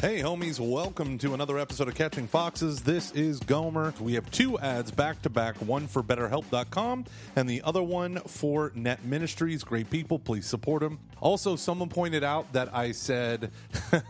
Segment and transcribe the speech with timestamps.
[0.00, 2.82] Hey, homies, welcome to another episode of Catching Foxes.
[2.82, 3.92] This is Gomer.
[3.98, 8.70] We have two ads back to back one for BetterHelp.com and the other one for
[8.76, 9.64] Net Ministries.
[9.64, 11.00] Great people, please support them.
[11.20, 13.50] Also, someone pointed out that I said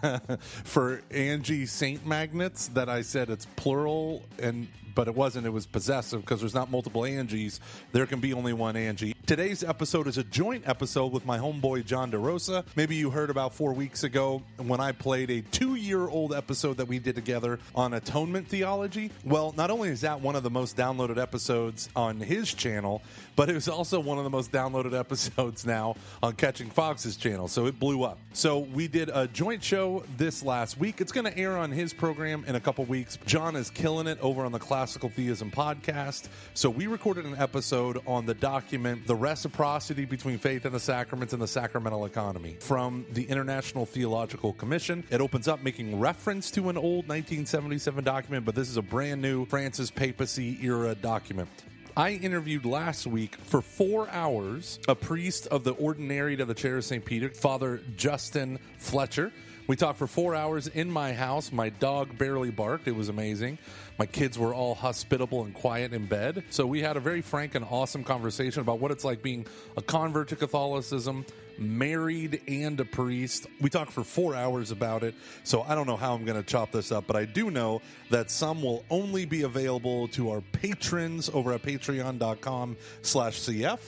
[0.43, 4.69] for Angie Saint Magnets that I said it's plural and
[4.99, 5.47] but it wasn't.
[5.47, 7.61] It was possessive because there's not multiple Angies.
[7.93, 9.15] There can be only one Angie.
[9.27, 12.65] Today's episode is a joint episode with my homeboy John DeRosa.
[12.75, 16.79] Maybe you heard about four weeks ago when I played a two year old episode
[16.79, 19.13] that we did together on atonement theology.
[19.23, 23.01] Well, not only is that one of the most downloaded episodes on his channel,
[23.37, 25.95] but it was also one of the most downloaded episodes now
[26.25, 27.47] on Catching Fox's channel.
[27.47, 28.19] So it blew up.
[28.33, 31.01] So we did a joint show this last week.
[31.01, 33.17] It's going to air on his program in a couple weeks.
[33.27, 36.29] John is killing it over on the Classical Theism podcast.
[36.55, 41.35] So we recorded an episode on the document, The Reciprocity Between Faith and the Sacraments
[41.35, 45.05] and the Sacramental Economy from the International Theological Commission.
[45.11, 49.21] It opens up making reference to an old 1977 document, but this is a brand
[49.21, 51.51] new Francis Papacy era document.
[51.95, 56.79] I interviewed last week for four hours a priest of the Ordinariate of the Chair
[56.79, 57.05] of St.
[57.05, 59.35] Peter, Father Justin Fletcher.
[59.69, 61.53] We talked for four hours in my house.
[61.53, 62.89] My dog barely barked.
[62.89, 63.59] It was amazing.
[63.99, 66.45] My kids were all hospitable and quiet in bed.
[66.51, 69.45] So we had a very frank and awesome conversation about what it's like being
[69.77, 71.27] a convert to Catholicism,
[71.59, 73.49] married and a priest.
[73.61, 76.49] We talked for four hours about it, so I don't know how I'm going to
[76.49, 80.43] chop this up, but I do know that some will only be available to our
[80.53, 83.81] patrons over at patreon.com slash CF.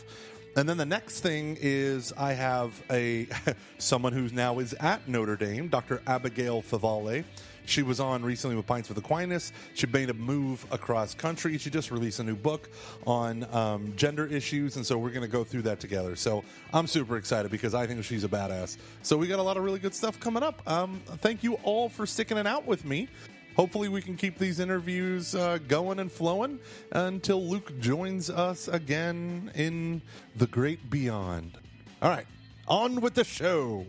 [0.57, 3.29] And then the next thing is I have a
[3.79, 6.03] someone who now is at Notre Dame, Dr.
[6.09, 7.25] Abigail Favale.
[7.71, 9.53] She was on recently with Pints with Aquinas.
[9.75, 11.57] She made a move across country.
[11.57, 12.69] She just released a new book
[13.07, 16.17] on um, gender issues, and so we're going to go through that together.
[16.17, 18.77] So I'm super excited because I think she's a badass.
[19.03, 20.69] So we got a lot of really good stuff coming up.
[20.69, 23.09] Um, thank you all for sticking it out with me.
[23.55, 26.59] Hopefully, we can keep these interviews uh, going and flowing
[26.91, 30.03] until Luke joins us again in
[30.35, 31.57] the great beyond.
[32.03, 32.27] All right,
[32.67, 33.87] on with the show.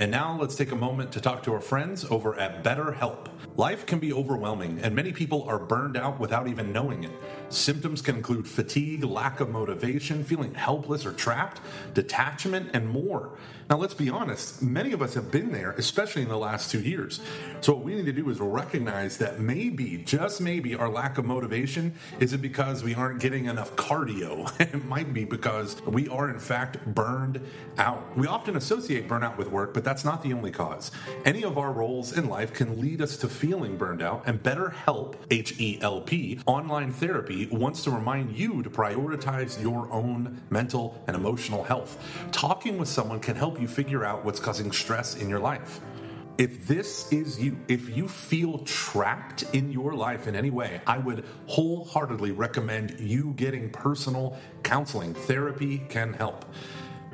[0.00, 3.26] And now let's take a moment to talk to our friends over at BetterHelp.
[3.56, 7.10] Life can be overwhelming, and many people are burned out without even knowing it.
[7.50, 11.60] Symptoms can include fatigue, lack of motivation, feeling helpless or trapped,
[11.92, 13.36] detachment, and more.
[13.70, 16.80] Now, let's be honest, many of us have been there, especially in the last two
[16.80, 17.20] years.
[17.60, 21.24] So, what we need to do is recognize that maybe, just maybe, our lack of
[21.24, 24.50] motivation isn't because we aren't getting enough cardio.
[24.60, 27.40] it might be because we are, in fact, burned
[27.78, 28.18] out.
[28.18, 30.90] We often associate burnout with work, but that's not the only cause.
[31.24, 35.14] Any of our roles in life can lead us to feeling burned out, and BetterHelp,
[35.30, 41.00] H E L P, online therapy wants to remind you to prioritize your own mental
[41.06, 42.02] and emotional health.
[42.32, 45.80] Talking with someone can help you figure out what's causing stress in your life.
[46.38, 50.96] If this is you, if you feel trapped in your life in any way, I
[50.96, 55.12] would wholeheartedly recommend you getting personal counseling.
[55.12, 56.46] Therapy can help.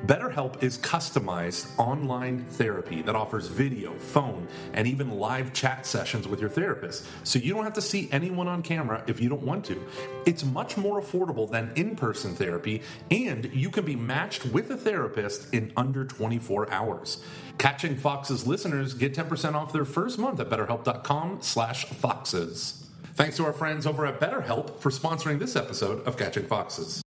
[0.04, 6.40] BetterHelp is customized online therapy that offers video, phone, and even live chat sessions with
[6.40, 7.06] your therapist.
[7.24, 9.82] So you don't have to see anyone on camera if you don't want to.
[10.26, 14.76] It's much more affordable than in person therapy, and you can be matched with a
[14.76, 17.22] therapist in under 24 hours.
[17.58, 22.86] Catching Foxes listeners get 10% off their first month at betterhelp.com slash foxes.
[23.14, 27.05] Thanks to our friends over at BetterHelp for sponsoring this episode of Catching Foxes.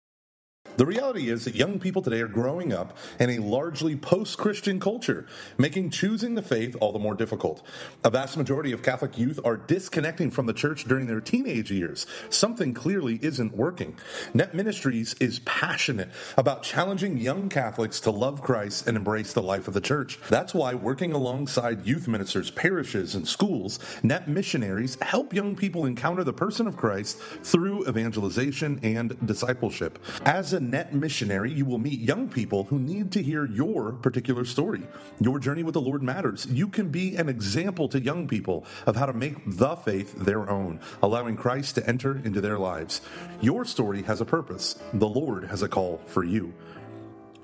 [0.77, 4.79] The reality is that young people today are growing up in a largely post Christian
[4.79, 7.61] culture, making choosing the faith all the more difficult.
[8.03, 12.07] A vast majority of Catholic youth are disconnecting from the church during their teenage years.
[12.29, 13.97] Something clearly isn't working.
[14.33, 19.67] Net Ministries is passionate about challenging young Catholics to love Christ and embrace the life
[19.67, 20.19] of the church.
[20.29, 26.23] That's why, working alongside youth ministers, parishes, and schools, Net Missionaries help young people encounter
[26.23, 29.99] the person of Christ through evangelization and discipleship.
[30.25, 34.45] As a net missionary, you will meet young people who need to hear your particular
[34.45, 34.83] story.
[35.19, 36.47] Your journey with the Lord matters.
[36.49, 40.49] You can be an example to young people of how to make the faith their
[40.49, 43.01] own, allowing Christ to enter into their lives.
[43.41, 44.75] Your story has a purpose.
[44.93, 46.53] The Lord has a call for you.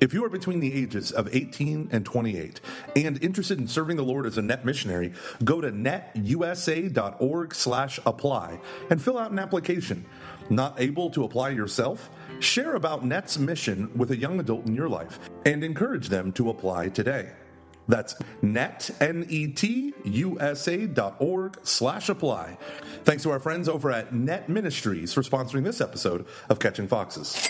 [0.02, 2.60] If you are between the ages of 18 and 28
[2.98, 5.14] and interested in serving the Lord as a net missionary,
[5.44, 8.60] go to netusa.org/apply
[8.90, 10.06] and fill out an application.
[10.50, 12.10] Not able to apply yourself?
[12.40, 16.50] Share about Net's mission with a young adult in your life and encourage them to
[16.50, 17.32] apply today.
[17.88, 22.58] That's net, N-E-T-U-S-A dot org slash apply.
[23.04, 27.48] Thanks to our friends over at Net Ministries for sponsoring this episode of Catching Foxes.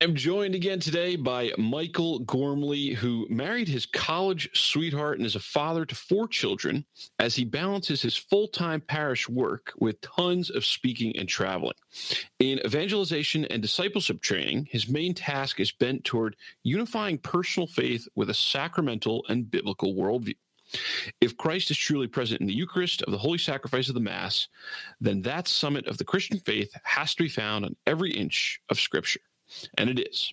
[0.00, 5.40] I'm joined again today by Michael Gormley, who married his college sweetheart and is a
[5.40, 6.84] father to four children
[7.18, 11.74] as he balances his full time parish work with tons of speaking and traveling.
[12.38, 18.30] In evangelization and discipleship training, his main task is bent toward unifying personal faith with
[18.30, 20.36] a sacramental and biblical worldview.
[21.20, 24.46] If Christ is truly present in the Eucharist of the holy sacrifice of the Mass,
[25.00, 28.78] then that summit of the Christian faith has to be found on every inch of
[28.78, 29.20] Scripture.
[29.76, 30.32] And it is.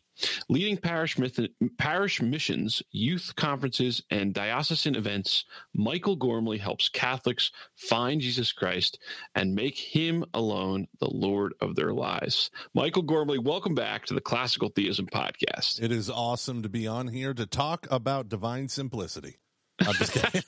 [0.49, 8.21] Leading parish, myth- parish missions, youth conferences, and diocesan events, Michael Gormley helps Catholics find
[8.21, 8.99] Jesus Christ
[9.35, 12.49] and make him alone the Lord of their lives.
[12.73, 15.81] Michael Gormley, welcome back to the Classical Theism Podcast.
[15.81, 19.37] It is awesome to be on here to talk about divine simplicity.
[19.79, 20.43] I'm just kidding.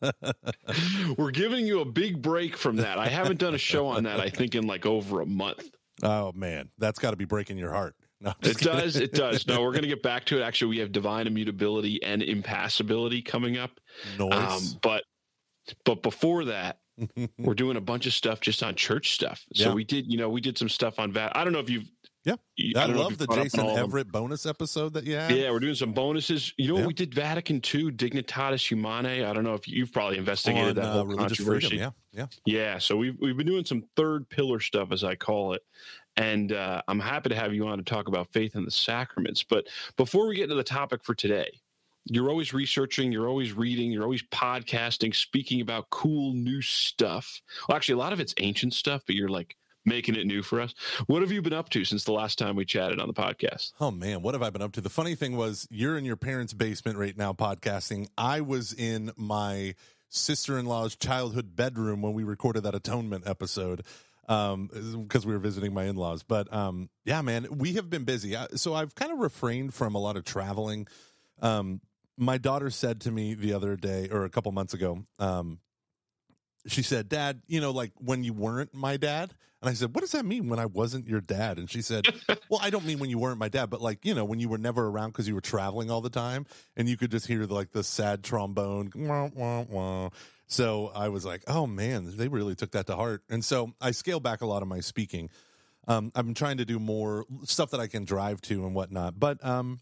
[1.18, 2.98] We're giving you a big break from that.
[2.98, 5.68] I haven't done a show on that, I think, in like over a month.
[6.02, 7.94] Oh man, that's got to be breaking your heart.
[8.22, 8.72] No, it kidding.
[8.72, 8.94] does.
[8.94, 9.48] It does.
[9.48, 10.44] No, we're going to get back to it.
[10.44, 13.80] Actually, we have divine immutability and impassibility coming up.
[14.16, 14.32] Noise.
[14.32, 15.02] Um, but
[15.84, 16.78] but before that,
[17.38, 19.44] we're doing a bunch of stuff just on church stuff.
[19.54, 19.74] So yeah.
[19.74, 21.36] we did, you know, we did some stuff on that.
[21.36, 21.90] I don't know if you've
[22.24, 22.34] yeah,
[22.76, 25.32] I, I love the Jason Evert bonus episode that you had.
[25.32, 26.54] Yeah, we're doing some bonuses.
[26.56, 26.86] You know, yeah.
[26.86, 29.24] we did Vatican II, Dignitatis Humanae.
[29.24, 31.68] I don't know if you've probably investigated On, that whole uh, controversy.
[31.68, 32.78] Freedom, yeah, yeah, yeah.
[32.78, 35.62] So we've we've been doing some third pillar stuff, as I call it,
[36.16, 39.42] and uh, I'm happy to have you on to talk about faith and the sacraments.
[39.42, 39.66] But
[39.96, 41.50] before we get into the topic for today,
[42.04, 47.40] you're always researching, you're always reading, you're always podcasting, speaking about cool new stuff.
[47.68, 50.60] Well, actually, a lot of it's ancient stuff, but you're like making it new for
[50.60, 50.74] us.
[51.06, 53.72] What have you been up to since the last time we chatted on the podcast?
[53.80, 54.80] Oh man, what have I been up to?
[54.80, 58.08] The funny thing was you're in your parents' basement right now podcasting.
[58.16, 59.74] I was in my
[60.08, 63.82] sister-in-law's childhood bedroom when we recorded that atonement episode
[64.28, 64.70] um
[65.02, 68.72] because we were visiting my in-laws but um yeah man we have been busy so
[68.72, 70.86] i've kind of refrained from a lot of traveling
[71.40, 71.80] um
[72.16, 75.58] my daughter said to me the other day or a couple months ago um
[76.66, 79.34] she said, Dad, you know, like when you weren't my dad.
[79.62, 81.58] And I said, What does that mean when I wasn't your dad?
[81.58, 82.06] And she said,
[82.50, 84.48] Well, I don't mean when you weren't my dad, but like, you know, when you
[84.48, 87.46] were never around because you were traveling all the time and you could just hear
[87.46, 88.90] the, like the sad trombone.
[88.94, 90.10] Wah, wah, wah.
[90.48, 93.22] So I was like, Oh man, they really took that to heart.
[93.30, 95.30] And so I scaled back a lot of my speaking.
[95.86, 99.18] Um, I'm trying to do more stuff that I can drive to and whatnot.
[99.18, 99.80] But um,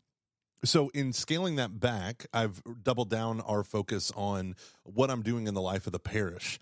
[0.65, 5.55] so in scaling that back i've doubled down our focus on what i'm doing in
[5.55, 6.59] the life of the parish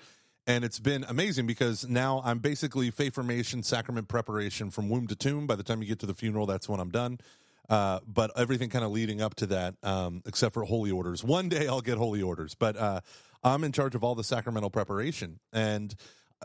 [0.48, 5.14] and it's been amazing because now i'm basically faith formation sacrament preparation from womb to
[5.14, 5.46] tomb.
[5.46, 7.20] By the time you get to the funeral that's when i'm done.
[7.68, 11.22] Uh, but everything kind of leading up to that um, except for holy orders.
[11.22, 13.00] One day i'll get holy orders but uh,
[13.44, 15.38] i'm in charge of all the sacramental preparation.
[15.52, 15.94] And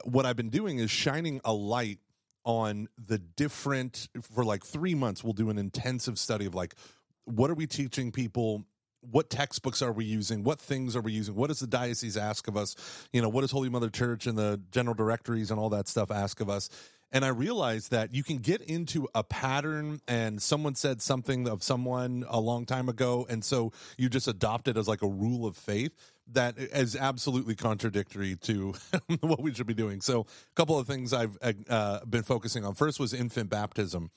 [0.04, 2.00] what i've been doing is shining a light
[2.46, 6.76] on the different for like three months we'll do an intensive study of like
[7.24, 8.66] what are we teaching people
[9.10, 10.44] what textbooks are we using?
[10.44, 11.36] What things are we using?
[11.36, 12.76] What does the diocese ask of us?
[13.12, 16.12] You know what does holy mother church and the general directories and all that stuff
[16.12, 16.70] ask of us?
[17.12, 21.62] And i realized that you can get into a pattern and someone said something of
[21.62, 25.46] someone a long time ago and so you just adopt it as like a rule
[25.46, 25.94] of faith
[26.32, 28.74] that is absolutely contradictory to
[29.20, 30.02] what we should be doing.
[30.02, 31.38] So a couple of things i've
[31.70, 32.74] uh, been focusing on.
[32.74, 34.10] First was infant baptism.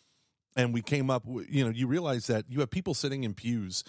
[0.58, 3.84] And we came up you know you realize that you have people sitting in pews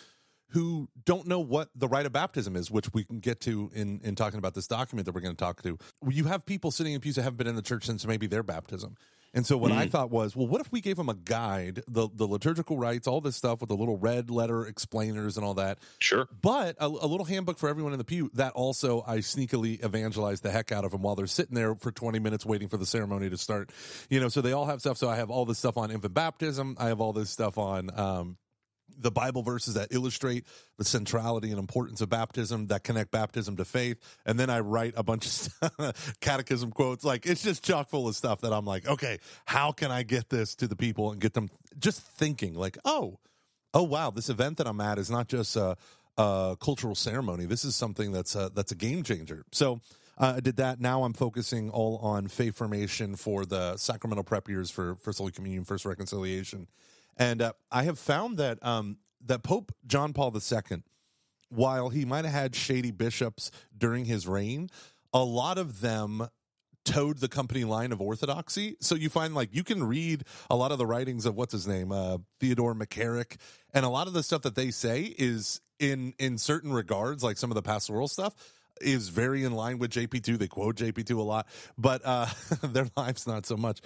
[0.49, 3.99] who don't know what the rite of baptism is, which we can get to in,
[4.03, 5.77] in talking about this document that we're going to talk to.
[6.07, 8.43] You have people sitting in pews that haven't been in the church since maybe their
[8.43, 8.95] baptism.
[9.33, 9.77] And so what mm.
[9.77, 13.07] I thought was, well, what if we gave them a guide, the the liturgical rites,
[13.07, 15.79] all this stuff with the little red letter explainers and all that.
[15.99, 16.27] Sure.
[16.41, 20.41] But a, a, little handbook for everyone in the pew that also I sneakily evangelize
[20.41, 22.85] the heck out of them while they're sitting there for 20 minutes waiting for the
[22.85, 23.71] ceremony to start.
[24.09, 24.97] You know, so they all have stuff.
[24.97, 26.77] So I have all this stuff on infant baptism.
[26.79, 28.37] I have all this stuff on um,
[28.97, 30.45] the Bible verses that illustrate
[30.77, 33.97] the centrality and importance of baptism that connect baptism to faith.
[34.25, 37.03] And then I write a bunch of catechism quotes.
[37.03, 40.29] Like it's just chock full of stuff that I'm like, okay, how can I get
[40.29, 43.19] this to the people and get them just thinking like, oh,
[43.73, 45.77] oh wow, this event that I'm at is not just a,
[46.17, 47.45] a cultural ceremony.
[47.45, 49.45] This is something that's a, that's a game changer.
[49.51, 49.81] So
[50.17, 50.79] uh, I did that.
[50.79, 55.31] Now I'm focusing all on faith formation for the sacramental prep years for First Holy
[55.31, 56.67] Communion, First Reconciliation
[57.17, 60.83] and uh, I have found that um, that Pope John Paul II,
[61.49, 64.69] while he might have had shady bishops during his reign,
[65.13, 66.27] a lot of them
[66.85, 68.77] toed the company line of orthodoxy.
[68.79, 71.67] So you find like you can read a lot of the writings of what's his
[71.67, 73.35] name, uh, Theodore McCarrick,
[73.73, 77.37] and a lot of the stuff that they say is in in certain regards, like
[77.37, 78.33] some of the pastoral stuff,
[78.79, 80.37] is very in line with JP2.
[80.37, 81.47] They quote JP2 a lot,
[81.77, 82.27] but uh,
[82.63, 83.81] their lives not so much.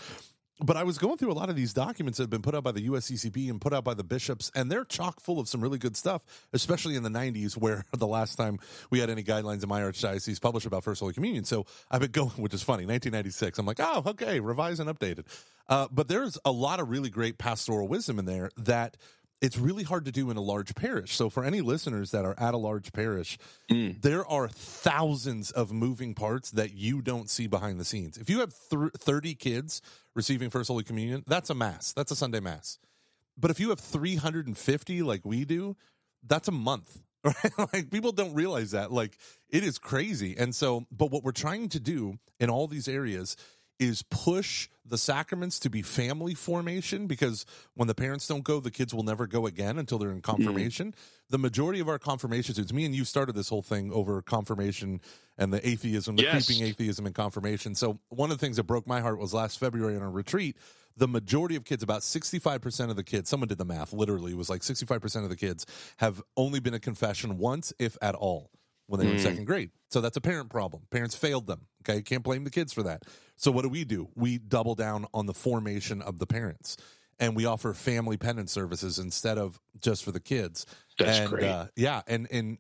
[0.64, 2.64] But I was going through a lot of these documents that have been put out
[2.64, 5.62] by the USCCB and put out by the bishops, and they're chock full of some
[5.62, 6.22] really good stuff,
[6.54, 10.40] especially in the 90s, where the last time we had any guidelines in my archdiocese
[10.40, 11.44] published about First Holy Communion.
[11.44, 13.58] So I've been going, which is funny, 1996.
[13.58, 15.26] I'm like, oh, okay, revised and updated.
[15.68, 18.98] Uh, but there's a lot of really great pastoral wisdom in there that
[19.42, 21.16] it's really hard to do in a large parish.
[21.16, 24.00] So for any listeners that are at a large parish, mm.
[24.02, 28.18] there are thousands of moving parts that you don't see behind the scenes.
[28.18, 29.82] If you have th- 30 kids
[30.16, 31.92] receiving First Holy Communion, that's a mass.
[31.94, 32.78] That's a Sunday mass.
[33.36, 35.76] But if you have 350 like we do,
[36.26, 37.02] that's a month.
[37.24, 37.52] Right?
[37.72, 38.92] like people don't realize that.
[38.92, 39.16] Like
[39.48, 40.36] it is crazy.
[40.36, 43.36] And so, but what we're trying to do in all these areas
[43.82, 48.70] is push the sacraments to be family formation because when the parents don't go, the
[48.70, 50.92] kids will never go again until they're in confirmation.
[50.92, 51.32] Mm-hmm.
[51.32, 55.02] The majority of our confirmation students, me and you started this whole thing over confirmation
[55.36, 56.46] and the atheism, the yes.
[56.46, 57.74] creeping atheism in confirmation.
[57.74, 60.58] So one of the things that broke my heart was last February on a retreat.
[60.96, 64.38] The majority of kids, about 65% of the kids, someone did the math, literally, it
[64.38, 65.66] was like 65% of the kids
[65.98, 68.52] have only been a confession once, if at all
[68.88, 69.24] when they were in hmm.
[69.24, 69.72] second grade.
[69.90, 70.84] So that's a parent problem.
[70.92, 71.68] Parents failed them.
[71.84, 72.02] Okay.
[72.02, 73.04] Can't blame the kids for that.
[73.38, 74.10] So what do we do?
[74.16, 76.78] We double down on the formation of the parents
[77.20, 80.66] and we offer family penance services instead of just for the kids.
[80.98, 81.44] That's and, great.
[81.46, 82.02] Uh, yeah.
[82.08, 82.58] And, and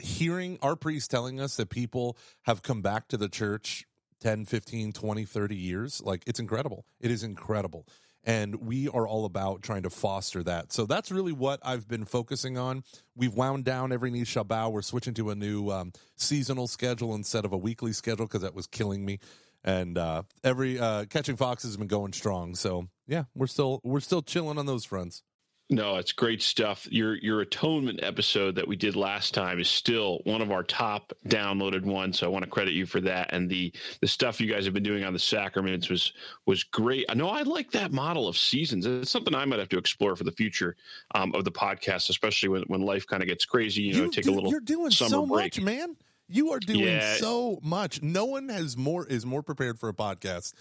[0.00, 3.86] hearing our priest telling us that people have come back to the church
[4.20, 6.84] 10, 15, 20, 30 years, like it's incredible.
[7.00, 7.86] It is incredible
[8.24, 10.72] and we are all about trying to foster that.
[10.72, 12.84] So that's really what I've been focusing on.
[13.16, 14.70] We've wound down every shall bow.
[14.70, 18.54] We're switching to a new um, seasonal schedule instead of a weekly schedule because that
[18.54, 19.18] was killing me.
[19.64, 22.54] And uh, every uh, catching foxes has been going strong.
[22.54, 25.22] So yeah, we're still we're still chilling on those fronts.
[25.70, 26.86] No, it's great stuff.
[26.90, 31.12] Your your atonement episode that we did last time is still one of our top
[31.26, 32.18] downloaded ones.
[32.18, 33.32] So I want to credit you for that.
[33.32, 36.12] And the the stuff you guys have been doing on the sacraments was
[36.44, 37.06] was great.
[37.08, 38.84] I know I like that model of seasons.
[38.84, 40.76] It's something I might have to explore for the future
[41.14, 43.82] um, of the podcast, especially when, when life kind of gets crazy.
[43.82, 44.50] You know, you take do, a little.
[44.50, 45.56] You're doing so break.
[45.56, 45.96] much, man.
[46.28, 47.16] You are doing yeah.
[47.16, 48.02] so much.
[48.02, 50.52] No one has more is more prepared for a podcast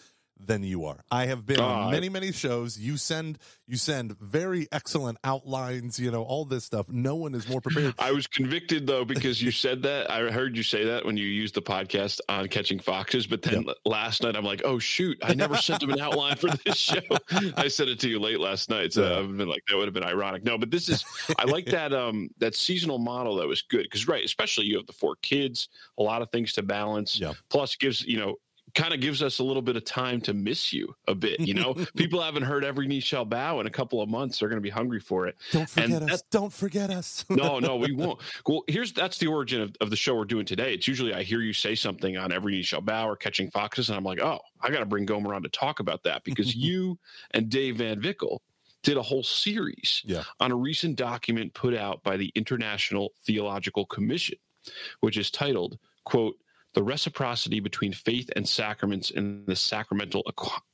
[0.46, 1.04] than you are.
[1.12, 2.78] I have been on many, many shows.
[2.78, 6.90] You send you send very excellent outlines, you know, all this stuff.
[6.90, 7.96] No one is more prepared.
[8.00, 10.12] I was convicted though because you said that.
[10.12, 13.64] I heard you say that when you used the podcast on catching foxes, but then
[13.64, 13.78] yep.
[13.86, 17.02] last night I'm like, oh shoot, I never sent him an outline for this show.
[17.56, 18.94] I sent it to you late last night.
[18.94, 19.20] So yeah.
[19.20, 20.44] I've been like, that would have been ironic.
[20.44, 21.06] No, but this is
[21.40, 23.84] I like that um that seasonal model that was good.
[23.84, 27.20] Because right, especially you have the four kids, a lot of things to balance.
[27.20, 27.34] Yeah.
[27.50, 28.36] Plus gives, you know,
[28.74, 31.40] kind of gives us a little bit of time to miss you a bit.
[31.40, 34.40] You know, people haven't heard every knee shall bow in a couple of months.
[34.40, 35.36] They're going to be hungry for it.
[35.52, 36.22] Don't forget us.
[36.30, 37.26] Don't forget us.
[37.30, 38.20] no, no, we won't.
[38.48, 40.74] Well, here's that's the origin of, of the show we're doing today.
[40.74, 43.90] It's usually I hear you say something on every knee shall bow or catching foxes,
[43.90, 46.56] and I'm like, oh, I got to bring Gomer on to talk about that because
[46.62, 47.00] you
[47.32, 48.42] and Dave Van Vickle
[48.84, 50.24] did a whole series yeah.
[50.40, 54.38] on a recent document put out by the International Theological Commission,
[55.02, 56.36] which is titled, quote,
[56.74, 60.24] the reciprocity between faith and sacraments in the sacramental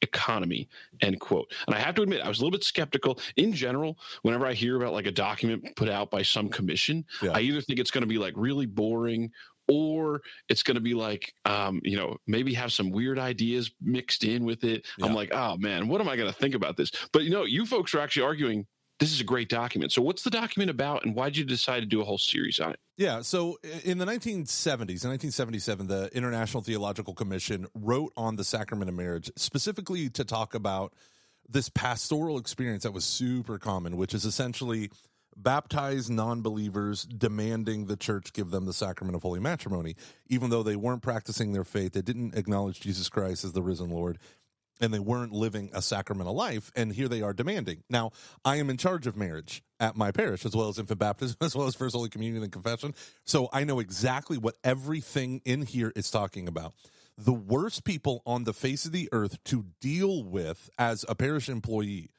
[0.01, 0.67] economy
[1.01, 3.97] end quote and i have to admit i was a little bit skeptical in general
[4.21, 7.31] whenever i hear about like a document put out by some commission yeah.
[7.31, 9.31] i either think it's going to be like really boring
[9.67, 14.23] or it's going to be like um, you know maybe have some weird ideas mixed
[14.23, 15.05] in with it yeah.
[15.05, 17.43] i'm like oh man what am i going to think about this but you know
[17.43, 18.65] you folks are actually arguing
[18.99, 19.91] this is a great document.
[19.91, 22.59] So, what's the document about, and why did you decide to do a whole series
[22.59, 22.79] on it?
[22.97, 28.89] Yeah, so in the 1970s, in 1977, the International Theological Commission wrote on the sacrament
[28.89, 30.93] of marriage specifically to talk about
[31.47, 34.89] this pastoral experience that was super common, which is essentially
[35.35, 39.95] baptized non believers demanding the church give them the sacrament of holy matrimony,
[40.27, 41.93] even though they weren't practicing their faith.
[41.93, 44.17] They didn't acknowledge Jesus Christ as the risen Lord
[44.79, 47.83] and they weren't living a sacramental life and here they are demanding.
[47.89, 48.11] Now
[48.45, 51.55] i am in charge of marriage at my parish as well as infant baptism as
[51.55, 52.93] well as first holy communion and confession.
[53.25, 56.73] So i know exactly what everything in here is talking about.
[57.17, 61.49] The worst people on the face of the earth to deal with as a parish
[61.49, 62.11] employee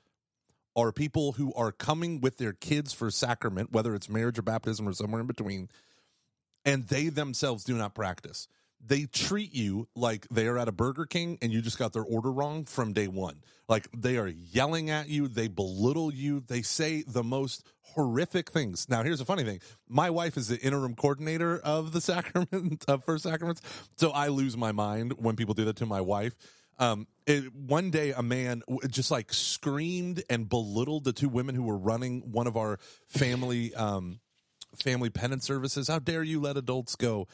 [0.74, 4.88] are people who are coming with their kids for sacrament whether it's marriage or baptism
[4.88, 5.68] or somewhere in between
[6.64, 8.48] and they themselves do not practice
[8.84, 12.02] they treat you like they are at a Burger King and you just got their
[12.02, 13.42] order wrong from day one.
[13.68, 18.88] Like they are yelling at you, they belittle you, they say the most horrific things.
[18.88, 23.04] Now, here's a funny thing: my wife is the interim coordinator of the sacrament of
[23.04, 23.60] First Sacraments,
[23.96, 26.34] so I lose my mind when people do that to my wife.
[26.78, 31.64] Um, it, one day, a man just like screamed and belittled the two women who
[31.64, 34.20] were running one of our family um,
[34.82, 35.88] family penance services.
[35.88, 37.26] How dare you let adults go?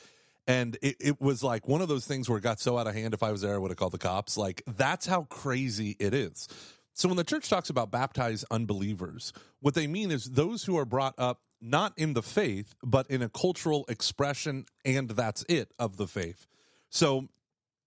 [0.46, 2.94] And it, it was like one of those things where it got so out of
[2.94, 3.14] hand.
[3.14, 4.36] If I was there, I would have called the cops.
[4.36, 6.48] Like, that's how crazy it is.
[6.92, 10.84] So when the church talks about baptized unbelievers, what they mean is those who are
[10.84, 15.96] brought up not in the faith, but in a cultural expression, and that's it of
[15.96, 16.46] the faith.
[16.90, 17.28] So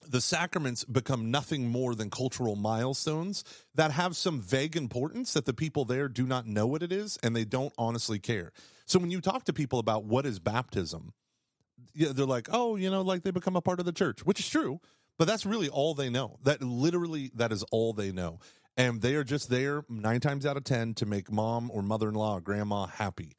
[0.06, 3.44] the sacraments become nothing more than cultural milestones
[3.76, 7.18] that have some vague importance that the people there do not know what it is
[7.24, 8.52] and they don't honestly care.
[8.86, 11.14] So when you talk to people about what is baptism,
[11.96, 14.50] they're like, "Oh, you know, like they become a part of the church," which is
[14.50, 14.80] true,
[15.18, 16.40] but that's really all they know.
[16.44, 18.40] That literally that is all they know.
[18.76, 22.36] And they are just there 9 times out of 10 to make mom or mother-in-law
[22.36, 23.36] or grandma happy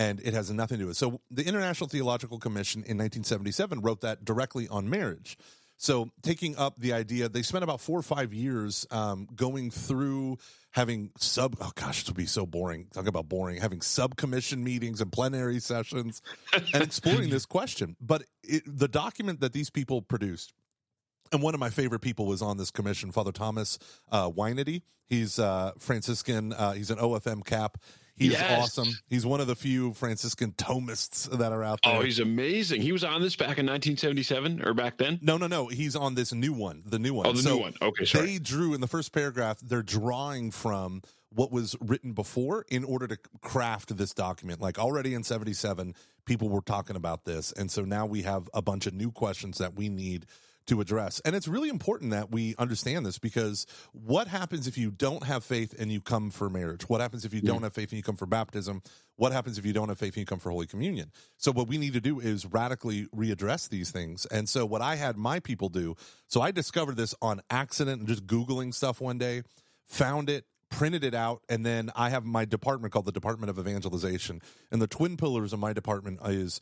[0.00, 0.98] and it has nothing to do with it.
[0.98, 5.36] So the International Theological Commission in 1977 wrote that directly on marriage.
[5.80, 10.36] So taking up the idea, they spent about four or five years um, going through
[10.72, 11.56] having sub.
[11.58, 12.88] Oh gosh, this would be so boring.
[12.92, 13.56] Talk about boring.
[13.56, 16.20] Having sub commission meetings and plenary sessions
[16.52, 17.96] and exploring this question.
[17.98, 20.52] But it, the document that these people produced
[21.32, 23.78] and one of my favorite people was on this commission, Father Thomas
[24.12, 24.30] uh.
[25.06, 26.52] He's uh, Franciscan.
[26.52, 27.78] Uh, he's an OFM cap.
[28.20, 28.62] He's yes.
[28.62, 28.92] awesome.
[29.08, 32.00] He's one of the few Franciscan Thomists that are out oh, there.
[32.00, 32.82] Oh, he's amazing.
[32.82, 35.18] He was on this back in 1977 or back then?
[35.22, 35.68] No, no, no.
[35.68, 37.26] He's on this new one, the new one.
[37.26, 37.74] Oh, the so new one.
[37.80, 38.26] Okay, sorry.
[38.26, 41.00] They drew in the first paragraph, they're drawing from
[41.30, 44.60] what was written before in order to craft this document.
[44.60, 45.94] Like already in 77,
[46.26, 47.52] people were talking about this.
[47.52, 50.26] And so now we have a bunch of new questions that we need
[50.66, 51.20] to address.
[51.24, 55.44] And it's really important that we understand this because what happens if you don't have
[55.44, 56.88] faith and you come for marriage?
[56.88, 58.82] What happens if you don't have faith and you come for baptism?
[59.16, 61.10] What happens if you don't have faith and you come for Holy Communion?
[61.36, 64.26] So, what we need to do is radically readdress these things.
[64.26, 65.96] And so, what I had my people do,
[66.28, 69.42] so I discovered this on accident and just Googling stuff one day,
[69.86, 73.58] found it, printed it out, and then I have my department called the Department of
[73.58, 74.40] Evangelization.
[74.70, 76.60] And the twin pillars of my department is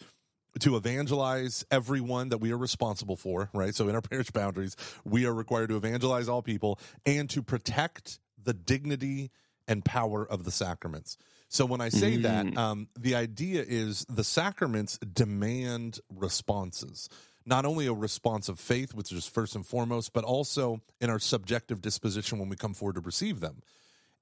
[0.60, 3.74] to evangelize everyone that we are responsible for, right?
[3.74, 8.18] So in our parish boundaries, we are required to evangelize all people and to protect
[8.42, 9.30] the dignity
[9.66, 11.18] and power of the sacraments.
[11.48, 12.22] So when I say mm.
[12.22, 17.08] that, um, the idea is the sacraments demand responses.
[17.46, 21.18] Not only a response of faith, which is first and foremost, but also in our
[21.18, 23.62] subjective disposition when we come forward to receive them.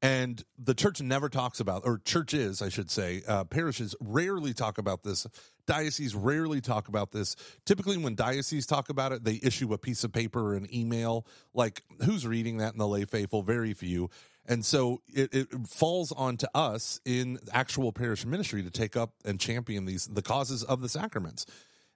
[0.03, 4.77] And the church never talks about, or churches, I should say, uh, parishes rarely talk
[4.77, 5.27] about this.
[5.67, 7.35] Dioceses rarely talk about this.
[7.65, 11.27] Typically, when dioceses talk about it, they issue a piece of paper or an email.
[11.55, 13.43] Like, who's reading that in the lay faithful?
[13.43, 14.11] Very few.
[14.45, 19.41] And so it, it falls onto us in actual parish ministry to take up and
[19.41, 21.47] champion these the causes of the sacraments.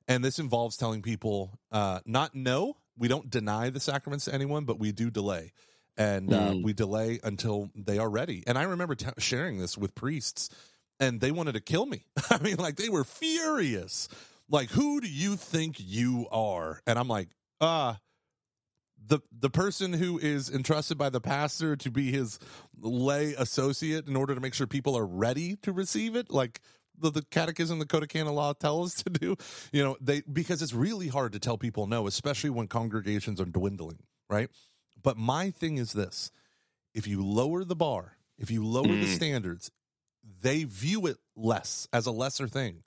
[0.09, 4.65] And this involves telling people uh, not no, we don't deny the sacraments to anyone,
[4.65, 5.53] but we do delay
[6.01, 6.63] and uh, mm.
[6.63, 8.43] we delay until they are ready.
[8.47, 10.49] And I remember t- sharing this with priests,
[10.99, 12.07] and they wanted to kill me.
[12.31, 14.09] I mean, like they were furious.
[14.49, 16.81] Like, who do you think you are?
[16.87, 17.29] And I'm like,
[17.61, 17.95] uh
[19.07, 22.39] the the person who is entrusted by the pastor to be his
[22.81, 26.61] lay associate in order to make sure people are ready to receive it, like
[26.99, 29.37] the, the catechism, the code of canon law tell us to do.
[29.73, 33.47] You know, they because it's really hard to tell people no, especially when congregations are
[33.47, 34.49] dwindling, right?
[35.03, 36.31] But my thing is this.
[36.95, 39.01] If you lower the bar, if you lower mm.
[39.01, 39.71] the standards,
[40.43, 42.83] they view it less as a lesser thing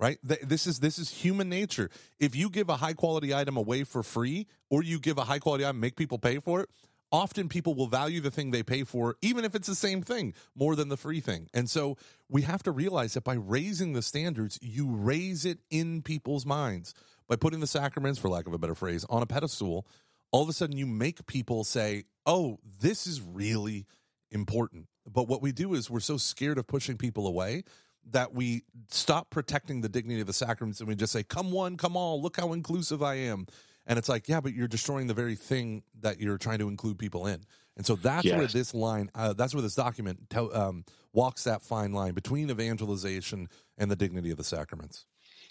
[0.00, 0.18] right?
[0.22, 1.90] This is this is human nature.
[2.18, 5.38] If you give a high quality item away for free or you give a high
[5.38, 6.70] quality item make people pay for it
[7.12, 10.32] often people will value the thing they pay for even if it's the same thing
[10.54, 11.48] more than the free thing.
[11.52, 11.96] And so
[12.28, 16.94] we have to realize that by raising the standards you raise it in people's minds.
[17.28, 19.86] By putting the sacraments for lack of a better phrase on a pedestal
[20.32, 23.86] all of a sudden you make people say, oh, this is really
[24.30, 24.86] important.
[25.06, 27.64] But what we do is we're so scared of pushing people away
[28.10, 31.76] that we stop protecting the dignity of the sacraments and we just say, come one,
[31.76, 33.46] come all, look how inclusive I am.
[33.86, 36.98] And it's like, yeah, but you're destroying the very thing that you're trying to include
[36.98, 37.42] people in.
[37.76, 38.38] And so that's yes.
[38.38, 42.50] where this line, uh, that's where this document te- um, walks that fine line between
[42.50, 45.06] evangelization and the dignity of the sacraments.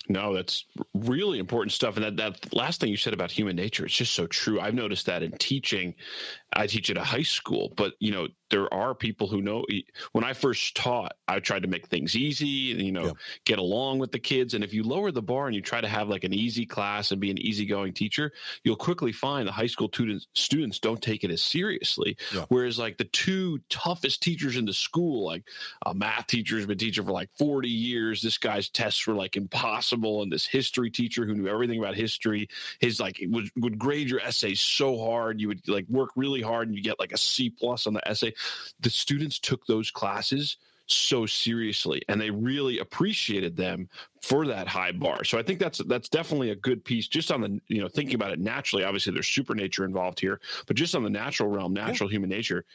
[0.08, 1.98] No, that's really important stuff.
[1.98, 4.60] And that, that last thing you said about human nature, it's just so true.
[4.60, 5.94] I've noticed that in teaching.
[6.54, 9.66] I teach at a high school, but you know, there are people who know
[10.12, 13.12] when I first taught, I tried to make things easy and, you know, yeah.
[13.46, 14.54] get along with the kids.
[14.54, 17.12] And if you lower the bar and you try to have like an easy class
[17.12, 18.32] and be an easygoing teacher,
[18.64, 22.18] you'll quickly find the high school students, students don't take it as seriously.
[22.34, 22.46] Yeah.
[22.50, 25.44] Whereas like the two toughest teachers in the school, like
[25.86, 28.22] a math teacher has been teaching for like 40 years.
[28.22, 30.24] This guy's tests were like impossible.
[30.24, 34.22] And this history teacher who knew everything about history, his like would, would grade your
[34.22, 35.40] essays so hard.
[35.40, 38.08] You would like work really hard and you get like a C plus on the
[38.08, 38.34] essay.
[38.80, 40.58] The students took those classes
[40.92, 43.88] so seriously and they really appreciated them
[44.22, 47.42] for that high bar so i think that's that's definitely a good piece just on
[47.42, 50.96] the you know thinking about it naturally obviously there's super nature involved here but just
[50.96, 52.16] on the natural realm natural yeah.
[52.16, 52.66] human nature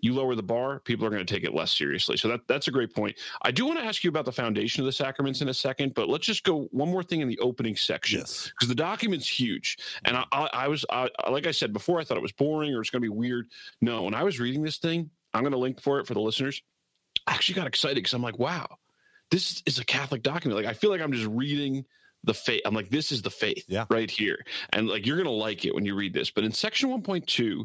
[0.00, 2.16] you lower the bar, people are going to take it less seriously.
[2.16, 3.16] So that that's a great point.
[3.42, 5.94] I do want to ask you about the foundation of the sacraments in a second,
[5.94, 8.68] but let's just go one more thing in the opening section because yes.
[8.68, 9.78] the document's huge.
[10.04, 12.74] And I, I, I was I, like I said before, I thought it was boring
[12.74, 13.46] or it's going to be weird.
[13.80, 16.20] No, when I was reading this thing, I'm going to link for it for the
[16.20, 16.62] listeners.
[17.26, 18.66] I actually got excited because I'm like, wow,
[19.30, 20.62] this is a Catholic document.
[20.62, 21.84] Like I feel like I'm just reading
[22.24, 22.62] the faith.
[22.64, 23.84] I'm like, this is the faith yeah.
[23.90, 24.44] right here.
[24.72, 26.30] And like, you're going to like it when you read this.
[26.30, 27.64] But in section 1.2,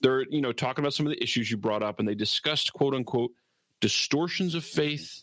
[0.00, 2.72] they're you know talking about some of the issues you brought up and they discussed
[2.72, 3.32] quote unquote
[3.80, 5.22] distortions of faith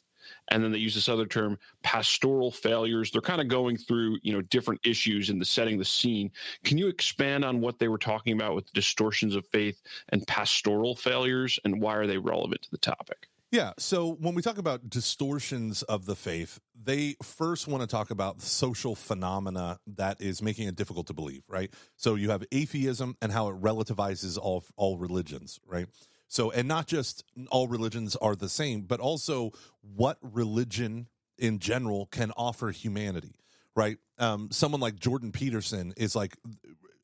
[0.49, 3.11] and then they use this other term pastoral failures.
[3.11, 6.31] They're kind of going through you know different issues in the setting the scene.
[6.63, 10.95] Can you expand on what they were talking about with distortions of faith and pastoral
[10.95, 13.71] failures and why are they relevant to the topic yeah.
[13.79, 18.41] So when we talk about distortions of the faith, they first want to talk about
[18.41, 21.73] social phenomena that is making it difficult to believe, right?
[21.95, 25.87] So you have atheism and how it relativizes all all religions, right?
[26.27, 32.07] So and not just all religions are the same, but also what religion in general
[32.07, 33.35] can offer humanity,
[33.73, 33.97] right?
[34.17, 36.35] Um, someone like Jordan Peterson is like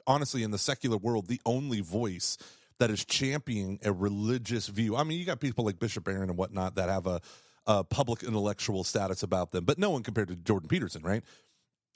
[0.06, 2.38] honestly in the secular world the only voice
[2.82, 4.96] that is championing a religious view.
[4.96, 7.22] I mean, you got people like Bishop Barron and whatnot that have a,
[7.68, 11.24] a public intellectual status about them, but no one compared to Jordan Peterson, right?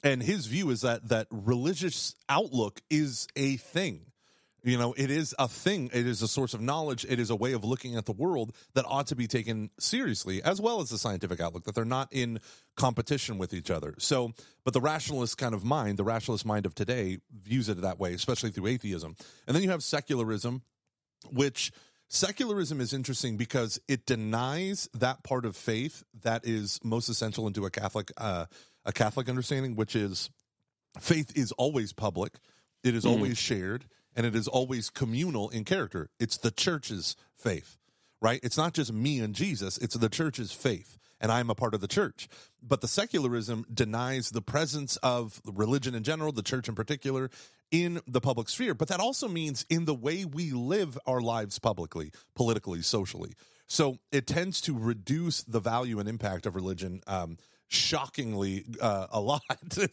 [0.04, 4.06] And his view is that that religious outlook is a thing.
[4.62, 5.90] You know, it is a thing.
[5.92, 7.04] It is a source of knowledge.
[7.08, 10.42] It is a way of looking at the world that ought to be taken seriously,
[10.42, 12.40] as well as the scientific outlook, that they're not in
[12.76, 13.94] competition with each other.
[13.98, 14.32] So,
[14.64, 18.12] but the rationalist kind of mind, the rationalist mind of today, views it that way,
[18.14, 19.14] especially through atheism.
[19.46, 20.62] And then you have secularism,
[21.32, 21.72] which
[22.08, 27.64] secularism is interesting because it denies that part of faith that is most essential into
[27.64, 28.46] a Catholic uh,
[28.84, 30.30] a Catholic understanding, which is
[31.00, 32.34] faith is always public,
[32.84, 33.10] it is mm.
[33.10, 36.08] always shared, and it is always communal in character.
[36.20, 37.78] It's the church's faith,
[38.22, 38.38] right?
[38.42, 41.80] It's not just me and Jesus; it's the church's faith and I'm a part of
[41.80, 42.28] the church.
[42.62, 47.30] But the secularism denies the presence of religion in general, the church in particular,
[47.70, 48.74] in the public sphere.
[48.74, 53.32] But that also means in the way we live our lives publicly, politically, socially.
[53.66, 57.00] So it tends to reduce the value and impact of religion.
[57.06, 57.36] Um,
[57.68, 59.42] shockingly uh, a lot.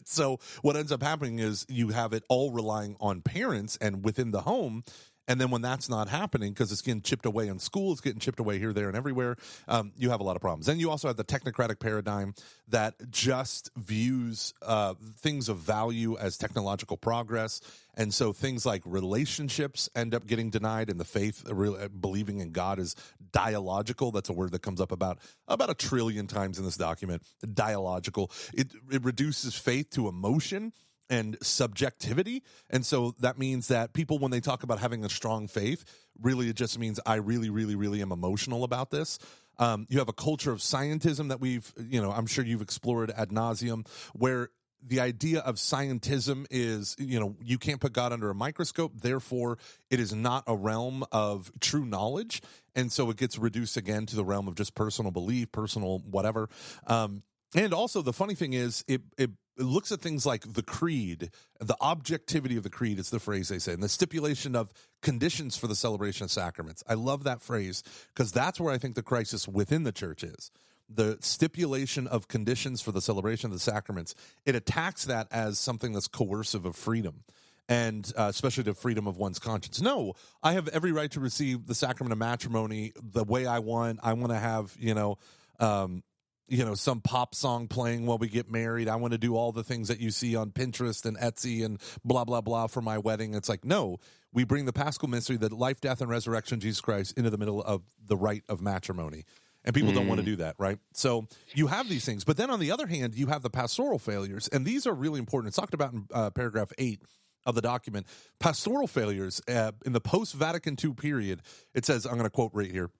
[0.04, 4.30] so what ends up happening is you have it all relying on parents and within
[4.30, 4.84] the home
[5.26, 8.18] and then when that's not happening because it's getting chipped away in school, it's getting
[8.18, 9.36] chipped away here, there, and everywhere,
[9.68, 10.66] um, you have a lot of problems.
[10.66, 12.34] Then you also have the technocratic paradigm
[12.68, 17.60] that just views uh, things of value as technological progress.
[17.96, 22.40] And so things like relationships end up getting denied, and the faith, uh, uh, believing
[22.40, 22.96] in God, is
[23.32, 24.10] dialogical.
[24.10, 27.22] That's a word that comes up about about a trillion times in this document.
[27.52, 28.30] Dialogical.
[28.52, 30.72] It it reduces faith to emotion
[31.10, 32.42] and subjectivity.
[32.70, 35.84] And so that means that people, when they talk about having a strong faith,
[36.20, 39.18] really it just means I really, really, really am emotional about this.
[39.58, 43.10] Um, you have a culture of scientism that we've, you know, I'm sure you've explored
[43.10, 44.50] ad nauseum, where
[44.86, 48.92] the idea of scientism is, you know, you can't put God under a microscope.
[48.96, 49.58] Therefore,
[49.90, 52.42] it is not a realm of true knowledge.
[52.74, 56.50] And so it gets reduced again to the realm of just personal belief, personal whatever.
[56.86, 57.22] Um,
[57.54, 61.30] and also, the funny thing is, it, it it looks at things like the creed,
[61.60, 65.56] the objectivity of the creed is the phrase they say, and the stipulation of conditions
[65.56, 66.82] for the celebration of sacraments.
[66.88, 70.50] I love that phrase because that's where I think the crisis within the church is.
[70.88, 74.14] The stipulation of conditions for the celebration of the sacraments,
[74.44, 77.24] it attacks that as something that's coercive of freedom
[77.66, 79.80] and uh, especially the freedom of one's conscience.
[79.80, 84.00] No, I have every right to receive the sacrament of matrimony the way I want.
[84.02, 85.16] I want to have, you know,
[85.60, 86.02] um,
[86.48, 88.88] you know some pop song playing while we get married.
[88.88, 91.80] I want to do all the things that you see on pinterest and etsy and
[92.04, 93.34] blah blah blah for my wedding.
[93.34, 93.98] It's like no
[94.32, 97.38] we bring the paschal mystery the life death and resurrection of jesus christ into the
[97.38, 99.24] middle of the rite of matrimony.
[99.66, 99.94] And people mm.
[99.94, 100.78] don't want to do that right?
[100.92, 102.24] So you have these things.
[102.24, 104.48] But then on the other hand you have the pastoral failures.
[104.48, 105.48] And these are really important.
[105.48, 107.00] It's talked about in uh, paragraph 8
[107.46, 108.06] of the document.
[108.38, 111.40] Pastoral failures uh, in the post vatican ii period
[111.72, 112.90] it says i'm going to quote right here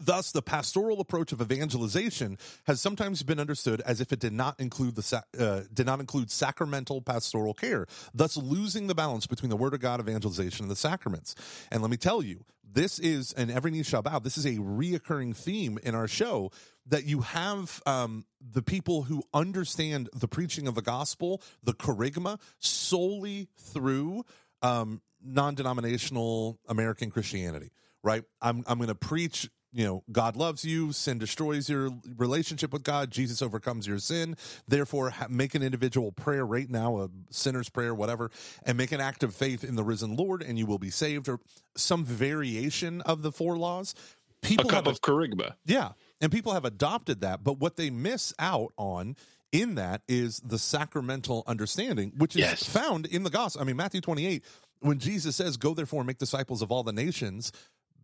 [0.00, 4.58] Thus, the pastoral approach of evangelization has sometimes been understood as if it did not
[4.58, 9.56] include the uh, did not include sacramental pastoral care, thus losing the balance between the
[9.56, 11.34] Word of God evangelization and the sacraments.
[11.70, 14.18] And let me tell you, this is and every knee shall bow.
[14.20, 16.50] This is a reoccurring theme in our show
[16.86, 22.40] that you have um, the people who understand the preaching of the gospel, the kerygma,
[22.58, 24.24] solely through
[24.62, 27.70] um, non-denominational American Christianity
[28.02, 28.24] right?
[28.40, 32.82] I'm I'm going to preach you know, God loves you, sin destroys your relationship with
[32.82, 34.36] God, Jesus overcomes your sin.
[34.66, 38.30] Therefore, make an individual prayer right now, a sinner's prayer, whatever,
[38.64, 41.28] and make an act of faith in the risen Lord, and you will be saved,
[41.28, 41.38] or
[41.76, 43.94] some variation of the four laws.
[44.42, 45.54] A People cup have a- of kerygma.
[45.66, 45.92] yeah.
[46.20, 47.42] And people have adopted that.
[47.44, 49.16] But what they miss out on
[49.52, 52.64] in that is the sacramental understanding, which is Yes.
[52.64, 53.62] found in the gospel.
[53.62, 54.44] I mean, Matthew 28,
[54.80, 57.52] when Jesus says, Go therefore and make disciples of all the nations,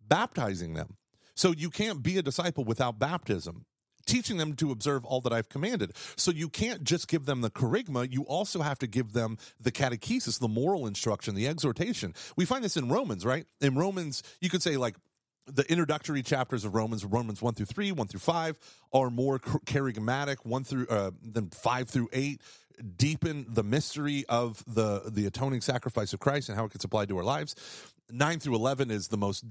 [0.07, 0.97] baptizing them.
[1.37, 3.65] So you can't be a disciple without baptism.
[4.05, 5.91] Teaching them to observe all that I've commanded.
[6.15, 9.71] So you can't just give them the kerygma, you also have to give them the
[9.71, 12.13] catechesis, the moral instruction, the exhortation.
[12.37, 13.45] We find this in Romans, right?
[13.59, 14.95] In Romans, you could say, like,
[15.45, 18.57] the introductory chapters of Romans, Romans one through three, one through five,
[18.93, 20.37] are more ch- kerygmatic.
[20.43, 22.41] One through uh, than five through eight
[22.95, 27.09] deepen the mystery of the the atoning sacrifice of Christ and how it gets applied
[27.09, 27.55] to our lives.
[28.09, 29.43] Nine through eleven is the most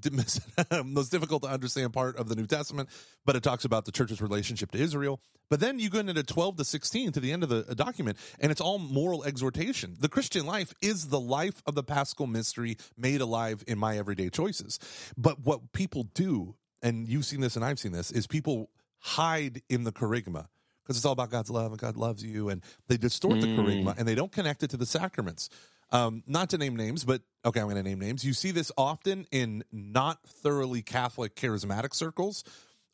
[0.84, 2.88] most difficult to understand part of the New Testament,
[3.24, 5.20] but it talks about the church's relationship to Israel.
[5.50, 8.16] But then you go into twelve to sixteen to the end of the uh, document,
[8.40, 9.96] and it's all moral exhortation.
[10.00, 14.30] The Christian life is the life of the Paschal mystery made alive in my everyday
[14.30, 14.78] choices.
[15.18, 19.62] But what people do, and you've seen this and I've seen this, is people hide
[19.68, 20.46] in the kerygma
[20.82, 23.98] because it's all about God's love and God loves you, and they distort the kerygma
[23.98, 25.50] and they don't connect it to the sacraments.
[25.92, 28.24] Um, not to name names, but okay, I'm going to name names.
[28.24, 32.42] You see this often in not thoroughly Catholic charismatic circles,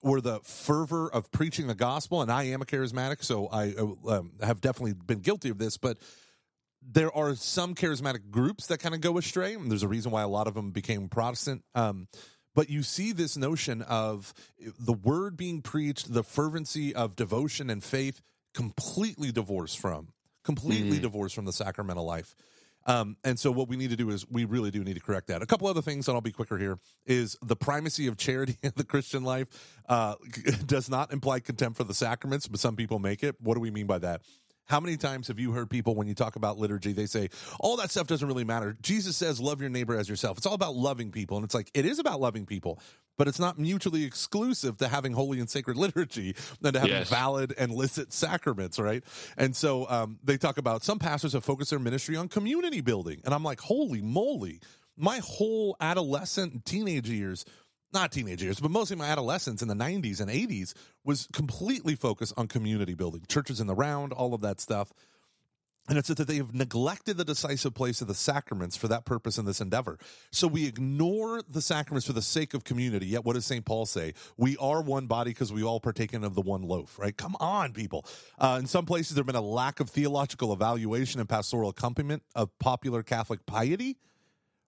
[0.01, 4.19] where the fervor of preaching the gospel, and I am a charismatic, so I uh,
[4.19, 5.99] um, have definitely been guilty of this, but
[6.83, 9.55] there are some charismatic groups that kind of go astray.
[9.55, 11.63] And there's a reason why a lot of them became Protestant.
[11.75, 12.09] Um,
[12.55, 14.35] but you see this notion of
[14.79, 18.21] the word being preached, the fervency of devotion and faith,
[18.53, 20.09] completely divorced from,
[20.45, 22.35] completely divorced from the sacramental life.
[22.87, 25.29] Um, and so what we need to do is we really do need to correct
[25.29, 25.43] that.
[25.43, 28.73] A couple other things, and I'll be quicker here, is the primacy of charity in
[28.77, 29.49] the Christian life
[29.89, 30.15] uh,
[30.67, 33.37] does not imply contempt for the sacraments, but some people make it.
[33.41, 34.23] What do we mean by that?
[34.67, 37.29] How many times have you heard people when you talk about liturgy, they say,
[37.61, 38.77] all that stuff doesn't really matter.
[38.81, 40.39] Jesus says, love your neighbor as yourself.
[40.39, 41.37] It's all about loving people.
[41.37, 42.79] And it's like, it is about loving people,
[43.19, 47.11] but it's not mutually exclusive to having holy and sacred liturgy and to having Yes.
[47.11, 49.03] valid and licit sacraments, right?
[49.37, 53.21] And so um, they talk about some pastors have focused their ministry on community building.
[53.25, 54.61] And I'm like, holy moly.
[54.97, 57.45] My whole adolescent and teenage years
[57.93, 60.75] not teenage years, but mostly my adolescence in the 90s and 80s
[61.05, 64.93] was completely focused on community building, churches in the round, all of that stuff.
[65.89, 69.37] And it's that they have neglected the decisive place of the sacraments for that purpose
[69.37, 69.99] in this endeavor.
[70.31, 73.07] So we ignore the sacraments for the sake of community.
[73.07, 73.65] Yet, what does St.
[73.65, 74.15] Paul say?
[74.37, 77.17] We are one body because we all partaken of the one loaf, right?
[77.17, 78.07] Come on, people.
[78.39, 82.23] Uh, in some places, there have been a lack of theological evaluation and pastoral accompaniment
[82.37, 83.97] of popular Catholic piety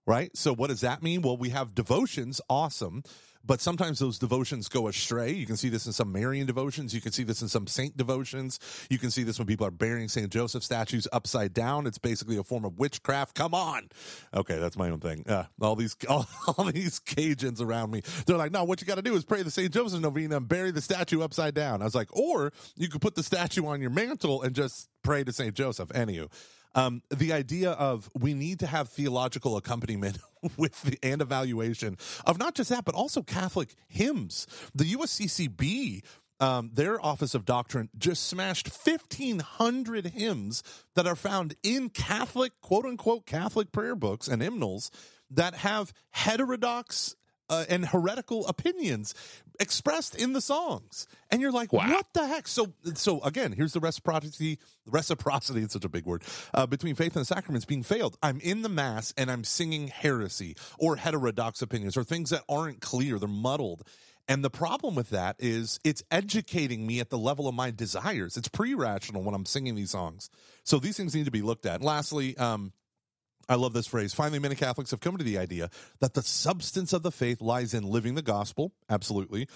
[0.05, 0.35] right?
[0.35, 1.21] So what does that mean?
[1.21, 3.03] Well, we have devotions, awesome,
[3.45, 5.31] but sometimes those devotions go astray.
[5.31, 6.95] You can see this in some Marian devotions.
[6.95, 8.59] You can see this in some saint devotions.
[8.89, 10.31] You can see this when people are burying St.
[10.31, 11.85] Joseph statues upside down.
[11.85, 13.35] It's basically a form of witchcraft.
[13.35, 13.89] Come on.
[14.33, 15.25] Okay, that's my own thing.
[15.27, 18.95] Uh, all these all, all these Cajuns around me, they're like, no, what you got
[18.95, 19.71] to do is pray the St.
[19.71, 21.81] Joseph novena and bury the statue upside down.
[21.81, 25.23] I was like, or you could put the statue on your mantle and just pray
[25.23, 25.53] to St.
[25.53, 25.89] Joseph.
[25.89, 26.31] Anywho,
[26.75, 30.19] um, the idea of we need to have theological accompaniment
[30.57, 34.45] with the and evaluation of not just that, but also Catholic hymns.
[34.75, 36.03] The USCCB,
[36.39, 40.61] um, their Office of Doctrine, just smashed fifteen hundred hymns
[40.95, 44.91] that are found in Catholic, quote unquote, Catholic prayer books and hymnals
[45.31, 47.15] that have heterodox.
[47.47, 49.13] Uh, and heretical opinions
[49.59, 51.87] expressed in the songs, and you're like, Wow.
[51.87, 54.57] "What the heck?" So, so again, here's the reciprocity.
[54.87, 56.23] Reciprocity is such a big word
[56.55, 58.17] uh, between faith and the sacraments being failed.
[58.23, 62.81] I'm in the mass and I'm singing heresy or heterodox opinions or things that aren't
[62.81, 63.19] clear.
[63.19, 63.83] They're muddled.
[64.27, 68.37] And the problem with that is it's educating me at the level of my desires.
[68.37, 70.29] It's pre-rational when I'm singing these songs.
[70.63, 71.75] So these things need to be looked at.
[71.75, 72.73] And lastly, um,
[73.47, 74.13] I love this phrase.
[74.13, 77.73] Finally, many Catholics have come to the idea that the substance of the faith lies
[77.73, 79.47] in living the gospel, absolutely,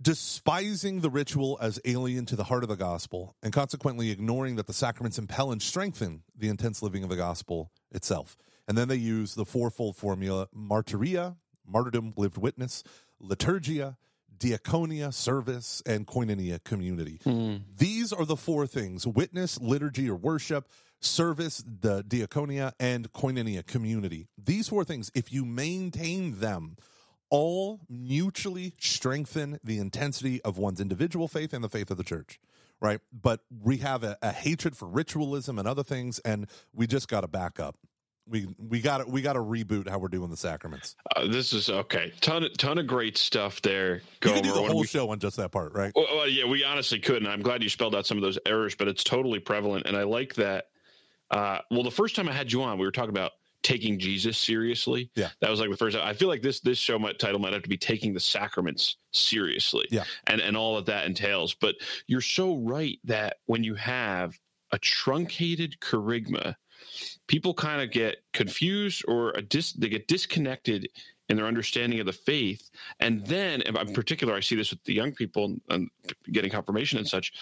[0.00, 4.66] despising the ritual as alien to the heart of the gospel, and consequently ignoring that
[4.66, 8.36] the sacraments impel and strengthen the intense living of the gospel itself.
[8.66, 12.82] And then they use the fourfold formula martyria, martyrdom, lived witness,
[13.22, 13.96] liturgia,
[14.38, 17.20] diaconia, service, and koinonia, community.
[17.22, 17.56] Hmm.
[17.76, 20.68] These are the four things witness, liturgy, or worship,
[21.00, 24.28] service, the diaconia, and koinonia, community.
[24.36, 26.76] These four things, if you maintain them,
[27.30, 32.40] all mutually strengthen the intensity of one's individual faith and the faith of the church,
[32.80, 33.00] right?
[33.12, 37.20] But we have a, a hatred for ritualism and other things, and we just got
[37.20, 37.76] to back up.
[38.30, 40.96] we we got we got to reboot how we're doing the sacraments.
[41.16, 42.12] Uh, this is okay.
[42.20, 44.02] Ton ton of great stuff there.
[44.20, 45.92] Go you can do the whole we, show on just that part, right?
[45.94, 47.28] Well, well, yeah, we honestly couldn't.
[47.28, 50.04] I'm glad you spelled out some of those errors, but it's totally prevalent, and I
[50.04, 50.68] like that.
[51.30, 54.38] Uh, well, the first time I had you on, we were talking about taking Jesus
[54.38, 55.10] seriously.
[55.14, 55.96] Yeah, that was like the first.
[55.96, 58.96] I feel like this this show might title might have to be taking the sacraments
[59.12, 59.86] seriously.
[59.90, 61.54] Yeah, and and all that that entails.
[61.54, 64.38] But you're so right that when you have
[64.72, 66.54] a truncated kerygma,
[67.26, 70.88] people kind of get confused or dis- they get disconnected
[71.30, 72.70] in their understanding of the faith.
[72.98, 75.88] And then, in particular, I see this with the young people and
[76.32, 77.32] getting confirmation and such.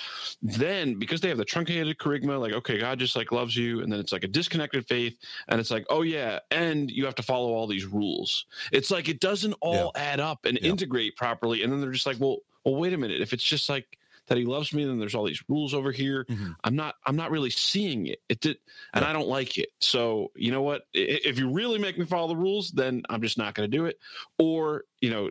[0.42, 3.80] Then, because they have the truncated kerygma, like, okay, God just like loves you.
[3.80, 5.18] And then it's like a disconnected faith.
[5.48, 6.38] And it's like, oh, yeah.
[6.50, 8.44] And you have to follow all these rules.
[8.72, 10.02] It's like it doesn't all yeah.
[10.02, 10.70] add up and yeah.
[10.70, 11.62] integrate properly.
[11.62, 13.22] And then they're just like, well, well, wait a minute.
[13.22, 13.97] If it's just like,
[14.28, 16.24] that he loves me then there's all these rules over here.
[16.24, 16.52] Mm-hmm.
[16.64, 18.20] i'm not i'm not really seeing it.
[18.28, 18.58] It did
[18.94, 19.10] and yeah.
[19.10, 19.70] i don't like it.
[19.80, 20.82] So you know what?
[20.92, 23.86] If you really make me follow the rules then i'm just not going to do
[23.86, 23.98] it.
[24.38, 25.30] Or you know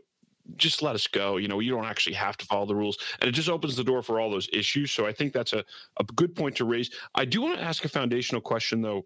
[0.55, 1.37] just let us go.
[1.37, 2.97] You know you don't actually have to follow the rules.
[3.19, 4.91] And it just opens the door for all those issues.
[4.91, 5.63] So i think that's a,
[5.99, 6.91] a good point to raise.
[7.15, 9.05] I do want to ask a foundational question though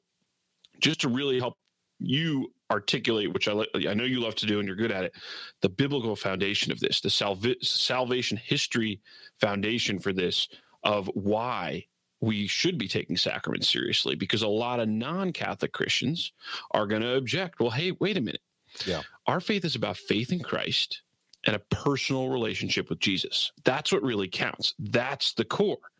[0.79, 1.55] just to really help
[1.99, 3.53] you articulate, which I,
[3.87, 5.13] I know you love to do and you're good at it,
[5.61, 9.01] the biblical foundation of this, the salva- salvation history
[9.39, 10.47] foundation for this
[10.83, 11.85] of why
[12.21, 16.31] we should be taking sacraments seriously because a lot of non-Catholic Christians
[16.71, 17.59] are going to object.
[17.59, 18.41] Well, hey, wait a minute.
[18.85, 19.01] Yeah.
[19.27, 21.01] Our faith is about faith in Christ
[21.45, 23.51] and a personal relationship with Jesus.
[23.63, 24.75] That's what really counts.
[24.79, 25.91] That's the core.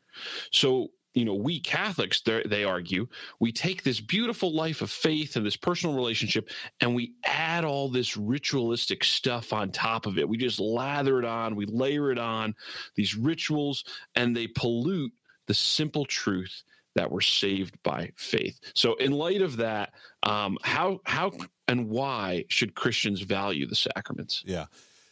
[0.52, 3.08] So you know, we Catholics, they argue,
[3.39, 7.89] we take this beautiful life of faith and this personal relationship and we add all
[7.89, 10.28] this ritualistic stuff on top of it.
[10.28, 12.56] We just lather it on, we layer it on,
[12.95, 13.84] these rituals,
[14.15, 15.12] and they pollute
[15.47, 16.63] the simple truth
[16.95, 18.60] that we're saved by faith.
[18.74, 19.93] So, in light of that,
[20.24, 21.32] um, how how
[21.67, 24.43] and why should Christians value the sacraments?
[24.45, 24.65] Yeah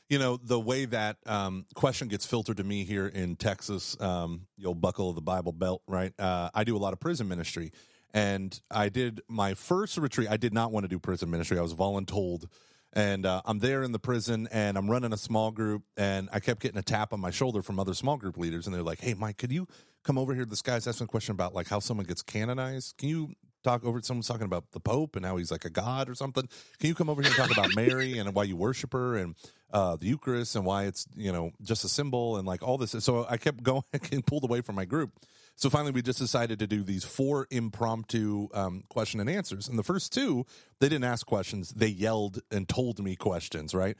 [0.10, 4.48] you know the way that um, question gets filtered to me here in Texas, um,
[4.58, 6.14] the buckle of the Bible Belt, right?
[6.20, 7.72] Uh, I do a lot of prison ministry,
[8.14, 10.30] and I did my first retreat.
[10.30, 11.60] I did not want to do prison ministry.
[11.60, 12.46] I was voluntold,
[12.92, 16.40] and uh, I'm there in the prison, and I'm running a small group, and I
[16.40, 19.02] kept getting a tap on my shoulder from other small group leaders, and they're like,
[19.02, 19.68] "Hey, Mike, could you
[20.04, 20.46] come over here?
[20.46, 22.98] This guy's asking a question about like how someone gets canonized.
[22.98, 24.02] Can you talk over?
[24.02, 26.48] Someone's talking about the Pope and how he's like a god or something.
[26.80, 29.36] Can you come over here and talk about Mary and why you worship her and
[29.72, 32.92] uh, the Eucharist and why it's you know just a symbol and like all this.
[33.00, 35.12] So I kept going and pulled away from my group.
[35.56, 39.68] So finally, we just decided to do these four impromptu um, question and answers.
[39.68, 40.46] And the first two,
[40.80, 43.76] they didn't ask questions; they yelled and told me questions.
[43.76, 43.98] Right?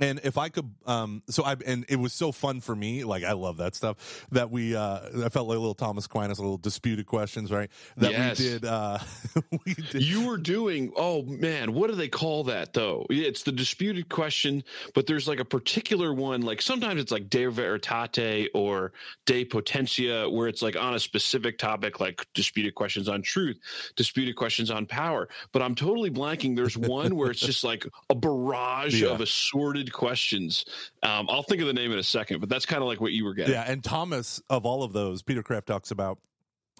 [0.00, 3.04] And if I could, um, so I and it was so fun for me.
[3.04, 4.74] Like I love that stuff that we.
[4.74, 7.70] Uh, I felt like a little Thomas Aquinas, a little disputed questions, right?
[7.98, 8.40] That yes.
[8.40, 8.64] we did.
[8.64, 8.98] Uh,
[9.64, 10.02] we did.
[10.02, 10.92] You were doing.
[10.96, 13.06] Oh man, what do they call that though?
[13.08, 16.42] It's the disputed question, but there's like a particular one.
[16.42, 18.92] Like sometimes it's like De Veritate or
[19.26, 23.58] De Potentia, where it's like on a specific topic, like disputed questions on truth,
[23.94, 25.28] disputed questions on power.
[25.52, 26.56] But I'm totally blanking.
[26.56, 29.10] There's one where it's just like a barrage yeah.
[29.10, 30.64] of assorted questions.
[31.02, 33.12] Um, I'll think of the name in a second, but that's kind of like what
[33.12, 33.54] you were getting.
[33.54, 36.18] Yeah, and Thomas of all of those, Peter Kreeft talks about.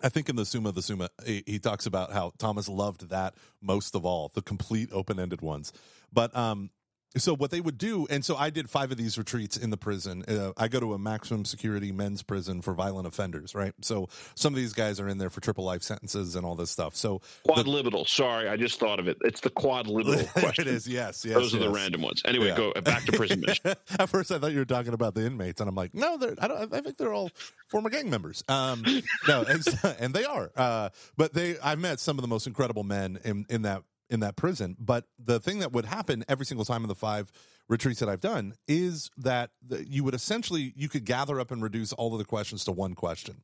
[0.02, 3.34] I think in the Summa the Summa, he, he talks about how Thomas loved that
[3.62, 5.72] most of all, the complete open ended ones.
[6.12, 6.70] But um,
[7.16, 9.76] so what they would do and so i did five of these retreats in the
[9.76, 10.24] prison.
[10.26, 13.72] Uh, i go to a maximum security men's prison for violent offenders right?
[13.80, 16.70] So some of these guys are in there for triple life sentences and all this
[16.70, 16.96] stuff.
[16.96, 19.18] So quodlibetal sorry i just thought of it.
[19.22, 21.62] It's the quodlibetal question it is yes yes those yes.
[21.62, 22.22] are the random ones.
[22.24, 22.56] Anyway yeah.
[22.56, 25.68] go back to prison at first i thought you were talking about the inmates and
[25.68, 27.30] i'm like no they're i don't i think they're all
[27.68, 28.42] former gang members.
[28.48, 28.84] Um
[29.28, 29.64] no and,
[29.98, 30.50] and they are.
[30.56, 34.20] Uh but they i've met some of the most incredible men in in that in
[34.20, 34.76] that prison.
[34.78, 37.32] But the thing that would happen every single time in the five
[37.68, 39.50] retreats that I've done is that
[39.86, 42.94] you would essentially you could gather up and reduce all of the questions to one
[42.94, 43.42] question.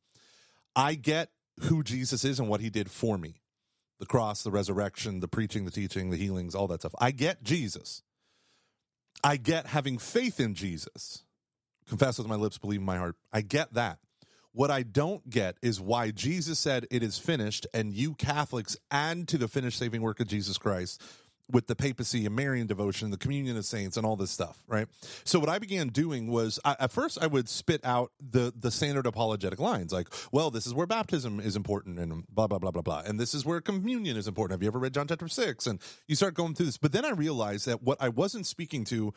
[0.75, 1.29] I get
[1.61, 3.41] who Jesus is and what he did for me.
[3.99, 6.95] The cross, the resurrection, the preaching, the teaching, the healings, all that stuff.
[6.99, 8.01] I get Jesus.
[9.23, 11.23] I get having faith in Jesus.
[11.87, 13.15] Confess with my lips, believe in my heart.
[13.31, 13.99] I get that.
[14.53, 19.27] What I don't get is why Jesus said it is finished, and you Catholics add
[19.29, 21.01] to the finished saving work of Jesus Christ
[21.49, 24.87] with the papacy and Marian devotion, the communion of saints, and all this stuff, right?
[25.23, 28.71] So what I began doing was, I, at first, I would spit out the the
[28.71, 32.71] standard apologetic lines, like, "Well, this is where baptism is important," and blah blah blah
[32.71, 34.53] blah blah, and this is where communion is important.
[34.53, 35.67] Have you ever read John chapter six?
[35.67, 38.83] And you start going through this, but then I realized that what I wasn't speaking
[38.85, 39.13] to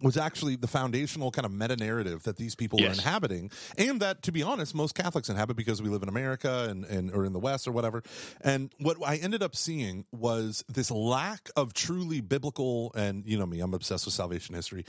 [0.00, 2.88] was actually the foundational kind of meta narrative that these people Yes.
[2.88, 6.66] were inhabiting, and that, to be honest, most Catholics inhabit because we live in America
[6.70, 8.02] and, and or in the West or whatever.
[8.40, 13.46] And what I ended up seeing was this lack of truly biblical, and you know
[13.46, 14.84] me, I'm obsessed with salvation history.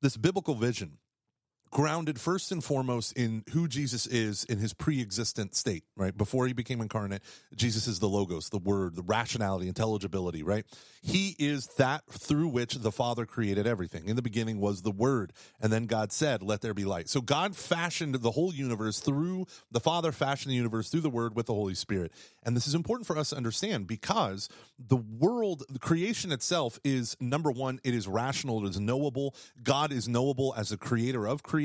[0.00, 0.98] This biblical vision
[1.74, 6.16] grounded first and foremost in who Jesus is in his pre-existent state, right?
[6.16, 7.20] Before he became incarnate,
[7.56, 10.64] Jesus is the logos, the word, the rationality, intelligibility, right?
[11.02, 14.08] He is that through which the Father created everything.
[14.08, 17.20] In the beginning was the word, and then God said, "Let there be light." So
[17.20, 21.46] God fashioned the whole universe through the Father fashioned the universe through the word with
[21.46, 22.12] the Holy Spirit.
[22.44, 24.48] And this is important for us to understand because
[24.78, 29.34] the world, the creation itself is number 1, it is rational, it is knowable.
[29.60, 31.63] God is knowable as the creator of creation.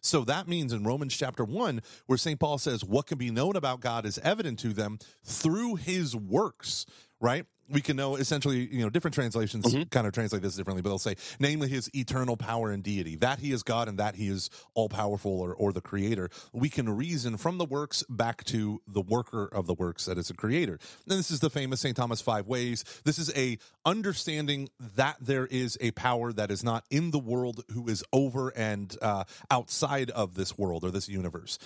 [0.00, 2.38] So that means in Romans chapter 1 where St.
[2.38, 6.86] Paul says what can be known about God is evident to them through his works,
[7.20, 7.46] right?
[7.68, 10.98] We can know essentially, you know, different translations kind of translate this differently, but they'll
[10.98, 14.50] say, namely his eternal power and deity, that he is God and that he is
[14.74, 16.30] all powerful or, or the creator.
[16.52, 20.30] We can reason from the works back to the worker of the works that is
[20.30, 20.78] a creator.
[21.08, 21.96] And this is the famous St.
[21.96, 22.84] Thomas five ways.
[23.04, 27.64] This is a understanding that there is a power that is not in the world
[27.72, 31.58] who is over and uh, outside of this world or this universe.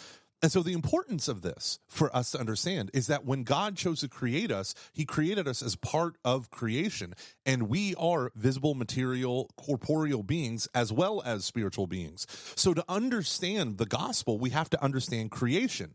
[0.43, 4.01] And so the importance of this for us to understand is that when God chose
[4.01, 7.15] to create us, he created us as part of creation.
[7.47, 12.27] And we are visible, material, corporeal beings as well as spiritual beings.
[12.57, 15.93] So to understand the gospel, we have to understand creation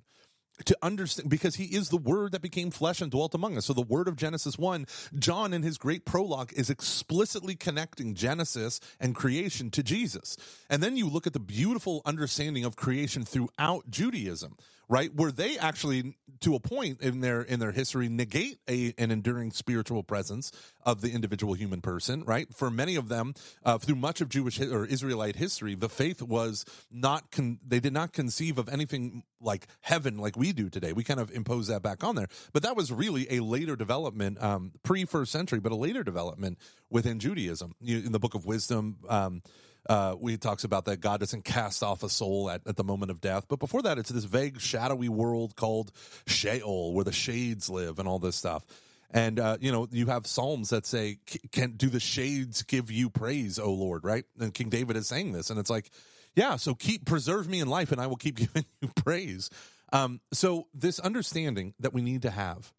[0.66, 3.66] to understand because he is the word that became flesh and dwelt among us.
[3.66, 4.88] So the word of Genesis 1,
[5.18, 10.38] John in his great prologue is explicitly connecting Genesis and creation to Jesus.
[10.70, 14.58] And then you look at the beautiful understanding of creation throughout Judaism,
[14.90, 15.14] right?
[15.14, 19.52] Where they actually to a point in their in their history negate a, an enduring
[19.52, 20.52] spiritual presence
[20.84, 22.48] of the individual human person, right?
[22.54, 23.34] For many of them,
[23.66, 27.94] uh, through much of Jewish or Israelite history, the faith was not con- they did
[27.94, 30.94] not conceive of anything like heaven like we do today.
[30.94, 34.42] We kind of impose that back on there, but that was really a later development,
[34.42, 36.58] um, pre first century, but a later development
[36.90, 37.76] within Judaism.
[37.82, 38.98] You, in the Book of Wisdom.
[39.10, 39.42] Um,
[39.90, 43.12] uh, we talks about that God doesn't cast off a soul at, at the moment
[43.12, 43.46] of death.
[43.48, 45.92] But before that, it's this vague, shadowy world called
[46.26, 48.66] Sheol, where the shades live and all this stuff.
[49.12, 52.92] And uh, you know, you have psalms that say, "C- "Can do the shades give
[52.92, 54.26] you praise, O Lord?" Right?
[54.40, 55.90] And King David is saying this, and it's like,
[56.36, 56.58] yeah.
[56.58, 59.50] So keep preserve me in life, and I will keep giving you praise.
[59.94, 62.74] Um, so this understanding that we need to have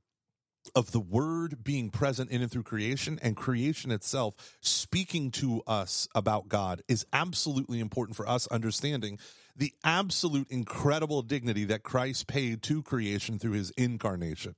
[0.75, 6.09] of the word being present in and through creation and creation itself speaking to us
[6.15, 9.19] about God is absolutely important for us understanding
[9.57, 14.55] the absolute incredible dignity that Christ paid to creation through his incarnation.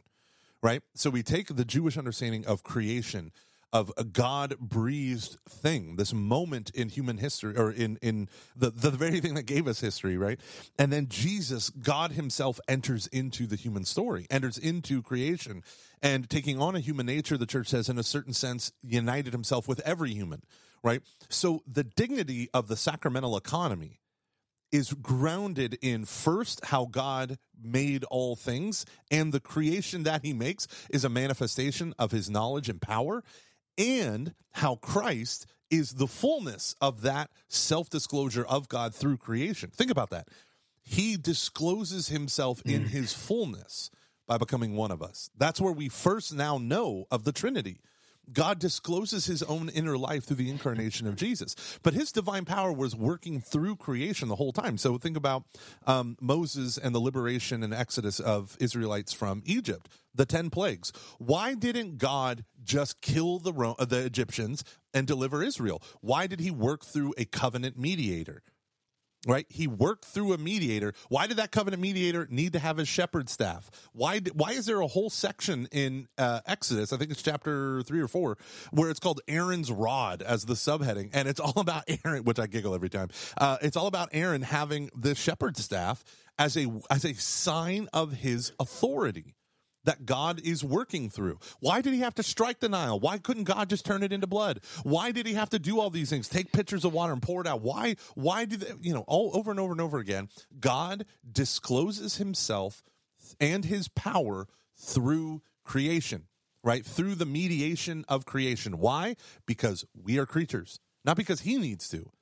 [0.62, 0.82] Right?
[0.94, 3.32] So we take the Jewish understanding of creation
[3.72, 8.90] of a God breathed thing, this moment in human history or in, in the, the
[8.90, 10.40] very thing that gave us history, right?
[10.78, 15.62] And then Jesus, God himself enters into the human story, enters into creation
[16.02, 19.68] and taking on a human nature, the church says, in a certain sense, united himself
[19.68, 20.42] with every human,
[20.82, 21.02] right?
[21.28, 24.00] So the dignity of the sacramental economy
[24.72, 30.66] is grounded in first how God made all things, and the creation that he makes
[30.90, 33.22] is a manifestation of his knowledge and power,
[33.80, 39.70] and how Christ is the fullness of that self disclosure of God through creation.
[39.70, 40.28] Think about that.
[40.82, 42.88] He discloses himself in mm.
[42.88, 43.90] his fullness
[44.26, 45.30] by becoming one of us.
[45.36, 47.80] That's where we first now know of the Trinity.
[48.32, 51.54] God discloses his own inner life through the incarnation of Jesus.
[51.82, 54.78] But his divine power was working through creation the whole time.
[54.78, 55.44] So think about
[55.86, 60.92] um, Moses and the liberation and exodus of Israelites from Egypt, the 10 plagues.
[61.18, 64.64] Why didn't God just kill the, Ro- the Egyptians
[64.94, 65.82] and deliver Israel?
[66.00, 68.42] Why did he work through a covenant mediator?
[69.26, 69.46] Right?
[69.48, 70.94] He worked through a mediator.
[71.08, 73.70] Why did that covenant mediator need to have his shepherd staff?
[73.92, 74.20] Why?
[74.32, 76.92] Why is there a whole section in uh, Exodus?
[76.92, 78.38] I think it's chapter three or four,
[78.70, 82.46] where it's called Aaron's rod as the subheading, and it's all about Aaron, which I
[82.46, 83.08] giggle every time.
[83.36, 86.04] Uh, it's all about Aaron having the shepherd staff
[86.38, 89.34] as a as a sign of his authority
[89.90, 91.40] that God is working through.
[91.58, 93.00] Why did he have to strike the Nile?
[93.00, 94.60] Why couldn't God just turn it into blood?
[94.84, 96.28] Why did he have to do all these things?
[96.28, 97.60] Take pictures of water and pour it out.
[97.60, 100.28] Why why did they, you know all over and over and over again
[100.60, 102.84] God discloses himself
[103.40, 106.28] and his power through creation,
[106.62, 106.86] right?
[106.86, 108.78] Through the mediation of creation.
[108.78, 109.16] Why?
[109.44, 110.78] Because we are creatures.
[111.04, 112.12] Not because he needs to.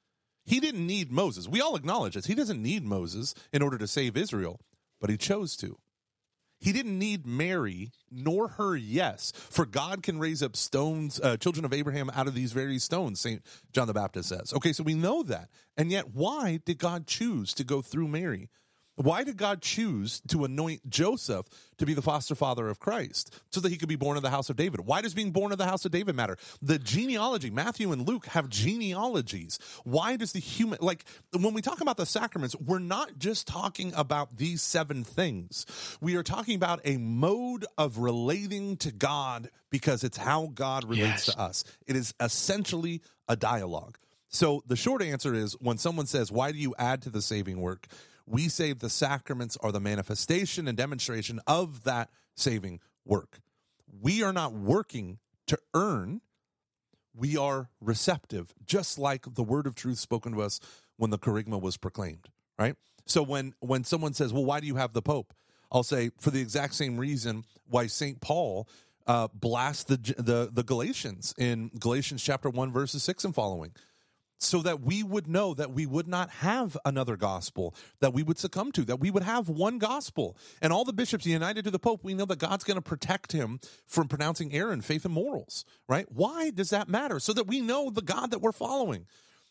[0.46, 1.46] He didn't need Moses.
[1.46, 2.24] We all acknowledge this.
[2.24, 4.58] He doesn't need Moses in order to save Israel,
[5.02, 5.76] but he chose to.
[6.60, 11.64] He didn't need Mary nor her yes, for God can raise up stones, uh, children
[11.64, 13.42] of Abraham out of these very stones, St.
[13.72, 14.52] John the Baptist says.
[14.52, 15.48] Okay, so we know that.
[15.76, 18.48] And yet, why did God choose to go through Mary?
[19.00, 21.46] Why did God choose to anoint Joseph
[21.78, 24.30] to be the foster father of Christ so that he could be born of the
[24.30, 24.80] house of David?
[24.80, 26.36] Why does being born of the house of David matter?
[26.62, 29.60] The genealogy, Matthew and Luke have genealogies.
[29.84, 31.04] Why does the human, like,
[31.38, 35.64] when we talk about the sacraments, we're not just talking about these seven things.
[36.00, 41.26] We are talking about a mode of relating to God because it's how God relates
[41.28, 41.34] Yes.
[41.36, 41.64] to us.
[41.86, 43.96] It is essentially a dialogue.
[44.28, 47.60] So the short answer is when someone says, Why do you add to the saving
[47.60, 47.86] work?
[48.28, 53.40] We say the sacraments are the manifestation and demonstration of that saving work.
[54.00, 56.20] We are not working to earn,
[57.14, 60.60] we are receptive, just like the word of truth spoken to us
[60.96, 62.76] when the kerygma was proclaimed, right?
[63.06, 65.32] So when when someone says, "Well, why do you have the pope?"
[65.72, 68.68] I'll say for the exact same reason why Saint Paul
[69.06, 73.72] uh, blast the the the Galatians in Galatians chapter one verses six and following,
[74.38, 78.38] so that we would know that we would not have another gospel that we would
[78.38, 81.78] succumb to, that we would have one gospel, and all the bishops united to the
[81.78, 82.04] Pope.
[82.04, 85.64] We know that God's going to protect him from pronouncing error in faith and morals.
[85.88, 86.06] Right?
[86.10, 87.18] Why does that matter?
[87.20, 89.06] So that we know the God that we're following.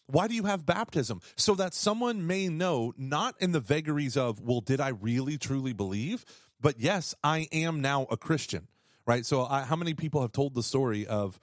[0.08, 1.22] Why do you have baptism?
[1.36, 5.74] So that someone may know, not in the vagaries of, well, did I really truly
[5.74, 6.24] believe?
[6.62, 8.68] But yes, I am now a Christian,
[9.06, 9.26] right?
[9.26, 11.40] So, I, how many people have told the story of,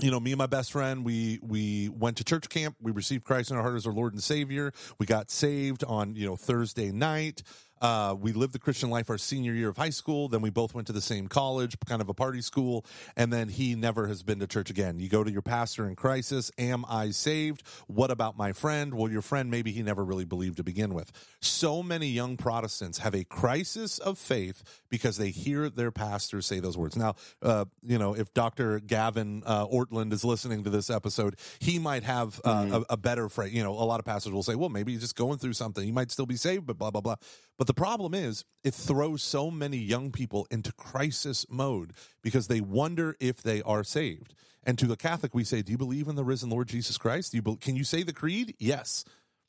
[0.00, 2.76] you know, me and my best friend, we we went to church camp.
[2.80, 4.72] We received Christ in our heart as our Lord and Savior.
[4.98, 7.42] We got saved on you know Thursday night.
[7.82, 10.28] Uh, we lived the Christian life our senior year of high school.
[10.28, 12.86] Then we both went to the same college, kind of a party school.
[13.16, 15.00] And then he never has been to church again.
[15.00, 16.52] You go to your pastor in crisis.
[16.58, 17.64] Am I saved?
[17.88, 18.94] What about my friend?
[18.94, 21.10] Well, your friend, maybe he never really believed to begin with.
[21.40, 26.60] So many young Protestants have a crisis of faith because they hear their pastors say
[26.60, 26.96] those words.
[26.96, 28.78] Now, uh, you know, if Dr.
[28.78, 33.28] Gavin uh, Ortlund is listening to this episode, he might have uh, a, a better
[33.28, 33.52] phrase.
[33.52, 35.84] You know, a lot of pastors will say, well, maybe he's just going through something.
[35.84, 37.16] He might still be saved, but blah, blah, blah.
[37.58, 41.92] But the problem is, it throws so many young people into crisis mode
[42.22, 44.34] because they wonder if they are saved.
[44.64, 47.32] And to the Catholic, we say, Do you believe in the risen Lord Jesus Christ?
[47.32, 48.54] Do you be- can you say the creed?
[48.58, 49.04] Yes.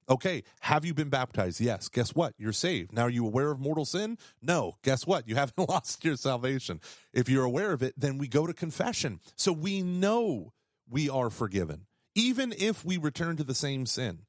[0.10, 0.44] Okay.
[0.62, 1.62] Have you been baptized?
[1.62, 1.88] Yes.
[1.88, 2.34] Guess what?
[2.38, 2.92] You're saved.
[2.92, 4.18] Now, are you aware of mortal sin?
[4.42, 4.78] No.
[4.84, 5.28] Guess what?
[5.28, 6.82] You haven't lost your salvation.
[7.14, 9.20] If you're aware of it, then we go to confession.
[9.36, 10.54] So we know
[10.90, 11.86] we are forgiven.
[12.16, 14.20] Even if we return to the same sin,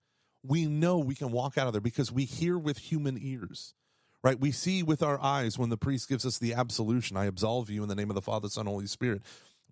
[0.46, 3.74] we know we can walk out of there because we hear with human ears
[4.24, 4.40] right?
[4.40, 7.82] We see with our eyes when the priest gives us the absolution, I absolve you
[7.82, 9.22] in the name of the Father, Son, Holy Spirit.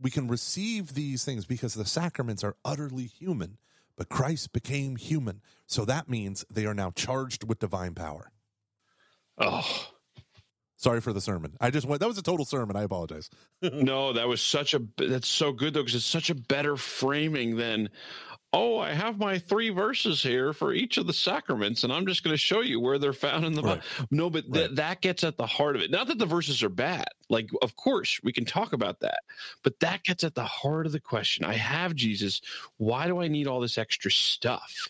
[0.01, 3.57] We can receive these things because the sacraments are utterly human,
[3.97, 5.41] but Christ became human.
[5.67, 8.31] So that means they are now charged with divine power.
[9.39, 9.89] Oh,
[10.83, 11.53] Sorry for the sermon.
[11.61, 12.75] I just went, that was a total sermon.
[12.75, 13.31] I apologize.
[13.63, 17.55] no, that was such a that's so good though because it's such a better framing
[17.55, 17.89] than
[18.53, 22.23] oh, I have my three verses here for each of the sacraments, and I'm just
[22.25, 23.83] going to show you where they're found in the Bible.
[24.11, 24.77] No, but th- Right.
[24.77, 25.91] that gets at the heart of it.
[25.91, 27.09] Not that the verses are bad.
[27.31, 29.21] Like, of course, we can talk about that,
[29.63, 31.45] but that gets at the heart of the question.
[31.45, 32.41] I have Jesus.
[32.79, 34.89] Why do I need all this extra stuff?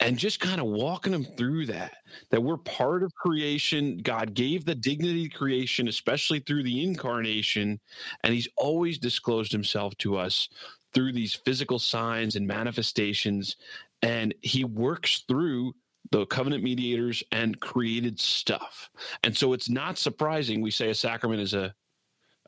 [0.00, 1.96] And just kind of walking them through that,
[2.30, 3.98] that we're part of creation.
[3.98, 7.80] God gave the dignity to creation, especially through the incarnation,
[8.22, 10.48] and He's always disclosed Himself to us
[10.94, 13.56] through these physical signs and manifestations
[14.02, 15.74] and he works through
[16.10, 18.90] the covenant mediators and created stuff.
[19.24, 21.74] And so it's not surprising we say a sacrament is a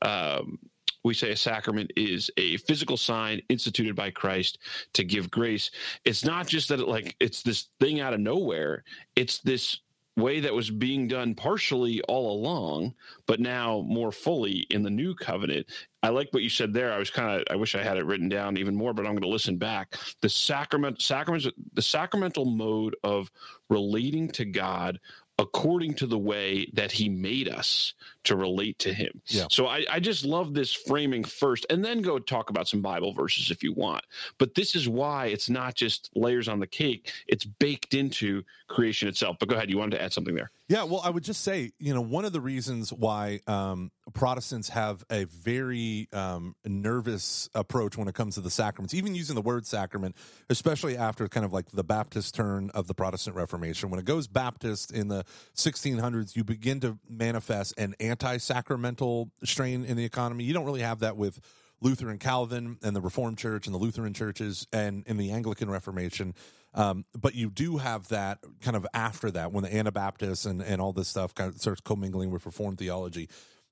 [0.03, 0.59] um,
[1.05, 4.59] we say a sacrament is a physical sign instituted by christ
[4.93, 5.71] to give grace.
[6.05, 8.85] It's not just that it like it's this thing out of nowhere.
[9.17, 9.81] It's this
[10.17, 12.95] way that was being done partially all along
[13.27, 15.67] but now more fully in the new covenant
[16.03, 16.93] I like what you said there.
[16.93, 19.13] I was kind of I wish I had it written down even more, but I'm
[19.13, 19.97] going to listen back.
[20.23, 23.31] The sacrament sacraments the sacramental mode of
[23.69, 24.99] relating to God
[25.41, 29.23] according to the way that he made us to relate to him.
[29.27, 29.47] Yeah.
[29.51, 33.15] So I, I just love this framing first and then go talk about some Bible
[33.15, 34.05] verses if you want.
[34.37, 39.09] But this is why it's not just layers on the cake, it's baked into creation
[39.09, 39.39] itself.
[39.41, 40.51] But go ahead, you wanted to add something there.
[40.71, 44.69] Yeah, well, I would just say, you know, one of the reasons why um, Protestants
[44.69, 49.43] have a very um, nervous approach when it comes to the sacraments, even using the
[49.43, 50.15] word sacrament,
[50.49, 53.91] especially after kind of like the Baptist turn of the Protestant Reformation.
[53.91, 55.25] When it goes Baptist in the
[55.57, 60.45] 1600s, you begin to manifest an anti sacramental strain in the economy.
[60.45, 61.41] You don't really have that with
[61.81, 65.71] Luther and Calvin and the Reformed Church and the Lutheran churches and in the Anglican
[65.71, 66.35] Reformation.
[66.73, 70.81] Um, but you do have that kind of after that when the Anabaptists and, and
[70.81, 73.29] all this stuff kind of starts commingling with Reformed theology.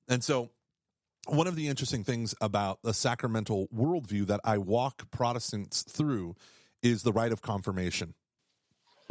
[0.09, 0.51] And so,
[1.27, 6.35] one of the interesting things about the sacramental worldview that I walk Protestants through
[6.83, 8.15] is the rite of confirmation.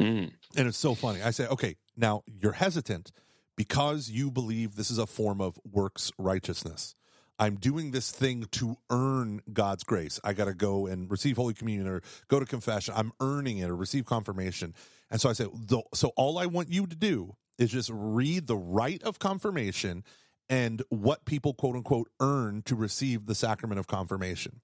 [0.00, 0.32] Mm.
[0.56, 1.22] And it's so funny.
[1.22, 3.12] I say, okay, now you're hesitant
[3.56, 6.94] because you believe this is a form of works righteousness.
[7.38, 10.18] I'm doing this thing to earn God's grace.
[10.24, 12.94] I got to go and receive Holy Communion or go to confession.
[12.96, 14.74] I'm earning it or receive confirmation.
[15.10, 15.46] And so I say,
[15.94, 20.04] so all I want you to do is just read the rite of confirmation
[20.48, 24.60] and what people quote unquote earn to receive the sacrament of confirmation.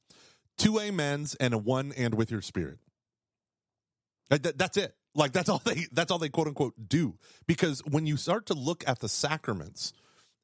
[0.56, 2.78] Two amens and a one and with your spirit.
[4.30, 4.94] That's it.
[5.14, 7.18] Like that's all they that's all they quote unquote do.
[7.46, 9.92] Because when you start to look at the sacraments,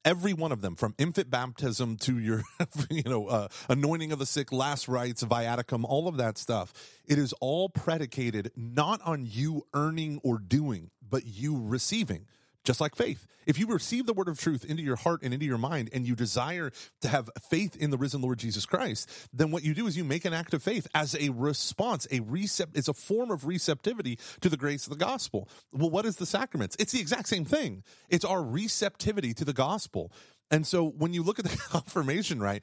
[0.04, 2.42] every one of them from infant baptism to your
[2.90, 6.72] you know uh, anointing of the sick last rites viaticum all of that stuff.
[7.06, 12.26] It is all predicated not on you earning or doing but you receiving
[12.64, 13.26] just like faith.
[13.46, 16.06] If you receive the word of truth into your heart and into your mind and
[16.06, 19.86] you desire to have faith in the risen Lord Jesus Christ, then what you do
[19.86, 23.30] is you make an act of faith as a response, a recept it's a form
[23.30, 25.48] of receptivity to the grace of the gospel.
[25.72, 26.76] Well, what is the sacraments?
[26.78, 27.82] It's the exact same thing.
[28.08, 30.12] It's our receptivity to the gospel.
[30.50, 32.62] And so when you look at the confirmation, right,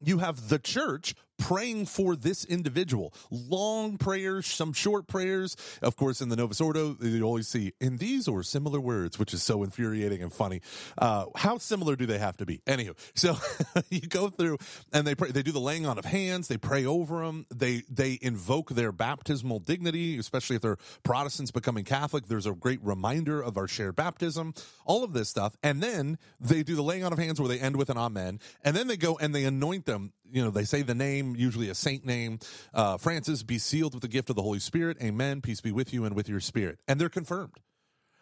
[0.00, 1.14] you have the church
[1.48, 3.14] praying for this individual.
[3.30, 5.56] Long prayers, some short prayers.
[5.80, 9.32] Of course, in the Novus Ordo, you always see in these or similar words, which
[9.32, 10.60] is so infuriating and funny.
[10.98, 12.58] Uh, how similar do they have to be?
[12.66, 13.34] Anywho, so
[13.88, 14.58] you go through
[14.92, 17.82] and they pray, they do the laying on of hands, they pray over them, they,
[17.88, 22.26] they invoke their baptismal dignity, especially if they're Protestants becoming Catholic.
[22.26, 24.52] There's a great reminder of our shared baptism,
[24.84, 25.56] all of this stuff.
[25.62, 28.38] And then they do the laying on of hands where they end with an amen.
[28.62, 30.12] And then they go and they anoint them.
[30.30, 32.38] You know, they say the name usually a saint name.
[32.74, 34.98] Uh, Francis, be sealed with the gift of the Holy Spirit.
[35.02, 35.40] Amen.
[35.40, 36.78] Peace be with you and with your spirit.
[36.86, 37.54] And they're confirmed.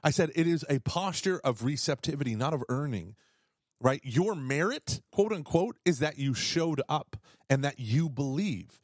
[0.04, 3.16] I said it is a posture of receptivity, not of earning,
[3.80, 4.00] right?
[4.04, 7.16] Your merit, quote unquote, is that you showed up
[7.50, 8.80] and that you believe.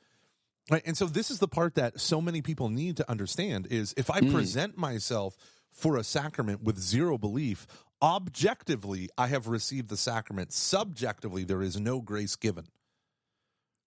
[0.70, 0.82] Right?
[0.84, 4.10] And so this is the part that so many people need to understand is if
[4.10, 4.32] I mm.
[4.32, 5.36] present myself
[5.70, 7.66] for a sacrament with zero belief,
[8.00, 10.52] objectively I have received the sacrament.
[10.52, 12.66] Subjectively there is no grace given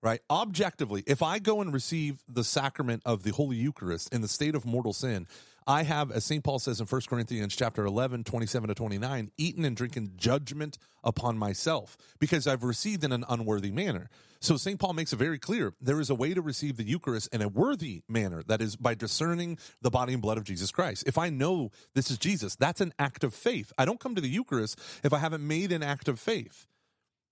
[0.06, 0.22] right?
[0.30, 4.54] Objectively, if I go and receive the sacrament of the Holy Eucharist in the state
[4.54, 5.26] of mortal sin,
[5.66, 6.44] I have, as St.
[6.44, 11.40] Paul says in 1 Corinthians chapter 11, 27 to 29, eaten and drinking judgment upon
[11.40, 14.12] myself because I've received in an unworthy manner.
[14.42, 14.80] So St.
[14.80, 17.48] Paul makes it very clear there is a way to receive the Eucharist in a
[17.48, 18.44] worthy manner.
[18.46, 21.06] That is by discerning the body and blood of Jesus Christ.
[21.08, 23.74] If I know this is Jesus, that's an act of faith.
[23.76, 26.68] I don't come to the Eucharist if I haven't made an act of faith.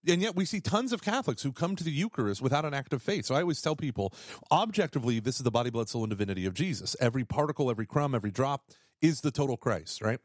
[0.08, 2.94] And yet we see tons of Catholics who come to the Eucharist without an act
[2.94, 3.26] of faith.
[3.26, 4.14] So I always tell people,
[4.52, 6.96] objectively, this is the body, blood, soul, and divinity of Jesus.
[7.00, 8.70] Every particle, every crumb, every drop
[9.02, 10.20] is the total Christ, right?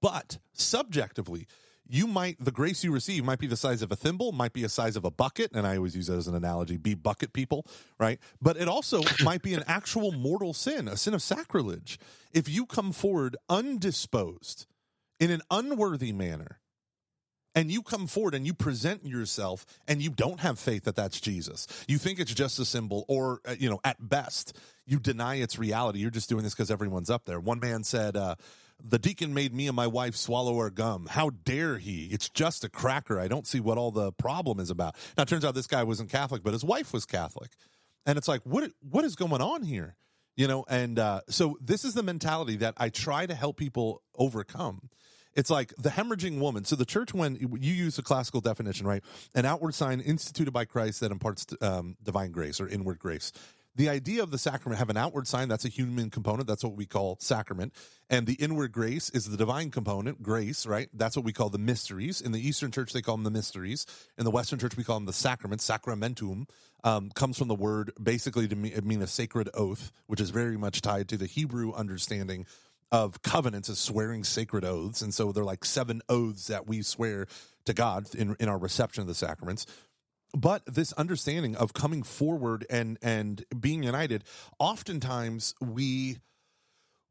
[0.00, 1.46] But subjectively,
[1.88, 4.64] you might the grace you receive might be the size of a thimble might be
[4.64, 7.32] a size of a bucket and i always use that as an analogy be bucket
[7.32, 7.64] people
[7.98, 11.98] right but it also might be an actual mortal sin a sin of sacrilege
[12.32, 14.66] if you come forward undisposed
[15.20, 16.60] in an unworthy manner
[17.56, 21.20] and you come forward and you present yourself and you don't have faith that that's
[21.20, 21.66] Jesus.
[21.88, 25.58] You think it's just a symbol or uh, you know at best you deny its
[25.58, 25.98] reality.
[25.98, 27.40] You're just doing this cuz everyone's up there.
[27.40, 28.36] One man said uh,
[28.84, 31.06] the deacon made me and my wife swallow our gum.
[31.10, 32.06] How dare he?
[32.06, 33.18] It's just a cracker.
[33.18, 34.94] I don't see what all the problem is about.
[35.16, 37.52] Now it turns out this guy wasn't Catholic, but his wife was Catholic.
[38.04, 39.96] And it's like what what is going on here?
[40.36, 44.02] You know, and uh, so this is the mentality that I try to help people
[44.14, 44.90] overcome
[45.36, 46.64] it's like the hemorrhaging woman.
[46.64, 49.04] So the church, when you use the classical definition, right?
[49.34, 53.32] An outward sign instituted by Christ that imparts um, divine grace or inward grace.
[53.76, 56.76] The idea of the sacrament have an outward sign, that's a human component, that's what
[56.76, 57.74] we call sacrament.
[58.08, 60.88] And the inward grace is the divine component, grace, right?
[60.94, 62.22] That's what we call the mysteries.
[62.22, 63.84] In the Eastern church, they call them the mysteries.
[64.16, 66.48] In the Western church, we call them the sacraments, sacramentum.
[66.84, 70.56] Um, comes from the word basically to mean, mean a sacred oath, which is very
[70.56, 72.46] much tied to the Hebrew understanding
[72.92, 75.02] of covenants as swearing sacred oaths.
[75.02, 77.26] And so they're like seven oaths that we swear
[77.64, 79.66] to God in, in our reception of the sacraments.
[80.36, 84.24] But this understanding of coming forward and and being united,
[84.58, 86.18] oftentimes we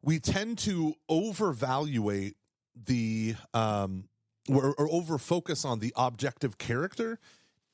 [0.04, 2.36] we tend to overvaluate
[2.76, 4.10] the um
[4.50, 7.20] or, or over focus on the objective character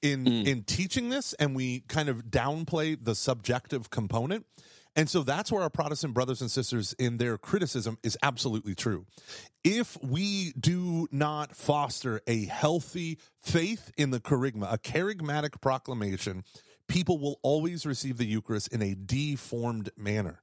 [0.02, 0.48] in mm.
[0.48, 4.46] in teaching this and we kind of downplay the subjective component
[4.96, 9.06] and so that's where our Protestant brothers and sisters in their criticism is absolutely true.
[9.64, 16.44] If we do not foster a healthy faith in the kerygma, a kerygmatic proclamation,
[16.88, 20.42] people will always receive the Eucharist in a deformed manner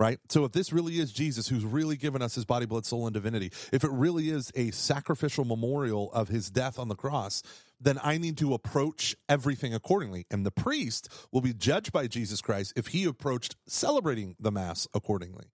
[0.00, 0.18] right?
[0.30, 3.12] So if this really is Jesus who's really given us his body, blood, soul, and
[3.12, 7.42] divinity, if it really is a sacrificial memorial of his death on the cross,
[7.80, 10.26] then I need to approach everything accordingly.
[10.30, 14.86] And the priest will be judged by Jesus Christ if he approached celebrating the Mass
[14.94, 15.46] accordingly.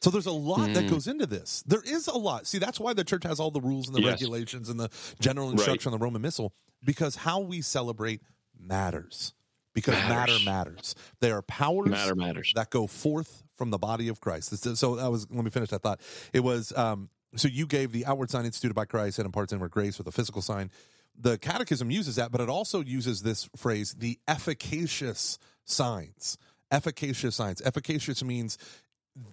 [0.00, 0.74] So there's a lot mm.
[0.74, 1.64] that goes into this.
[1.66, 2.46] There is a lot.
[2.46, 4.20] See, that's why the church has all the rules and the yes.
[4.20, 5.94] regulations and the general instruction right.
[5.94, 6.52] on the Roman Missal,
[6.84, 8.20] because how we celebrate
[8.58, 9.32] matters.
[9.72, 10.44] Because matters.
[10.44, 10.94] matter matters.
[11.20, 12.52] They are powers matter matters.
[12.54, 14.56] that go forth from the body of Christ.
[14.76, 16.00] So that was let me finish that thought.
[16.32, 19.70] It was um, so you gave the outward sign instituted by Christ and imparts inward
[19.70, 20.70] grace with a physical sign.
[21.18, 26.38] The Catechism uses that, but it also uses this phrase, the efficacious signs.
[26.70, 27.62] Efficacious signs.
[27.62, 28.58] Efficacious means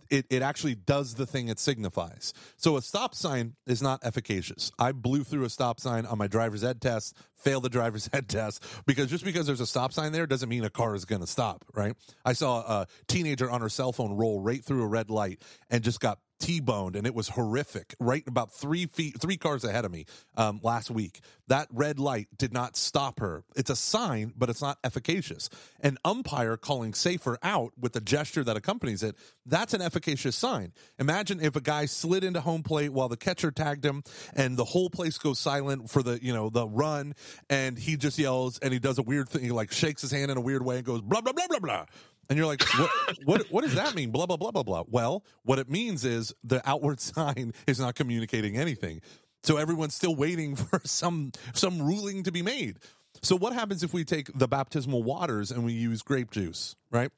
[0.10, 2.34] it, it actually does the thing it signifies.
[2.58, 4.72] So a stop sign is not efficacious.
[4.78, 8.30] I blew through a stop sign on my driver's ed test, failed the driver's ed
[8.30, 11.22] test, because just because there's a stop sign there doesn't mean a car is going
[11.22, 11.96] to stop, right?
[12.24, 15.84] I saw a teenager on her cell phone roll right through a red light and
[15.84, 17.96] just got T-boned, and it was horrific.
[18.00, 21.22] Right about three feet, three cars ahead of me um, last week.
[21.48, 23.44] That red light did not stop her.
[23.56, 25.50] It's a sign, but it's not efficacious.
[25.82, 29.16] An umpire calling safer out with the gesture that accompanies it,
[29.46, 30.74] that's an efficacious sign.
[31.00, 34.66] Imagine if a guy slid into home plate while the catcher tagged him, and the
[34.66, 37.14] whole place goes silent for the you know the run,
[37.50, 40.32] and he just yells and he does a weird thing, he like shakes his hand
[40.32, 41.86] in a weird way and goes blah blah blah blah blah
[42.32, 42.90] and you're like, what,
[43.26, 44.10] what, what does that mean?
[44.10, 44.84] Blah, blah, blah, blah, blah.
[44.88, 49.02] Well, what it means is the outward sign is not communicating anything.
[49.44, 52.78] So everyone's still waiting for some, some ruling to be made.
[53.22, 57.12] So what happens if we take the baptismal waters and we use grape juice, right?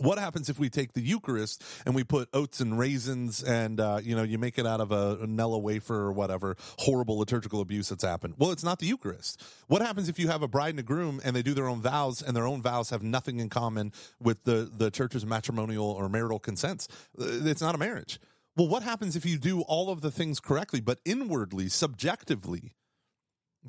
[0.00, 4.00] What happens if we take the Eucharist and we put oats and raisins and uh,
[4.02, 7.60] you know you make it out of a, a Nilla wafer or whatever horrible liturgical
[7.60, 8.34] abuse that's happened?
[8.38, 9.42] Well, it's not the Eucharist.
[9.66, 11.80] What happens if you have a bride and a groom and they do their own
[11.80, 16.08] vows and their own vows have nothing in common with the the church's matrimonial or
[16.08, 16.88] marital consents?
[17.18, 18.18] Uh, it's not a marriage.
[18.56, 22.74] Well, what happens if you do all of the things correctly, but inwardly, subjectively,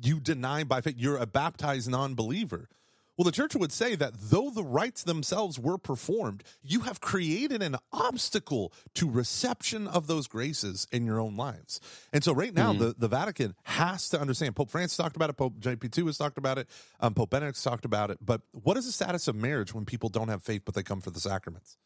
[0.00, 0.94] you deny by faith?
[0.96, 2.68] You're a baptized non-believer.
[3.16, 7.62] Well, the church would say that though the rites themselves were performed, you have created
[7.62, 11.80] an obstacle to reception of those graces in your own lives.
[12.12, 12.82] And so, right now, mm-hmm.
[12.82, 14.54] the, the Vatican has to understand.
[14.54, 15.34] Pope Francis talked about it.
[15.34, 16.68] Pope JP2 has talked about it.
[17.00, 18.18] Um, Pope Benedict's talked about it.
[18.20, 21.00] But what is the status of marriage when people don't have faith, but they come
[21.00, 21.78] for the sacraments?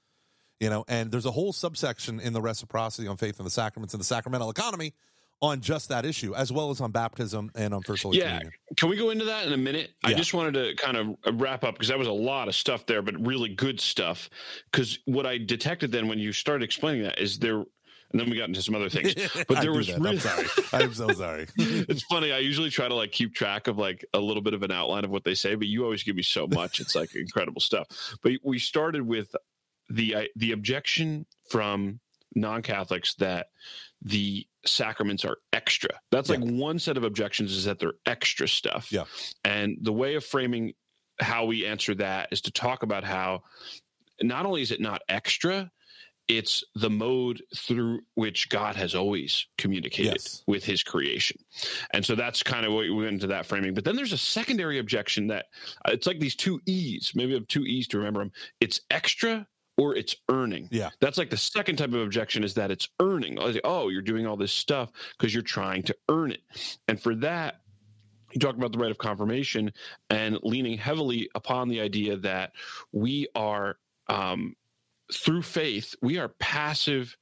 [0.59, 3.95] You know, and there's a whole subsection in the reciprocity on faith and the sacraments
[3.95, 4.95] and the sacramental economy
[5.43, 8.25] on just that issue, as well as on baptism and on First Holy yeah.
[8.25, 8.53] Communion.
[8.77, 9.91] Can we go into that in a minute?
[10.05, 10.11] Yeah.
[10.11, 12.55] I just wanted to kind of uh, wrap up because that was a lot of
[12.55, 14.29] stuff there, but really good stuff.
[14.71, 17.65] Because what I detected then when you started explaining that is there
[18.13, 19.15] and then we got into some other things.
[19.49, 20.47] But there was really, I'm sorry.
[20.73, 21.47] I'm so sorry.
[21.57, 22.33] it's funny.
[22.33, 25.05] I usually try to like keep track of like a little bit of an outline
[25.05, 26.81] of what they say, but you always give me so much.
[26.81, 27.87] It's like incredible stuff.
[28.23, 29.35] But we started with
[29.89, 32.01] the uh, the objection from
[32.35, 33.49] non-Catholics that
[34.03, 35.91] the sacraments are extra.
[36.11, 36.37] That's yeah.
[36.37, 38.91] like one set of objections is that they're extra stuff.
[38.91, 39.05] Yeah.
[39.45, 40.75] And the way of framing
[41.21, 43.43] how we answer that is to talk about how
[44.23, 45.71] not only is it not extra,
[46.29, 50.45] it's the mode through which God has always communicated yes.
[50.47, 51.39] with his creation.
[51.93, 53.75] And so that's kind of what we went into that framing.
[53.75, 55.47] But then there's a secondary objection that
[55.85, 58.33] uh, it's like these two E's, maybe I have two E's to remember them.
[58.61, 59.47] It's extra
[59.81, 60.69] or it's earning.
[60.71, 60.91] Yeah.
[61.01, 63.39] That's like the second type of objection is that it's earning.
[63.65, 66.43] Oh, you're doing all this stuff because you're trying to earn it.
[66.87, 67.63] And for that,
[68.31, 69.73] you talk about the right of confirmation
[70.11, 72.53] and leaning heavily upon the idea that
[72.93, 73.77] we are,
[74.09, 74.55] um,
[75.11, 77.17] through faith, we are passive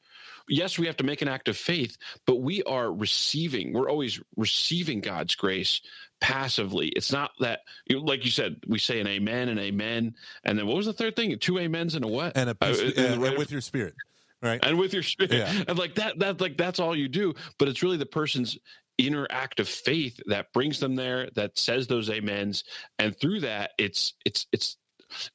[0.48, 1.96] yes, we have to make an act of faith,
[2.26, 5.82] but we are receiving, we're always receiving God's grace
[6.20, 6.88] passively.
[6.88, 10.14] It's not that, you like you said, we say an amen and amen.
[10.44, 11.38] And then what was the third thing?
[11.38, 12.36] Two amens and a what?
[12.36, 13.94] And a peace, uh, and, and with your spirit.
[14.42, 14.60] Right.
[14.62, 15.32] And with your spirit.
[15.32, 15.64] Yeah.
[15.68, 17.34] And like that, that, like, that's all you do.
[17.58, 18.58] But it's really the person's
[18.96, 22.64] inner act of faith that brings them there, that says those amens.
[22.98, 24.76] And through that, it's, it's, it's,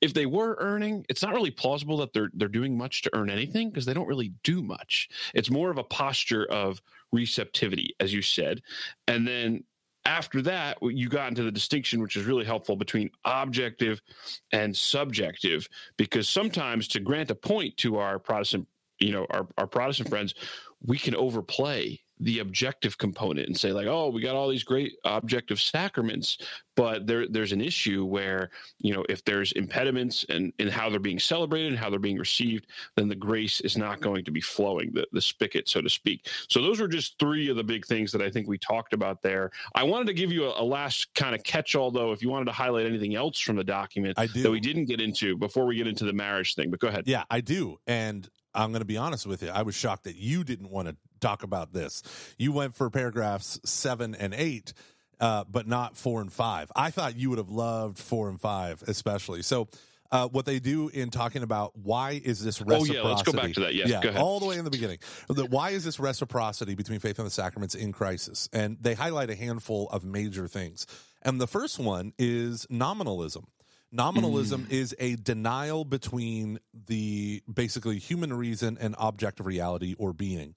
[0.02, 3.32] if they were earning, it's not really plausible that they're they're doing much to earn
[3.32, 5.10] anything because they don't really do much.
[5.34, 6.80] It's more of a posture of
[7.12, 8.62] receptivity, as you said,
[9.08, 9.64] and then
[10.06, 14.02] after that, you got into the distinction, which is really helpful between objective
[14.52, 18.68] and subjective, because sometimes to grant a point to our Protestant,
[19.00, 20.34] you know, our, our Protestant friends,
[20.86, 24.94] we can overplay the objective component and say like oh we got all these great
[25.06, 26.38] objective sacraments
[26.76, 28.50] but there there's an issue where
[28.80, 32.18] you know if there's impediments and in how they're being celebrated and how they're being
[32.18, 35.90] received then the grace is not going to be flowing the, the spigot so to
[35.90, 36.28] speak.
[36.50, 39.22] So those were just three of the big things that i think we talked about
[39.22, 39.52] there.
[39.76, 42.30] I wanted to give you a, a last kind of catch all though if you
[42.30, 45.76] wanted to highlight anything else from the document that we didn't get into before we
[45.76, 47.04] get into the marriage thing but go ahead.
[47.06, 49.50] Yeah i do and I'm going to be honest with you.
[49.50, 52.04] I was shocked that you didn't want to talk about this.
[52.38, 54.74] You went for paragraphs seven and eight,
[55.20, 56.72] uh, but not four and five.
[56.76, 59.42] I thought you would have loved four and five, especially.
[59.42, 59.70] So,
[60.12, 63.00] uh, what they do in talking about why is this reciprocity?
[63.00, 63.74] Oh yeah, let's go back to that.
[63.74, 64.22] Yes, yeah, go ahead.
[64.22, 65.00] all the way in the beginning.
[65.28, 68.48] The, why is this reciprocity between faith and the sacraments in crisis?
[68.54, 70.86] And they highlight a handful of major things.
[71.24, 73.48] And the first one is nominalism.
[73.92, 80.56] Nominalism is a denial between the basically human reason and objective reality or being.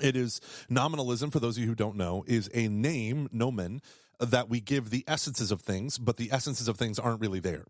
[0.00, 3.82] It is nominalism, for those of you who don't know, is a name, nomen,
[4.18, 7.66] that we give the essences of things, but the essences of things aren't really there.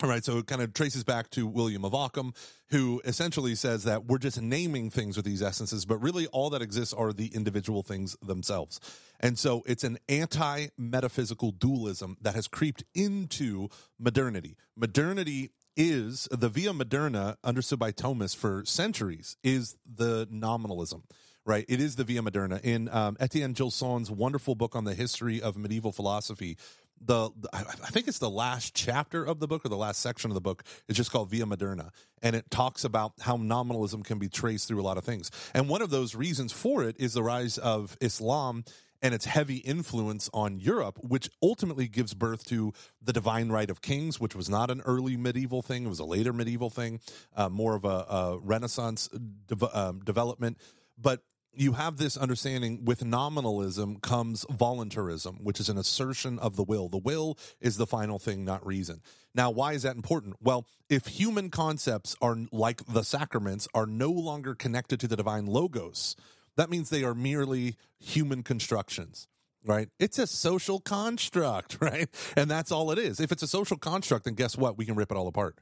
[0.00, 2.32] All right, so it kind of traces back to William of Ockham,
[2.70, 6.62] who essentially says that we're just naming things with these essences, but really all that
[6.62, 8.78] exists are the individual things themselves.
[9.18, 14.56] And so it's an anti metaphysical dualism that has creeped into modernity.
[14.76, 21.02] Modernity is the via moderna, understood by Thomas for centuries, is the nominalism.
[21.48, 22.62] Right, it is the Via Moderna.
[22.62, 26.58] In um, Etienne Gilson's wonderful book on the history of medieval philosophy,
[27.00, 30.34] the, I think it's the last chapter of the book or the last section of
[30.34, 30.62] the book.
[30.88, 31.88] It's just called Via Moderna,
[32.20, 35.30] and it talks about how nominalism can be traced through a lot of things.
[35.54, 38.62] And one of those reasons for it is the rise of Islam
[39.00, 43.80] and its heavy influence on Europe, which ultimately gives birth to the divine right of
[43.80, 47.00] kings, which was not an early medieval thing; it was a later medieval thing,
[47.34, 49.08] uh, more of a, a Renaissance
[49.46, 50.58] de- um, development.
[51.00, 51.22] But
[51.54, 56.88] you have this understanding with nominalism comes voluntarism, which is an assertion of the will.
[56.88, 59.02] The will is the final thing, not reason.
[59.34, 60.36] Now, why is that important?
[60.40, 65.46] Well, if human concepts are like the sacraments are no longer connected to the divine
[65.46, 66.16] logos,
[66.56, 69.26] that means they are merely human constructions.
[69.64, 69.88] Right?
[69.98, 72.08] It's a social construct, right?
[72.36, 73.20] And that's all it is.
[73.20, 74.78] If it's a social construct, then guess what?
[74.78, 75.56] We can rip it all apart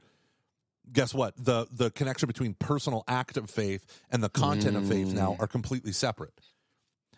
[0.91, 5.13] guess what the the connection between personal act of faith and the content of faith
[5.13, 5.41] now mm.
[5.41, 6.33] are completely separate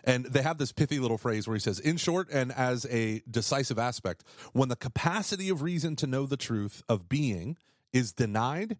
[0.04, 3.22] and they have this pithy little phrase where he says in short and as a
[3.30, 7.58] decisive aspect when the capacity of reason to know the truth of being
[7.94, 8.78] is denied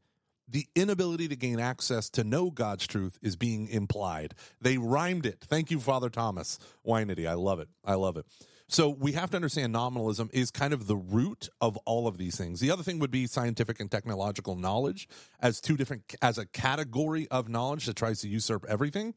[0.52, 4.34] the inability to gain access to know God's truth is being implied.
[4.60, 5.46] They rhymed it.
[5.48, 7.28] Thank you, Father Thomas Weinandy.
[7.28, 7.70] I love it.
[7.86, 8.26] I love it.
[8.72, 12.38] So we have to understand nominalism is kind of the root of all of these
[12.38, 12.60] things.
[12.60, 15.10] The other thing would be scientific and technological knowledge
[15.40, 19.16] as two different as a category of knowledge that tries to usurp everything.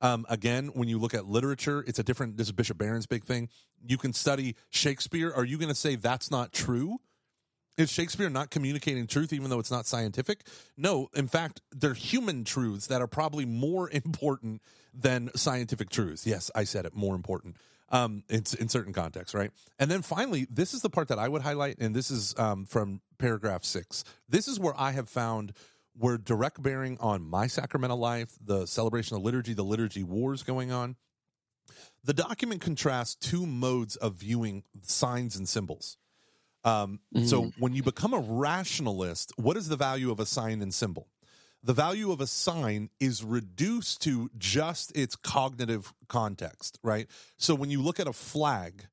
[0.00, 2.38] Um, again, when you look at literature, it's a different.
[2.38, 3.50] This is Bishop Barron's big thing.
[3.86, 5.30] You can study Shakespeare.
[5.30, 6.98] Are you going to say that's not true?
[7.76, 10.46] Is Shakespeare not communicating truth even though it's not scientific?
[10.78, 14.62] No, in fact, they're human truths that are probably more important
[14.98, 16.26] than scientific truths.
[16.26, 17.56] Yes, I said it, more important
[17.90, 19.50] um, in, in certain contexts, right?
[19.78, 22.64] And then finally, this is the part that I would highlight, and this is um,
[22.64, 24.04] from paragraph six.
[24.28, 25.52] This is where I have found
[25.98, 30.70] where direct bearing on my sacramental life, the celebration of liturgy, the liturgy wars going
[30.70, 30.96] on.
[32.04, 35.96] The document contrasts two modes of viewing signs and symbols.
[36.64, 37.26] Um, mm.
[37.26, 41.08] So when you become a rationalist, what is the value of a sign and symbol?
[41.62, 47.08] The value of a sign is reduced to just its cognitive context, right?
[47.38, 48.86] So when you look at a flag,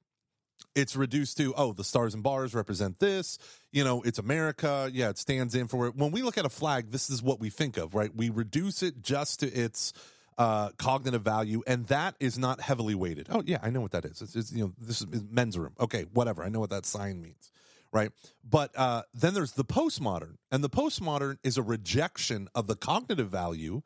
[0.76, 3.38] it's reduced to oh the stars and bars represent this
[3.72, 5.95] you know it's america yeah it stands in for it.
[5.95, 8.14] When we look at a flag this is what we think of right?
[8.16, 9.93] We reduce it just to its
[10.36, 13.28] uh, cognitive value and that is not heavily weighted.
[13.30, 14.22] Oh yeah i know what that is.
[14.22, 15.74] It's, it's you know this is men's room.
[15.80, 16.43] Okay whatever.
[16.43, 17.51] I know what that sign means
[17.94, 18.12] right?
[18.44, 23.30] But uh, then there's the postmodern, and the postmodern is a rejection of the cognitive
[23.30, 23.84] value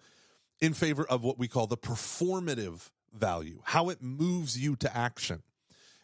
[0.60, 5.43] in favor of what we call the performative value, how it moves you to action.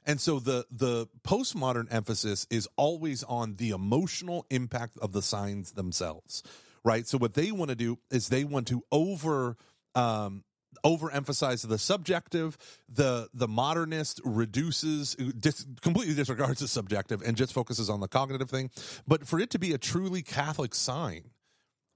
[0.06, 5.72] And so the the postmodern emphasis is always on the emotional impact of the signs
[5.72, 6.44] themselves,
[6.84, 7.08] right?
[7.08, 9.56] So what they want to do is they want to over
[9.96, 10.44] um,
[10.84, 12.58] overemphasize the subjective.
[12.90, 18.50] The the modernist reduces dis, completely disregards the subjective and just focuses on the cognitive
[18.50, 18.70] thing.
[19.08, 21.32] But for it to be a truly Catholic sign,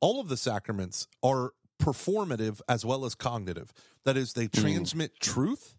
[0.02, 3.72] all of the sacraments are performative as well as cognitive.
[4.04, 4.62] That is, they hmm.
[4.62, 5.20] transmit mm.
[5.20, 5.77] truth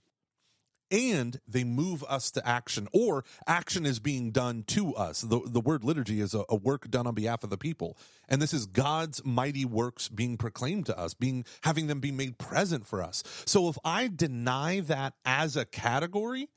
[0.91, 5.20] and they move us to action or action is being done to us.
[5.20, 7.97] The, the word liturgy is a, a, work done on behalf of the people.
[8.28, 12.39] And this is god's mighty works being proclaimed to us being having them be made
[12.39, 13.22] present for us.
[13.47, 16.49] So if i deny that as a category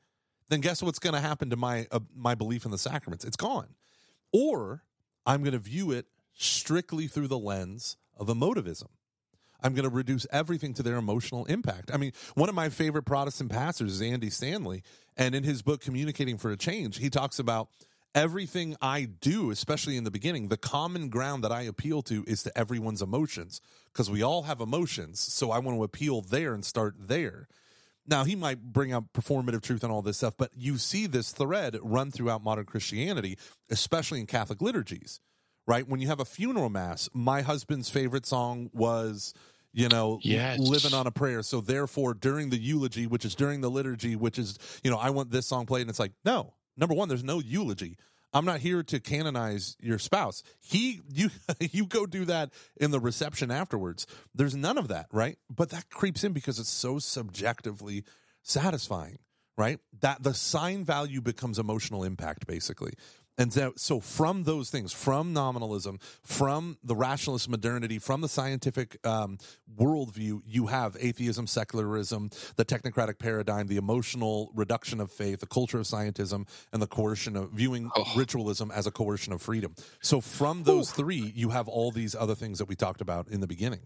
[0.48, 3.24] then guess what's going to happen to my uh, my belief in the sacraments?
[3.24, 3.68] It's gone.
[4.32, 4.82] Or
[5.24, 8.88] i'm going to view it strictly through the lens of emotivism
[9.62, 11.90] I'm going to reduce everything to their emotional impact.
[11.92, 14.82] I mean, one of my favorite Protestant pastors is Andy Stanley.
[15.16, 17.68] And in his book, Communicating for a Change, he talks about
[18.14, 22.42] everything I do, especially in the beginning, the common ground that I appeal to is
[22.42, 23.60] to everyone's emotions
[23.92, 25.20] because we all have emotions.
[25.20, 27.48] So I want to appeal there and start there.
[28.06, 31.30] Now, he might bring up performative truth and all this stuff, but you see this
[31.30, 33.38] thread run throughout modern Christianity,
[33.70, 35.20] especially in Catholic liturgies,
[35.66, 35.88] right?
[35.88, 39.34] When you have a funeral mass, my husband's favorite song was
[39.72, 40.58] you know, yes.
[40.58, 41.42] living on a prayer.
[41.42, 45.10] So therefore, during the eulogy, which is during the liturgy, which is, you know, I
[45.10, 47.96] want this song played, and it's like, no, number one, there's no eulogy.
[48.34, 50.42] I'm not here to canonize your spouse.
[50.60, 54.06] He, you, you go do that in the reception afterwards.
[54.34, 55.38] There's none of that, right?
[55.50, 58.04] But that creeps in because it's so subjectively
[58.42, 59.18] satisfying,
[59.58, 59.80] right?
[60.00, 62.94] That the sign value becomes emotional impact, basically.
[63.38, 68.98] And so, so, from those things, from nominalism, from the rationalist modernity, from the scientific
[69.06, 69.38] um,
[69.74, 75.78] worldview, you have atheism, secularism, the technocratic paradigm, the emotional reduction of faith, the culture
[75.78, 78.04] of scientism, and the coercion of viewing oh.
[78.14, 79.74] ritualism as a coercion of freedom.
[80.02, 81.02] So, from those Ooh.
[81.02, 83.80] three, you have all these other things that we talked about in the beginning.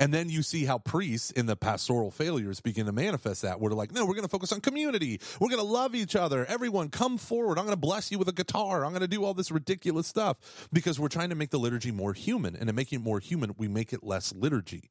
[0.00, 3.60] And then you see how priests in the pastoral failures begin to manifest that.
[3.60, 5.20] We're like, no, we're going to focus on community.
[5.38, 6.46] We're going to love each other.
[6.46, 7.58] Everyone, come forward.
[7.58, 8.82] I'm going to bless you with a guitar.
[8.82, 11.92] I'm going to do all this ridiculous stuff because we're trying to make the liturgy
[11.92, 12.56] more human.
[12.56, 14.90] And in making it more human, we make it less liturgy.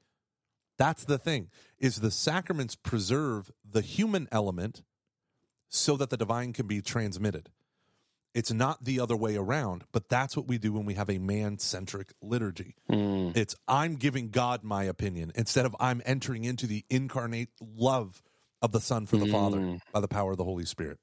[0.78, 1.50] That's the thing
[1.80, 4.84] is the sacraments preserve the human element
[5.70, 7.50] so that the divine can be transmitted.
[8.34, 11.18] It's not the other way around, but that's what we do when we have a
[11.18, 12.76] man centric liturgy.
[12.90, 13.36] Mm.
[13.36, 18.22] It's I'm giving God my opinion instead of I'm entering into the incarnate love
[18.62, 19.32] of the Son for the mm.
[19.32, 21.00] Father by the power of the Holy Spirit.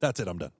[0.00, 0.28] That's it.
[0.28, 0.52] I'm done.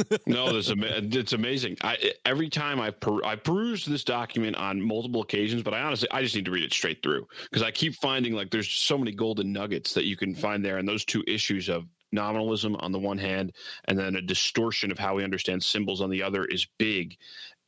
[0.26, 1.76] no, this it's amazing.
[1.82, 6.08] I, every time I per, I perused this document on multiple occasions, but I honestly
[6.10, 8.96] I just need to read it straight through because I keep finding like there's so
[8.96, 12.92] many golden nuggets that you can find there, and those two issues of nominalism on
[12.92, 13.52] the one hand,
[13.86, 17.16] and then a distortion of how we understand symbols on the other is big.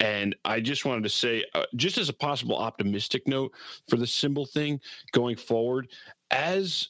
[0.01, 3.53] And I just wanted to say, uh, just as a possible optimistic note
[3.89, 4.81] for the symbol thing
[5.13, 5.89] going forward,
[6.31, 6.89] as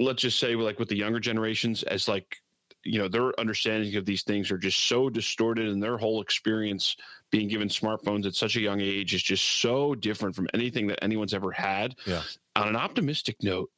[0.00, 2.42] let's just say, like with the younger generations, as like
[2.84, 6.96] you know their understanding of these things are just so distorted and their whole experience
[7.30, 11.02] being given smartphones at such a young age is just so different from anything that
[11.02, 12.22] anyone's ever had yeah.
[12.56, 13.70] on an optimistic note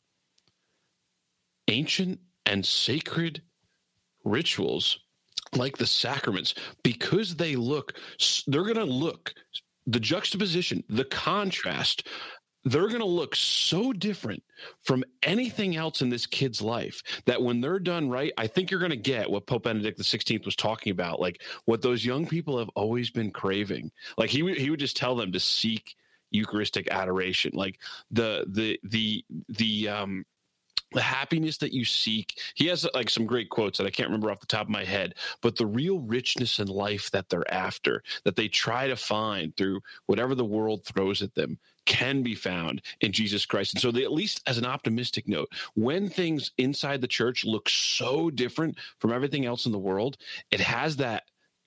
[1.69, 3.43] ancient and sacred
[4.25, 4.99] rituals
[5.55, 7.95] like the sacraments because they look
[8.47, 9.35] they're going to look
[9.87, 12.09] the juxtaposition the contrast
[12.67, 14.43] they're going to look so different
[14.83, 18.81] from anything else in this kid's life that when they're done right i think you're
[18.81, 22.59] going to get what pope benedict xvi was talking about like what those young people
[22.59, 23.91] have always been craving.
[24.19, 25.95] Like he, he would just tell them to seek
[26.31, 27.53] eucharistic adoration.
[27.55, 27.81] Like
[28.11, 30.25] the the the the um
[30.95, 32.41] the happiness that you seek.
[32.55, 34.85] He has like some great quotes that I can't remember off the top of my
[34.85, 39.55] head, but the real richness in life that they're after, that they try to find
[39.57, 43.75] through whatever the world throws at them, can be found in Jesus Christ.
[43.75, 47.69] And so, they, at least as an optimistic note, when things inside the church look
[47.69, 50.17] so different from everything else in the world,
[50.51, 51.25] it has that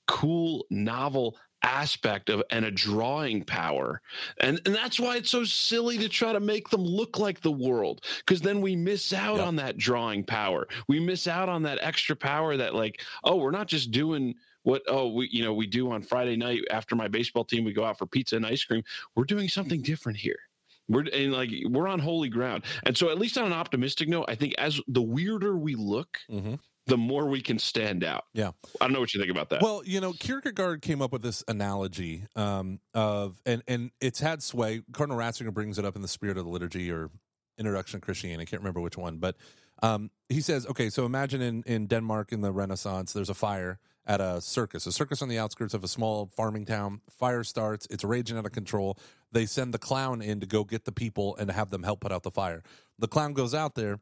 [0.07, 1.37] cool, novel
[1.67, 4.01] aspect of and a drawing power.
[4.39, 7.51] And and that's why it's so silly to try to make them look like the
[7.51, 9.47] world because then we miss out yep.
[9.47, 10.67] on that drawing power.
[10.87, 14.81] We miss out on that extra power that like oh we're not just doing what
[14.87, 17.85] oh we you know we do on friday night after my baseball team we go
[17.85, 18.83] out for pizza and ice cream.
[19.15, 20.39] We're doing something different here.
[20.87, 22.63] We're and like we're on holy ground.
[22.85, 26.19] And so at least on an optimistic note i think as the weirder we look
[26.31, 26.55] mm-hmm
[26.87, 28.23] the more we can stand out.
[28.33, 28.51] Yeah.
[28.81, 29.61] I don't know what you think about that.
[29.61, 34.41] Well, you know, Kierkegaard came up with this analogy um, of, and, and it's had
[34.41, 34.81] sway.
[34.93, 37.09] Cardinal Ratzinger brings it up in the Spirit of the Liturgy or
[37.57, 38.43] Introduction to Christianity.
[38.43, 39.35] I can't remember which one, but
[39.83, 43.79] um, he says, okay, so imagine in, in Denmark in the Renaissance, there's a fire
[44.05, 47.01] at a circus, a circus on the outskirts of a small farming town.
[47.09, 48.97] Fire starts, it's raging out of control.
[49.31, 52.11] They send the clown in to go get the people and have them help put
[52.11, 52.63] out the fire.
[52.97, 53.99] The clown goes out there,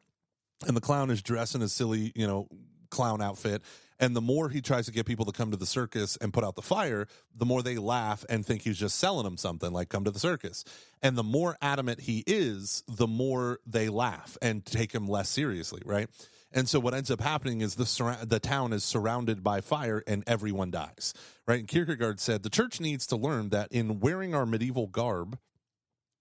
[0.68, 2.48] and the clown is dressed in a silly, you know,
[2.90, 3.62] clown outfit.
[4.00, 6.44] And the more he tries to get people to come to the circus and put
[6.44, 9.90] out the fire, the more they laugh and think he's just selling them something like
[9.90, 10.66] come to the circus.
[11.02, 15.82] And the more adamant he is, the more they laugh and take him less seriously,
[15.86, 16.10] right?
[16.52, 20.04] And so what ends up happening is the sur- the town is surrounded by fire
[20.08, 21.14] and everyone dies.
[21.48, 21.60] Right?
[21.60, 25.38] And Kierkegaard said the church needs to learn that in wearing our medieval garb,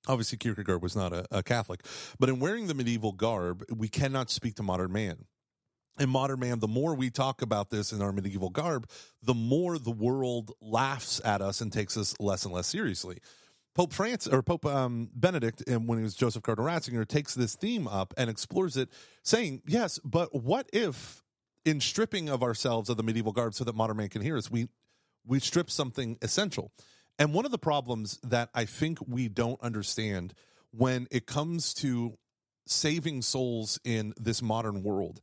[0.06, 1.84] obviously Kierkegaard was not a, a Catholic,
[2.18, 5.26] but in wearing the medieval garb, we cannot speak to modern man
[5.98, 8.88] in modern man, the more we talk about this in our medieval garb,
[9.22, 13.18] the more the world laughs at us and takes us less and less seriously.
[13.74, 17.56] Pope Francis or Pope um, Benedict, and when he was Joseph Cardinal Ratzinger, takes this
[17.56, 18.88] theme up and explores it,
[19.22, 21.24] saying, "Yes, but what if
[21.64, 24.50] in stripping of ourselves of the medieval garb so that modern man can hear us,
[24.50, 24.68] we
[25.26, 26.70] we strip something essential.
[27.18, 30.34] And one of the problems that I think we don't understand
[30.70, 32.18] when it comes to
[32.66, 35.20] saving souls in this modern world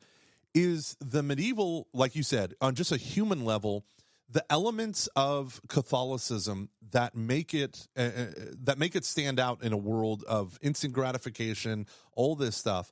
[0.53, 3.85] is the medieval, like you said, on just a human level,
[4.29, 8.25] the elements of Catholicism that make it uh, uh,
[8.63, 12.91] that make it stand out in a world of instant gratification, all this stuff,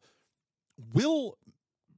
[0.93, 1.37] will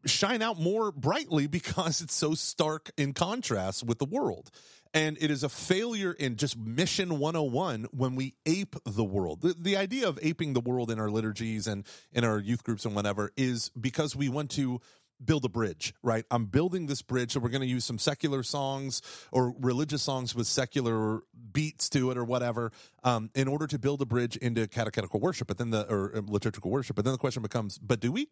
[0.05, 4.51] shine out more brightly because it's so stark in contrast with the world.
[4.93, 9.41] And it is a failure in just mission 101 when we ape the world.
[9.41, 12.83] The, the idea of aping the world in our liturgies and in our youth groups
[12.83, 14.81] and whatever is because we want to
[15.23, 16.25] build a bridge, right?
[16.31, 19.01] I'm building this bridge, so we're going to use some secular songs
[19.31, 22.71] or religious songs with secular beats to it or whatever,
[23.03, 25.47] um, in order to build a bridge into catechetical worship.
[25.47, 26.95] But then the or uh, liturgical worship.
[26.95, 28.29] But then the question becomes: But do we?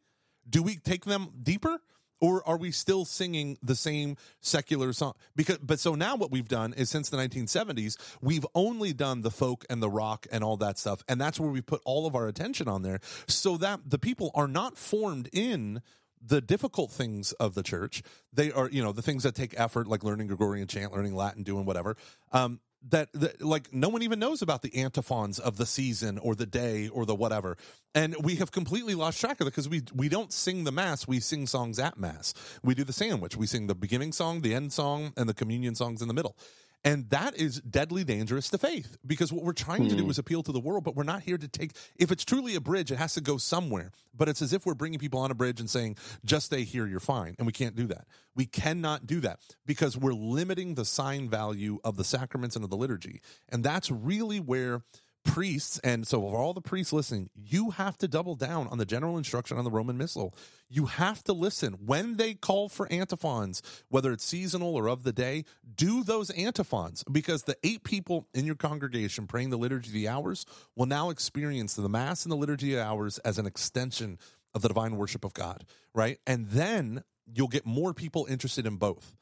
[0.50, 1.80] Do we take them deeper?
[2.22, 5.14] Or are we still singing the same secular song?
[5.36, 9.32] Because, but so now what we've done is since the 1970s, we've only done the
[9.32, 12.16] folk and the rock and all that stuff, and that's where we put all of
[12.16, 15.82] our attention on there, so that the people are not formed in
[16.22, 18.04] the difficult things of the church
[18.34, 21.44] they are you know the things that take effort like learning gregorian chant learning latin
[21.44, 21.96] doing whatever
[22.32, 26.36] um, that, that like no one even knows about the antiphons of the season or
[26.36, 27.58] the day or the whatever.
[27.94, 31.08] And we have completely lost track of it because we we don't sing the mass
[31.08, 32.34] we sing songs at mass.
[32.64, 33.36] We do the sandwich.
[33.36, 36.38] We sing the beginning song the end song and the communion songs in the middle
[36.84, 40.10] and that is deadly dangerous to faith because what we're trying to do hmm.
[40.10, 42.62] is appeal to the world, but we're not here to take, if it's truly a
[42.62, 43.92] bridge, it has to go somewhere.
[44.16, 46.88] But it's as if we're bringing people on a bridge and saying, just stay here,
[46.88, 47.36] you're fine.
[47.38, 48.06] And we can't do that.
[48.36, 52.70] We cannot do that because we're limiting the sign value of the sacraments and of
[52.70, 53.22] the liturgy.
[53.50, 54.82] And that's really where
[55.24, 58.86] priests, and so for all the priests listening, you have to double down on the
[58.86, 60.34] general instruction on the Roman Missal.
[60.70, 65.14] You have to listen when they call for antiphons, whether it's seasonal or of the
[65.14, 65.46] day,
[65.76, 70.08] do those antiphons because the eight people in your congregation praying the liturgy of the
[70.08, 70.46] hours
[70.76, 74.18] will now experience the Mass and the liturgy of the hours as an extension
[74.54, 76.20] of the divine worship of God, right?
[76.26, 79.16] And then you'll get more people interested in both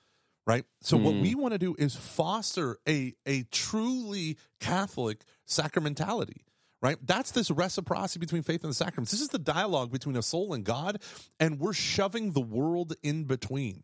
[0.47, 0.65] right?
[0.81, 1.03] So mm.
[1.03, 6.41] what we want to do is foster a a truly Catholic sacramentality.
[6.79, 6.97] Right?
[7.03, 9.11] That's this reciprocity between faith and the sacraments.
[9.11, 11.01] This is the dialogue between a soul and God,
[11.39, 13.83] and we're shoving the world in between.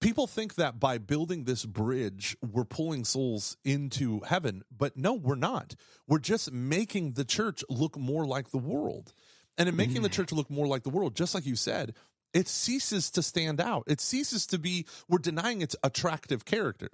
[0.00, 5.34] People think that by building this bridge, we're pulling souls into heaven, but no, we're
[5.34, 5.74] not.
[6.06, 9.12] We're just making the church look more like the world.
[9.58, 10.02] And in making mm.
[10.02, 11.94] the church look more like the world, just like you said,
[12.34, 13.84] it ceases to stand out.
[13.86, 16.88] It ceases to be, we're denying its attractive character.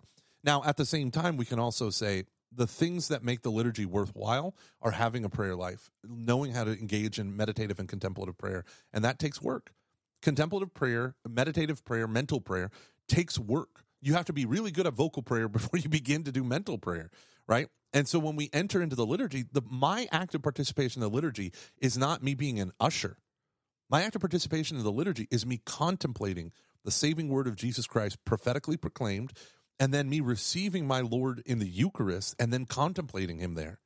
[0.45, 3.85] Now, at the same time, we can also say the things that make the liturgy
[3.85, 8.65] worthwhile are having a prayer life, knowing how to engage in meditative and contemplative prayer.
[8.93, 9.73] And that takes work.
[10.23, 12.71] Contemplative prayer, meditative prayer, mental prayer
[13.07, 13.85] takes work.
[14.01, 16.79] You have to be really good at vocal prayer before you begin to do mental
[16.79, 17.11] prayer,
[17.47, 17.69] right?
[17.93, 21.53] And so when we enter into the liturgy, the my active participation in the liturgy
[21.79, 23.17] is not me being an usher.
[23.91, 26.53] My active participation in the liturgy is me contemplating
[26.85, 29.33] the saving word of Jesus Christ prophetically proclaimed,
[29.81, 33.81] and then me receiving my Lord in the Eucharist and then contemplating him there.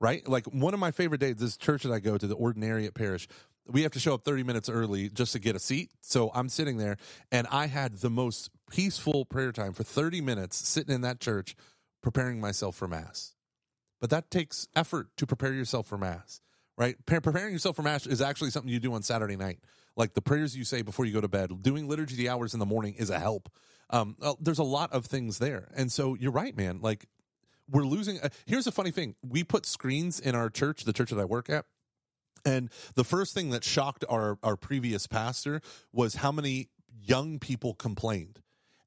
[0.00, 0.26] Right?
[0.28, 3.28] Like one of my favorite days, this church that I go to, the Ordinariate Parish,
[3.68, 5.90] we have to show up 30 minutes early just to get a seat.
[6.00, 6.96] So I'm sitting there
[7.30, 11.54] and I had the most peaceful prayer time for 30 minutes sitting in that church
[12.02, 13.34] preparing myself for Mass.
[14.00, 16.40] But that takes effort to prepare yourself for Mass
[16.76, 16.96] right?
[17.06, 19.60] preparing yourself for mass is actually something you do on Saturday night.
[19.96, 22.60] Like the prayers you say before you go to bed, doing liturgy the hours in
[22.60, 23.50] the morning is a help.
[23.88, 26.80] Um, there's a lot of things there, and so you're right, man.
[26.82, 27.06] Like
[27.70, 28.20] we're losing.
[28.20, 31.24] Uh, here's a funny thing: we put screens in our church, the church that I
[31.24, 31.64] work at,
[32.44, 35.60] and the first thing that shocked our our previous pastor
[35.92, 36.68] was how many
[37.00, 38.40] young people complained,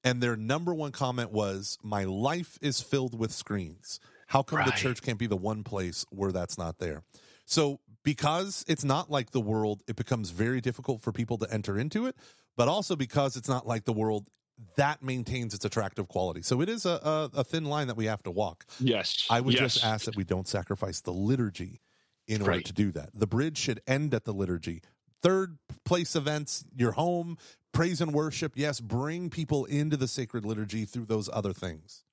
[0.04, 4.68] and their number one comment was, "My life is filled with screens." How come right.
[4.68, 7.02] the church can't be the one place where that's not there?
[7.50, 11.78] So because it's not like the world, it becomes very difficult for people to enter
[11.78, 12.16] into it.
[12.56, 14.28] But also because it's not like the world,
[14.76, 16.41] that maintains its attractive quality.
[16.41, 18.66] So it is a, a, a thin line that we have to walk.
[18.80, 19.26] Yes.
[19.30, 19.76] I would yes.
[19.76, 21.82] just ask that we don't sacrifice the liturgy
[22.28, 22.66] in order right.
[22.66, 23.09] to do that.
[23.13, 24.82] The bridge should end at the liturgy.
[25.24, 27.38] Third place events, your home,
[27.71, 28.54] praise and worship.
[28.55, 32.04] Yes, bring people into the sacred liturgy through those other things.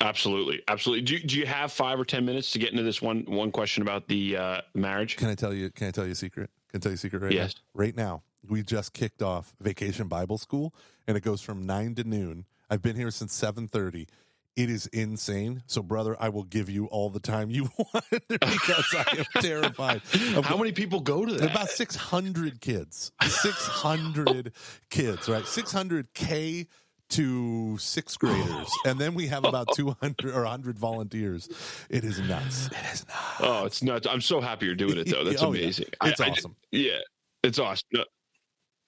[0.00, 1.02] Absolutely, absolutely.
[1.04, 3.82] Do, do you have five or ten minutes to get into this one one question
[3.82, 5.16] about the uh, marriage?
[5.16, 5.70] Can I tell you?
[5.70, 6.50] Can I tell you a secret?
[6.70, 7.54] Can I tell you a secret right yes.
[7.54, 7.80] now?
[7.80, 10.74] Right now, we just kicked off Vacation Bible School,
[11.06, 12.44] and it goes from nine to noon.
[12.68, 14.08] I've been here since seven thirty.
[14.56, 15.64] It is insane.
[15.66, 20.00] So, brother, I will give you all the time you want because I am terrified.
[20.36, 21.50] Of How many people go to that?
[21.50, 24.52] about 600 kids 600
[24.90, 26.68] kids right 600k
[27.14, 31.48] to sixth graders and then we have about 200 or 100 volunteers
[31.90, 34.06] it is nuts it is nuts Oh, it's nuts.
[34.06, 35.24] I'm so happy you're doing it though.
[35.24, 35.62] That's Oh, yeah.
[35.62, 35.86] amazing.
[36.04, 36.56] It's I- I- awesome.
[36.70, 36.98] yeah,
[37.42, 37.86] it's awesome.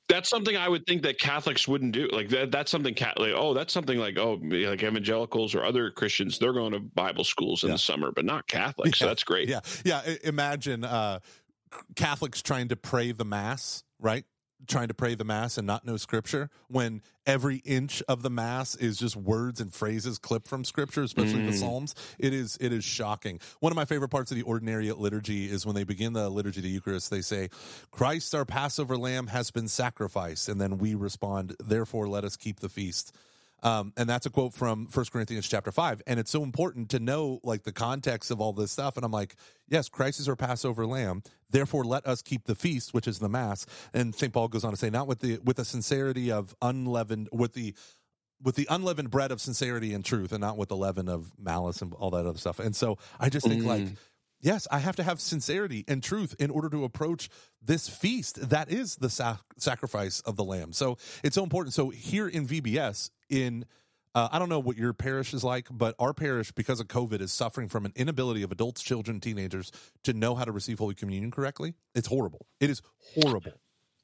[0.09, 2.07] That's something I would think that Catholics wouldn't do.
[2.13, 3.33] Like that, that's something Catholic.
[3.37, 6.39] Oh, that's something like oh, like evangelicals or other Christians.
[6.39, 7.75] They're going to Bible schools in Yeah.
[7.75, 9.01] the summer, but not Catholics.
[9.01, 9.49] So that's great.
[9.49, 11.19] yeah yeah imagine uh
[11.97, 14.25] catholics trying to pray the mass right
[14.67, 18.75] trying to pray the mass and not know scripture when every inch of the mass
[18.75, 21.59] is just words and phrases clipped from scripture especially the Mm.
[21.61, 25.51] psalms it is it is shocking one of my favorite parts of the ordinariate liturgy
[25.51, 27.49] is when they begin the liturgy of the eucharist they say
[27.91, 32.61] christ our passover lamb has been sacrificed and then we respond therefore let us keep
[32.61, 33.15] the feast
[33.67, 36.01] um, and that's a quote from First Corinthians chapter five.
[36.07, 38.97] And it's so important to know like the context of all this stuff.
[38.97, 39.35] And I'm like,
[39.69, 41.25] yes, Christ is our Passover lamb.
[41.51, 43.67] Therefore, let us keep the feast, which is the mass.
[43.93, 44.33] And St.
[44.33, 47.75] Paul goes on to say, not with the with the sincerity of unleavened, with the
[48.41, 51.83] with the unleavened bread of sincerity and truth, and not with the leaven of malice
[51.83, 52.61] and all that other stuff.
[52.61, 53.89] And so I just think like.
[54.47, 57.29] Yes, I have to have sincerity and truth in order to approach
[57.61, 60.73] this feast that is the sac- sacrifice of the lamb.
[60.73, 61.75] So it's so important.
[61.75, 63.65] So here in VBS, in
[64.15, 67.21] uh, I don't know what your parish is like, but our parish, because of COVID,
[67.21, 69.73] is suffering from an inability of adults, children, teenagers
[70.05, 71.75] to know how to receive Holy Communion correctly.
[71.97, 72.47] It's horrible.
[72.61, 72.83] It is
[73.21, 73.53] horrible.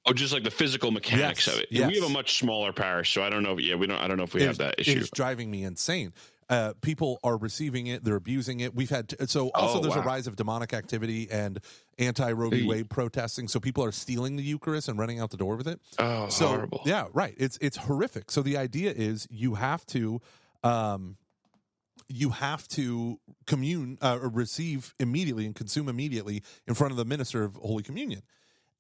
[0.05, 1.69] Oh, just like the physical mechanics Yes, of it.
[1.71, 1.89] yes.
[1.89, 3.57] We have a much smaller parish, so I don't know.
[3.59, 3.99] Yeah, we don't.
[4.01, 4.99] I don't know if we It have is- that issue.
[4.99, 6.13] It's driving me insane.
[6.53, 8.75] Uh, people are receiving it; they're abusing it.
[8.75, 11.59] We've had t- so also Oh, there's a rise of demonic activity and
[11.99, 12.67] anti Roe v.
[12.67, 13.49] Wade protesting.
[13.49, 15.81] So people are stealing the Eucharist and running out the door with it.
[15.99, 16.83] Oh, so horrible.
[16.85, 17.35] yeah, right.
[17.39, 18.31] It's it's horrific.
[18.31, 20.21] So the idea is you have to.
[20.63, 21.17] Um,
[22.09, 27.07] you have to commune uh, or receive immediately and consume immediately in front of the
[27.07, 28.21] minister of Holy Communion.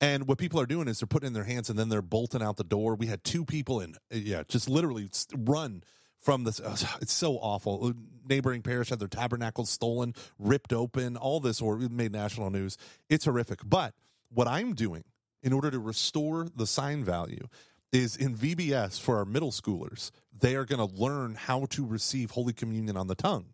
[0.03, 2.43] And what people are doing is they're putting in their hands and then they're bolting
[2.43, 2.95] out the door.
[2.95, 5.83] We had two people in, yeah, just literally run
[6.23, 6.61] from this.
[6.61, 7.93] uh, It's so awful.
[8.27, 12.79] Neighboring parish had their tabernacles stolen, ripped open, all this, or made national news.
[13.11, 13.61] It's horrific.
[13.65, 13.95] But
[14.33, 15.05] what I'm doing
[15.43, 17.49] in order to restore the sign value
[17.93, 22.31] is in VBS for our middle schoolers, they are going to learn how to receive
[22.31, 23.53] Holy Communion on the tongue.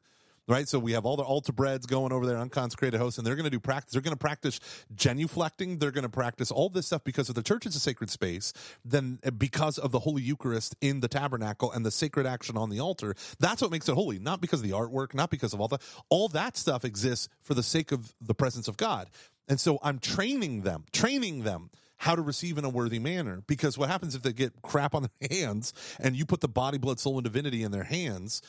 [0.49, 3.37] Right, so we have all the altar breads going over there, unconsecrated hosts, and they're
[3.37, 3.93] going to do practice.
[3.93, 4.59] They're going to practice
[4.95, 5.79] genuflecting.
[5.79, 8.55] They're going to practice all this stuff because if the church is a sacred space,
[8.83, 12.71] then uh, because of the Holy Eucharist in the tabernacle and the sacred action on
[12.71, 14.19] the altar, that's what makes it holy.
[14.19, 15.83] Not because of the artwork, not because of all that.
[16.09, 19.11] All that stuff exists for the sake of the presence of God.
[19.49, 21.69] And so I'm training them, training them
[21.99, 23.43] how to receive in a worthy manner.
[23.47, 26.79] Because what happens if they get crap on their hands and you put the body,
[26.79, 28.41] blood, soul, and divinity in their hands?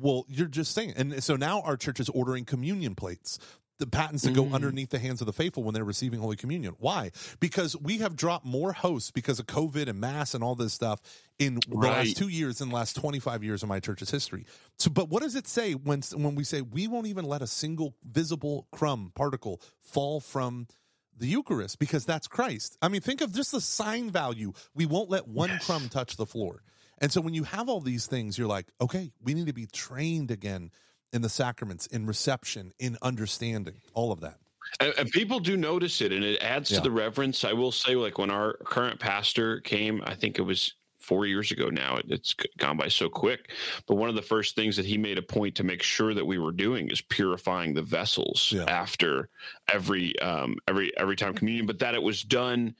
[0.00, 0.94] Well, you're just saying.
[0.96, 3.38] And so now our church is ordering communion plates.
[3.78, 4.52] The patens that go Mm.
[4.54, 6.74] underneath the hands of the faithful when they're receiving Holy Communion.
[6.78, 7.10] Why?
[7.40, 11.00] Because we have dropped more hosts because of COVID and mass and all this stuff
[11.40, 12.06] in the Right.
[12.06, 14.46] last two years than the last 25 years of my church's history.
[14.78, 17.46] So, but what does it say when when we say we won't even let a
[17.48, 20.68] single visible crumb particle fall from
[21.16, 22.78] the Eucharist because that's Christ?
[22.80, 24.52] I mean, think of just the sign value.
[24.74, 25.64] We won't let one Yes.
[25.64, 26.62] crumb touch the floor.
[27.02, 29.66] And so when you have all these things, you're like, okay, we need to be
[29.66, 30.70] trained again
[31.12, 34.38] in the sacraments, in reception, in understanding, all of that.
[34.80, 36.78] And, and people do notice it, and it adds Yeah.
[36.78, 37.44] to the reverence.
[37.44, 41.50] I will say, like when our current pastor came, I think it was four years
[41.50, 41.96] ago now.
[41.96, 43.50] It, has gone by so quick.
[43.88, 46.24] But one of the first things that he made a point to make sure that
[46.24, 48.64] we were doing is purifying the vessels Yeah.
[48.68, 49.28] after
[49.68, 51.66] every um, every every time communion.
[51.66, 52.76] But that it was done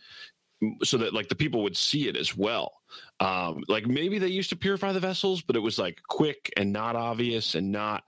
[0.82, 2.72] so that like the people would see it as well.
[3.20, 6.72] Um, like maybe they used to purify the vessels, but it was like quick and
[6.72, 8.04] not obvious and not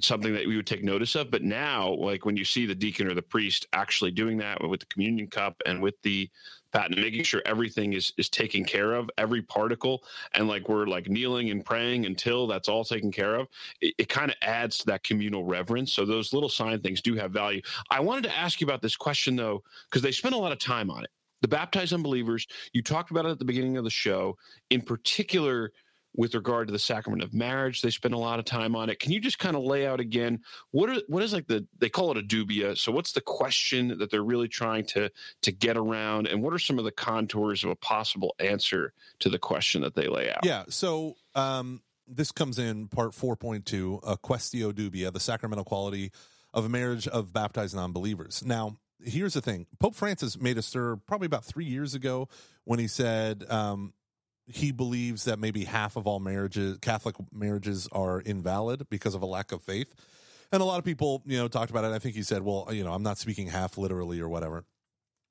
[0.00, 1.30] something that we would take notice of.
[1.30, 4.80] But now, like when you see the deacon or the priest actually doing that with
[4.80, 6.30] the communion cup and with the
[6.72, 10.02] paten, making sure everything is is taken care of, every particle,
[10.34, 13.48] and like we're like kneeling and praying until that's all taken care of,
[13.80, 15.92] it, it kind of adds to that communal reverence.
[15.92, 17.62] So those little sign things do have value.
[17.90, 20.58] I wanted to ask you about this question though, because they spent a lot of
[20.58, 21.10] time on it.
[21.42, 24.36] The baptized unbelievers, you talked about it at the beginning of the show,
[24.70, 25.72] in particular
[26.16, 28.98] with regard to the sacrament of marriage they spend a lot of time on it
[28.98, 30.40] can you just kind of lay out again
[30.70, 33.96] what are what is like the they call it a dubia so what's the question
[33.98, 35.10] that they're really trying to
[35.42, 39.28] to get around and what are some of the contours of a possible answer to
[39.28, 40.64] the question that they lay out Yeah.
[40.70, 46.10] So um, this comes in part 4.2, uh, Quaestio Dubia, the sacramental quality
[46.54, 48.42] of a marriage of baptized non believers.
[48.44, 52.28] Now, here's the thing Pope Francis made a stir probably about three years ago
[52.64, 53.92] when he said, um,
[54.46, 59.26] he believes that maybe half of all marriages, Catholic marriages, are invalid because of a
[59.26, 59.94] lack of faith.
[60.50, 61.88] And a lot of people, you know, talked about it.
[61.88, 64.64] I think he said, "Well, you know, I'm not speaking half literally or whatever."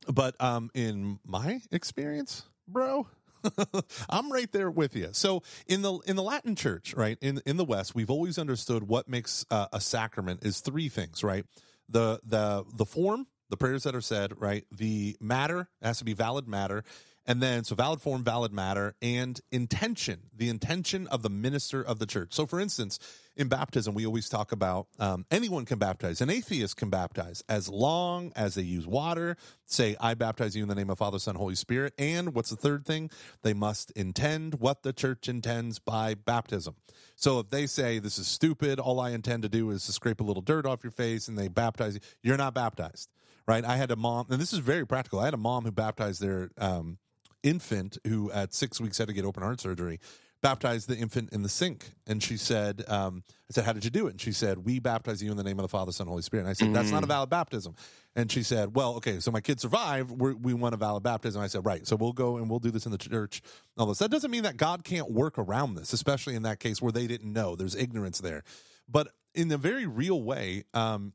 [0.08, 3.08] But um, in my experience, bro,
[4.10, 5.10] I'm right there with you.
[5.14, 8.84] So in the in the Latin Church, right in in the West, we've always understood
[8.84, 11.46] what makes uh, a sacrament is three things, right?
[11.90, 14.66] The the the form, the prayers that are said, right?
[14.72, 16.84] The matter has to be valid matter,
[17.28, 22.00] and then so valid form, valid matter, and intention, the intention of the minister of
[22.00, 22.34] the church.
[22.34, 23.00] So, for instance,
[23.36, 26.22] in baptism, we always talk about um, anyone can baptize.
[26.22, 30.70] An atheist can baptize as long as they use water, say, I baptize you in
[30.70, 31.94] the name of Father, Son, Holy Spirit.
[32.00, 33.12] And what's the third thing?
[33.44, 36.76] They must intend what the church intends by baptism.
[37.16, 40.22] So if they say, This is stupid, all I intend to do is to scrape
[40.22, 43.10] a little dirt off your face and they baptize you, you're not baptized.
[43.48, 43.64] Right?
[43.64, 45.20] I had a mom, and this is very practical.
[45.20, 46.98] I had a mom who baptized their um,
[47.44, 50.00] infant who at six weeks had to get open heart surgery
[50.42, 51.92] baptized the infant in the sink.
[52.06, 54.12] And she said, um, I said, how did you do it?
[54.12, 56.44] And she said, we baptize you in the name of the Father, Son, Holy Spirit.
[56.44, 57.10] And I said, that's not a mm.
[57.10, 57.76] valid baptism.
[58.16, 60.12] And she said, well, okay, so my kid survived.
[60.12, 61.42] We're, we want a valid baptism.
[61.42, 61.86] I said, right.
[61.88, 63.42] So we'll go and we'll do this in the church.
[63.78, 64.00] All this.
[64.00, 67.08] That doesn't mean that God can't work around this, especially in that case where they
[67.08, 67.56] didn't know.
[67.56, 68.44] There's ignorance there.
[68.88, 71.14] But in a very real way, um,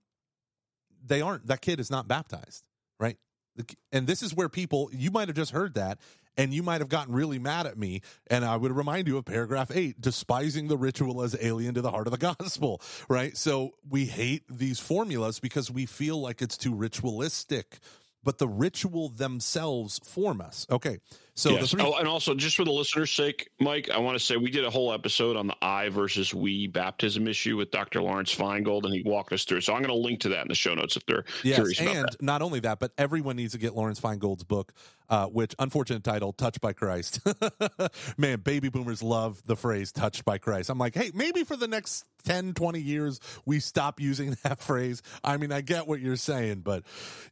[1.05, 2.65] they aren't, that kid is not baptized,
[2.99, 3.16] right?
[3.91, 5.99] And this is where people, you might have just heard that
[6.37, 8.01] and you might have gotten really mad at me.
[8.29, 11.91] And I would remind you of paragraph eight, despising the ritual as alien to the
[11.91, 13.37] heart of the gospel, right?
[13.37, 17.79] So we hate these formulas because we feel like it's too ritualistic
[18.24, 20.66] but the ritual themselves form us.
[20.70, 20.99] Okay.
[21.35, 21.70] So, yes.
[21.70, 24.51] three- oh, and also just for the listener's sake, Mike, I want to say we
[24.51, 28.03] did a whole episode on the I versus we baptism issue with Dr.
[28.03, 29.62] Lawrence Feingold, and he walked us through.
[29.62, 31.81] So I'm going to link to that in the show notes if they're yes, curious
[31.81, 34.74] about and not only that, but everyone needs to get Lawrence Feingold's book,
[35.13, 37.21] uh, which unfortunate title, "Touched by Christ."
[38.17, 41.69] Man, baby boomers love the phrase "touched by Christ." I'm like, hey, maybe for the
[41.69, 45.03] next 10, 20 years, we stop using that phrase.
[45.23, 46.85] I mean, I get what you're saying, but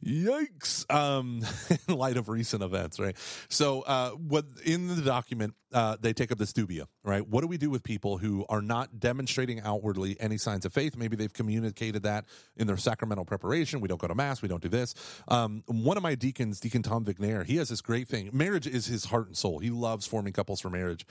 [0.05, 1.41] yikes, um,
[1.87, 3.15] in light of recent events, right?
[3.49, 7.25] So, uh, what in the document, uh, they take up this dubia, right?
[7.27, 10.95] What do we do with people who are not demonstrating outwardly any signs of faith?
[10.97, 12.25] Maybe they've communicated that
[12.57, 13.81] in their sacramental preparation.
[13.81, 14.41] We don't go to mass.
[14.41, 14.93] We don't do this.
[15.27, 18.29] Um, one of my deacons, Deacon Tom Vignair, he has this great thing.
[18.33, 19.59] Marriage is his heart and soul.
[19.59, 21.05] He loves forming couples for marriage.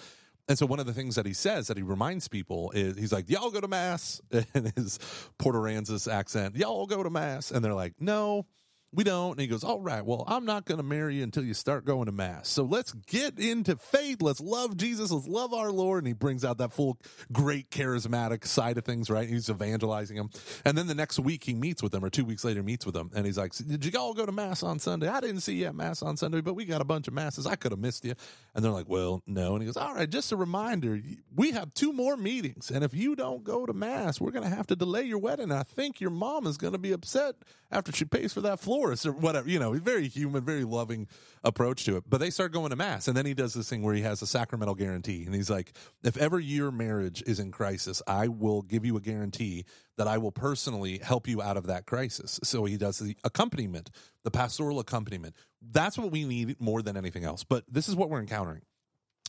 [0.49, 3.12] And so one of the things that he says that he reminds people is he's
[3.12, 4.99] like, Y'all go to mass in his
[5.39, 7.51] Port Aransas accent, y'all go to mass.
[7.51, 8.47] And they're like, No,
[8.93, 9.33] we don't.
[9.33, 11.85] And he goes, All right, well, I'm not going to marry you until you start
[11.85, 12.49] going to Mass.
[12.49, 14.21] So let's get into faith.
[14.21, 15.12] Let's love Jesus.
[15.12, 15.99] Let's love our Lord.
[15.99, 16.99] And he brings out that full,
[17.33, 19.29] great charismatic side of things, right?
[19.29, 20.31] He's evangelizing him.
[20.65, 22.95] And then the next week he meets with them, or two weeks later meets with
[22.95, 23.11] them.
[23.15, 25.09] And he's like, Did you all go to Mass on Sunday?
[25.09, 27.47] I didn't see you at Mass on Sunday, but we got a bunch of Masses.
[27.47, 28.15] I could have missed you.
[28.55, 29.53] And they're like, Well, no.
[29.53, 31.01] And he goes, All right, just a reminder
[31.35, 32.71] we have two more meetings.
[32.71, 35.53] And if you don't go to Mass, we're going to have to delay your wedding.
[35.53, 37.37] I think your mom is going to be upset
[37.71, 39.48] after she pays for that or whatever.
[39.48, 41.09] You know, very human, very loving
[41.44, 42.05] approach to it.
[42.09, 44.23] But they start going to mass, and then he does this thing where he has
[44.23, 48.62] a sacramental guarantee, and he's like, "If ever your marriage is in crisis, I will
[48.62, 49.65] give you a guarantee
[49.97, 53.90] that I will personally help you out of that crisis." So he does the accompaniment,
[54.24, 55.35] the pastoral accompaniment.
[55.62, 57.44] That's what we need more than anything else.
[57.44, 58.62] But this is what we're encountering.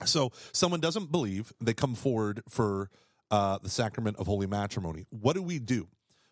[0.05, 2.89] So someone doesn't believe, they come forward for
[3.29, 5.05] uh, the sacrament of holy matrimony.
[5.09, 5.87] What do we do?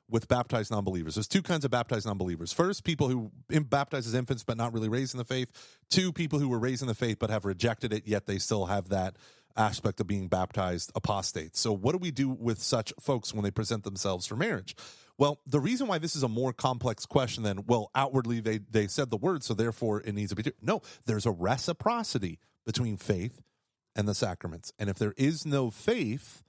[0.10, 1.16] With baptized non-believers.
[1.16, 2.52] There's two kinds of baptized non-believers.
[2.52, 5.52] First, people who baptize as infants but not really raised in the faith.
[5.90, 8.66] Two, people who were raised in the faith but have rejected it, yet they still
[8.66, 9.18] have that
[9.56, 11.60] aspect of being baptized apostates.
[11.60, 14.76] So, what do we do with such folks when they present themselves for marriage?
[15.18, 18.88] Well, the reason why this is a more complex question than well, outwardly they they
[18.88, 20.52] said the word, so therefore it needs to be.
[20.62, 23.42] No, there's a reciprocity between faith
[23.96, 26.44] and the sacraments, and if there is no faith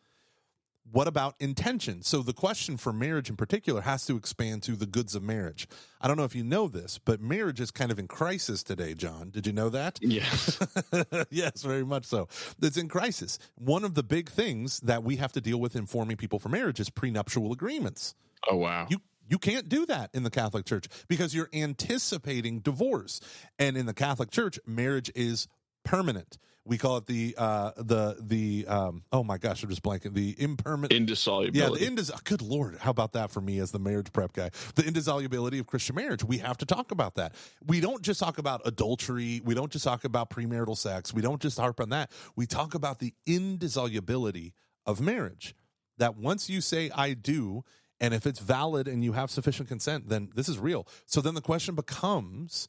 [0.90, 2.02] what about intention?
[2.02, 5.68] So the question for marriage in particular has to expand to the goods of marriage.
[6.00, 8.94] I don't know if you know this, but marriage is kind of in crisis today,
[8.94, 9.30] John.
[9.30, 9.98] Did you know that?
[10.10, 10.58] Yes.
[11.30, 12.28] yes, very much so.
[12.60, 13.38] It's in crisis.
[13.54, 16.48] One of the big things that we have to deal with in forming people for
[16.48, 18.14] marriage is prenuptial agreements.
[18.48, 18.86] Oh wow.
[18.90, 18.98] You
[19.28, 23.20] you can't do that in the Catholic Church because you're anticipating divorce.
[23.58, 25.46] And in the Catholic Church, marriage is
[25.84, 26.36] permanent.
[26.66, 30.34] We call it the uh, the the um, oh my gosh, I'm just blanking the
[30.38, 31.58] impermanent indissolubility.
[31.58, 34.50] Yeah, the indis- Good lord, how about that for me as the marriage prep guy?
[34.74, 36.22] The indissolubility of Christian marriage.
[36.22, 37.34] We have to talk about that.
[37.66, 39.40] We don't just talk about adultery.
[39.42, 41.14] We don't just talk about premarital sex.
[41.14, 42.10] We don't just harp on that.
[42.36, 44.52] We talk about the indissolubility
[44.84, 45.54] of marriage.
[45.96, 47.64] That once you say I do,
[48.00, 50.86] and if it's valid and you have sufficient consent, then this is real.
[51.06, 52.68] So then the question becomes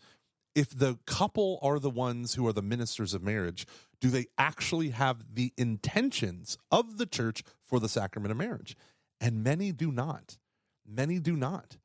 [0.55, 3.65] if the couple are the ones who are the ministers of marriage,
[3.99, 8.75] do they actually have the intentions of the church for the sacrament of marriage?
[9.19, 10.37] And many do not.
[10.85, 11.77] Many do not.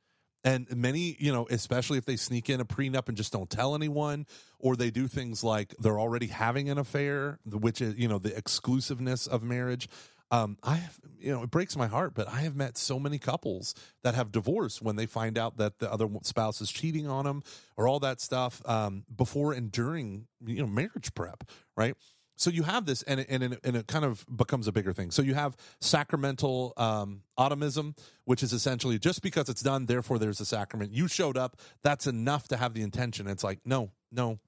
[0.42, 3.74] And many, you know, especially if they sneak in a prenup and just don't tell
[3.74, 4.26] anyone,
[4.60, 8.36] or they do things like they're already having an affair, which is, you know, the
[8.36, 9.88] exclusiveness of marriage.
[10.30, 13.18] Um, I, have, you know, it breaks my heart, but I have met so many
[13.18, 17.24] couples that have divorced when they find out that the other spouse is cheating on
[17.24, 17.42] them
[17.76, 21.44] or all that stuff um, before and during, you know, marriage prep,
[21.76, 21.94] right?
[22.36, 25.10] so you have this and it, and, and it kind of becomes a bigger thing.
[25.10, 27.94] So you have sacramental um, automatism
[28.24, 30.92] which is essentially just because it's done therefore there's a sacrament.
[30.92, 33.26] You showed up that's enough to have the intention.
[33.26, 34.38] It's like no no.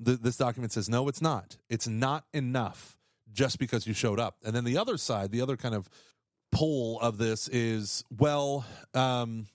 [0.00, 1.56] The, this document says no it's not.
[1.70, 2.97] It's not enough
[3.32, 5.88] just because you showed up and then the other side the other kind of
[6.50, 8.64] pull of this is well
[8.94, 9.46] um,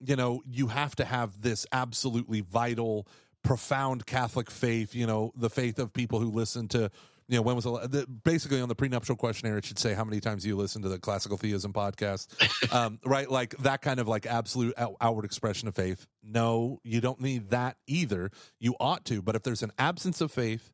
[0.00, 3.06] you know you have to have this absolutely vital
[3.42, 6.90] profound Catholic faith, you know, the faith of people who listen to,
[7.28, 10.20] you know, when was the, basically on the prenuptial questionnaire, it should say how many
[10.20, 12.28] times you listen to the classical theism podcast,
[12.72, 13.30] um, right?
[13.30, 16.06] Like that kind of like absolute outward expression of faith.
[16.22, 18.30] No, you don't need that either.
[18.58, 20.72] You ought to, but if there's an absence of faith,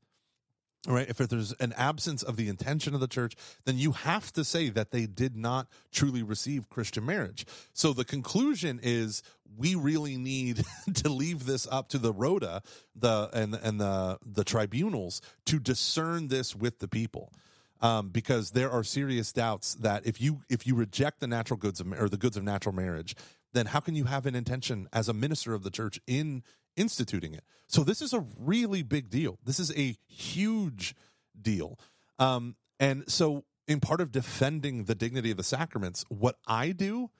[0.86, 1.08] right?
[1.08, 3.34] If there's an absence of the intention of the church
[3.64, 7.46] then you have to say that they did not truly receive christian marriage.
[7.72, 9.22] So the conclusion is
[9.56, 10.64] we really need
[10.94, 12.62] to leave this up to the rota
[12.94, 17.32] the and and the the tribunals to discern this with the people
[17.80, 21.80] um, because there are serious doubts that if you if you reject the natural goods
[21.80, 23.14] of or the goods of natural marriage
[23.52, 26.42] then how can you have an intention as a minister of the church in
[26.78, 27.44] instituting it.
[27.66, 29.38] So this is a really big deal.
[29.44, 30.94] This is a huge
[31.40, 31.78] deal.
[32.18, 37.10] Um, and so, in part of defending the dignity of the sacraments, what I do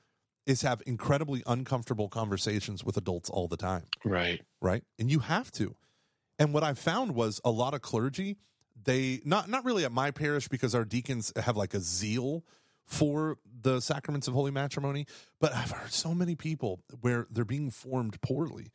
[0.47, 3.85] is have incredibly uncomfortable conversations with adults all the time.
[4.03, 4.41] Right.
[4.63, 4.83] Right.
[4.99, 5.77] And you have to.
[6.39, 8.39] And what I found was a lot of clergy,
[8.83, 12.45] they not not really at my parish because our deacons have like a zeal
[12.87, 15.05] for the sacraments of holy matrimony,
[15.41, 18.71] but I've heard so many people where they're being formed poorly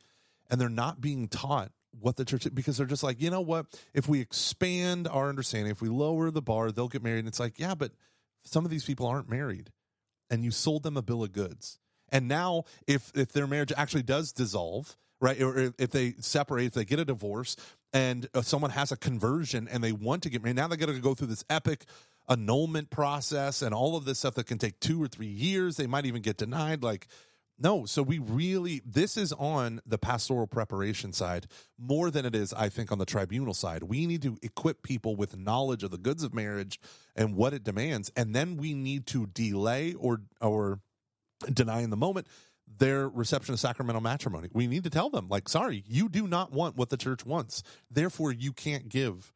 [0.50, 3.40] and they're not being taught what the church is because they're just like you know
[3.40, 3.66] what?
[3.92, 7.20] If we expand our understanding if we lower the bar they'll get married.
[7.20, 7.92] And it's like yeah but
[8.44, 9.70] some of these people aren't married
[10.30, 11.78] and you sold them a bill of goods.
[12.10, 16.74] And now if if their marriage actually does dissolve right or if they separate if
[16.74, 17.56] they get a divorce
[17.92, 20.86] and uh, someone has a conversion and they want to get married now they got
[20.86, 21.84] to go through this epic
[22.28, 25.86] annulment process and all of this stuff that can take two or three years they
[25.86, 27.06] might even get denied like
[27.58, 31.46] no, so we really this is on the pastoral preparation side
[31.78, 33.84] more than it is I think on the tribunal side.
[33.84, 36.80] We need to equip people with knowledge of the goods of marriage
[37.14, 40.80] and what it demands and then we need to delay or or
[41.52, 42.26] deny in the moment
[42.78, 44.48] their reception of sacramental matrimony.
[44.52, 47.62] We need to tell them like sorry, you do not want what the church wants.
[47.88, 49.32] Therefore you can't give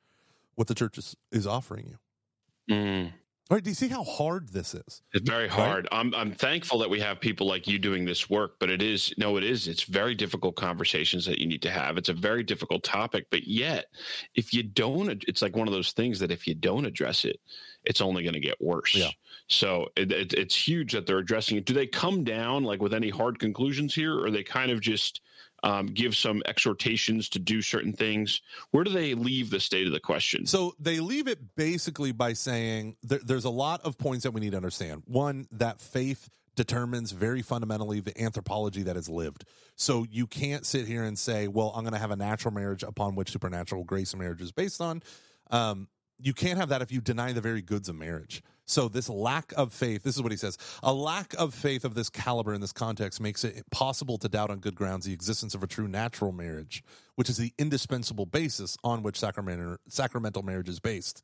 [0.56, 2.74] what the church is, is offering you.
[2.74, 3.12] Mm.
[3.50, 5.00] Right, do you see how hard this is?
[5.14, 5.88] It's very hard.
[5.90, 6.00] Right?
[6.00, 9.14] I'm I'm thankful that we have people like you doing this work, but it is
[9.16, 9.68] no, it is.
[9.68, 11.96] It's very difficult conversations that you need to have.
[11.96, 13.86] It's a very difficult topic, but yet,
[14.34, 17.40] if you don't, it's like one of those things that if you don't address it,
[17.84, 18.94] it's only going to get worse.
[18.94, 19.10] Yeah.
[19.46, 21.64] So it, it, it's huge that they're addressing it.
[21.64, 25.22] Do they come down like with any hard conclusions here, or they kind of just
[25.62, 28.40] um, give some exhortations to do certain things.
[28.70, 30.46] Where do they leave the state of the question?
[30.46, 34.40] So they leave it basically by saying there, there's a lot of points that we
[34.40, 35.02] need to understand.
[35.06, 39.44] One, that faith determines very fundamentally the anthropology that is lived.
[39.76, 42.82] So you can't sit here and say, well, I'm going to have a natural marriage
[42.82, 45.02] upon which supernatural grace marriage is based on.
[45.52, 45.86] Um,
[46.20, 48.42] you can't have that if you deny the very goods of marriage.
[48.68, 51.94] So this lack of faith, this is what he says, a lack of faith of
[51.94, 55.54] this caliber in this context makes it possible to doubt on good grounds the existence
[55.54, 56.84] of a true natural marriage,
[57.14, 61.22] which is the indispensable basis on which sacramental, marriage is based.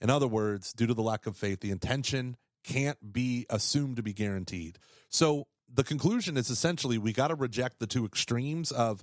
[0.00, 4.02] In other words, due to the lack of faith, the intention can't be assumed to
[4.02, 4.78] be guaranteed.
[5.10, 9.02] So the conclusion is essentially we got to reject the two extremes of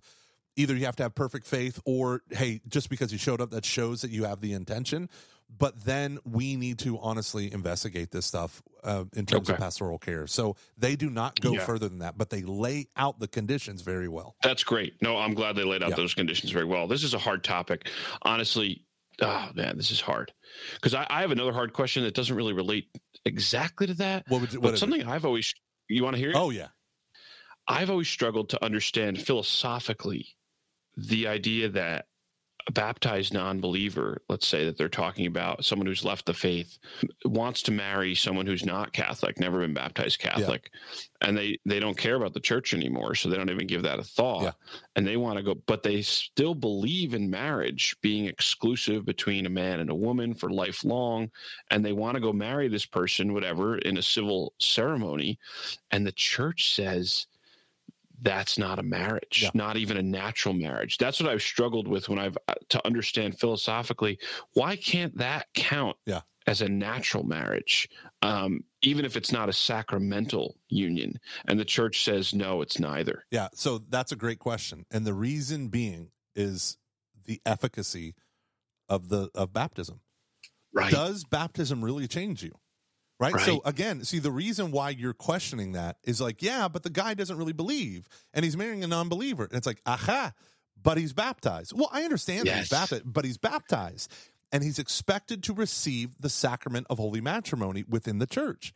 [0.56, 3.65] either you have to have perfect faith or hey just because you showed up that
[3.65, 5.10] shows that you have the intention
[5.58, 9.54] but then we need to honestly investigate this stuff uh, in terms okay.
[9.54, 10.28] of pastoral care.
[10.28, 11.66] So they do not go yeah.
[11.66, 14.36] further than that, but they lay out the conditions very well.
[14.42, 15.02] That's great.
[15.02, 15.96] No, I'm glad they laid out yeah.
[15.96, 16.88] those conditions very well.
[16.88, 17.90] This is a hard topic.
[18.24, 18.86] Honestly,
[19.22, 20.32] oh man, this is hard.
[20.76, 22.88] Because I, I, have another hard question that doesn't really relate
[23.26, 24.26] exactly to that.
[24.28, 25.08] What would, what but something it?
[25.08, 25.54] I've always,
[25.88, 26.36] you want to hear it?
[26.36, 26.68] Oh, yeah.
[27.68, 30.28] I've always struggled to understand philosophically
[30.98, 32.06] the idea that
[32.68, 36.77] a baptized non-believer let's say that they're talking about someone who's left the faith
[37.26, 41.27] wants to marry someone who's not catholic never been baptized catholic yeah.
[41.27, 43.99] and they they don't care about the church anymore so they don't even give that
[43.99, 44.52] a thought yeah.
[44.95, 49.49] and they want to go but they still believe in marriage being exclusive between a
[49.49, 51.30] man and a woman for lifelong
[51.69, 55.38] and they want to go marry this person whatever in a civil ceremony
[55.91, 57.27] and the church says
[58.22, 59.49] that's not a marriage, yeah.
[59.53, 60.98] not even a natural marriage.
[60.98, 64.19] That's what I've struggled with when I've uh, to understand philosophically
[64.53, 66.22] why can't that count yeah.
[66.48, 67.90] as a natural marriage,
[68.22, 71.19] um, even if it's not a sacramental union?
[71.48, 73.26] And the church says no, it's neither.
[73.31, 76.77] Yeah, so that's a great question, and the reason being is
[77.26, 78.15] the efficacy
[78.90, 80.02] of the of baptism.
[80.73, 80.91] Right?
[80.91, 82.53] Does baptism really change you?
[83.24, 83.34] Right?
[83.34, 83.45] right?
[83.45, 87.14] So again, see the reason why you're questioning that is like, yeah, but the guy
[87.14, 89.45] doesn't really believe and he's marrying a non-believer.
[89.45, 90.34] And it's like, aha,
[90.82, 91.74] but he's baptized.
[91.74, 92.56] Well, I understand yes.
[92.56, 94.12] that he's baptized, but he's baptized
[94.52, 98.74] and he's expected to receive the sacrament of holy matrimony within the church.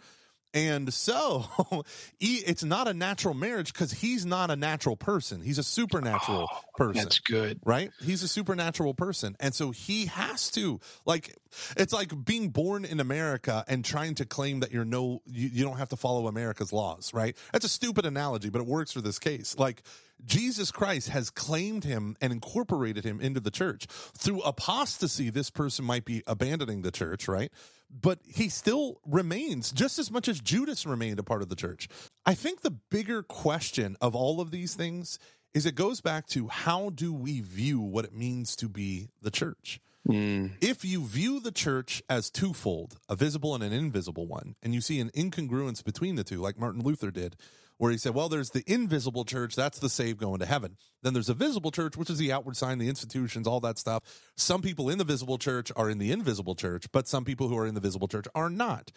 [0.57, 1.45] And so
[2.19, 5.41] it's not a natural marriage because he's not a natural person.
[5.41, 7.03] He's a supernatural oh, person.
[7.03, 7.59] That's good.
[7.63, 7.91] Right?
[8.01, 9.37] He's a supernatural person.
[9.39, 11.35] And so he has to, like,
[11.75, 15.63] it's like being born in America and trying to claim that you're no, you, you
[15.63, 17.37] don't have to follow America's laws, right?
[17.53, 19.55] That's a stupid analogy, but it works for this case.
[19.59, 19.83] Like,
[20.25, 23.85] Jesus Christ has claimed him and incorporated him into the church.
[24.17, 27.51] Through apostasy, this person might be abandoning the church, right?
[27.89, 31.87] But he still remains just as much as Judas remained a part of the church.
[32.25, 35.19] I think the bigger question of all of these things
[35.53, 39.31] is it goes back to how do we view what it means to be the
[39.31, 39.79] church?
[40.07, 40.51] Mm.
[40.61, 44.81] If you view the church as twofold, a visible and an invisible one, and you
[44.81, 47.35] see an incongruence between the two, like Martin Luther did,
[47.77, 50.77] where he said, well, there's the invisible church, that's the saved going to heaven.
[51.03, 54.03] Then there's a visible church, which is the outward sign, the institutions, all that stuff.
[54.35, 57.57] Some people in the visible church are in the invisible church, but some people who
[57.57, 58.91] are in the visible church are not.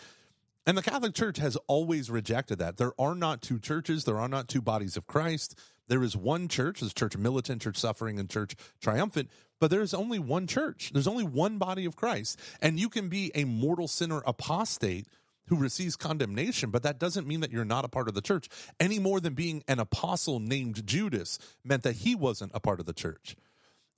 [0.66, 2.76] And the Catholic Church has always rejected that.
[2.76, 5.58] There are not two churches, there are not two bodies of Christ.
[5.88, 10.18] There is one church, there's church militant, church suffering, and church triumphant, but there's only
[10.18, 10.90] one church.
[10.92, 12.38] There's only one body of Christ.
[12.62, 15.08] And you can be a mortal sinner apostate
[15.48, 18.48] who receives condemnation, but that doesn't mean that you're not a part of the church
[18.78, 22.86] any more than being an apostle named Judas meant that he wasn't a part of
[22.86, 23.36] the church.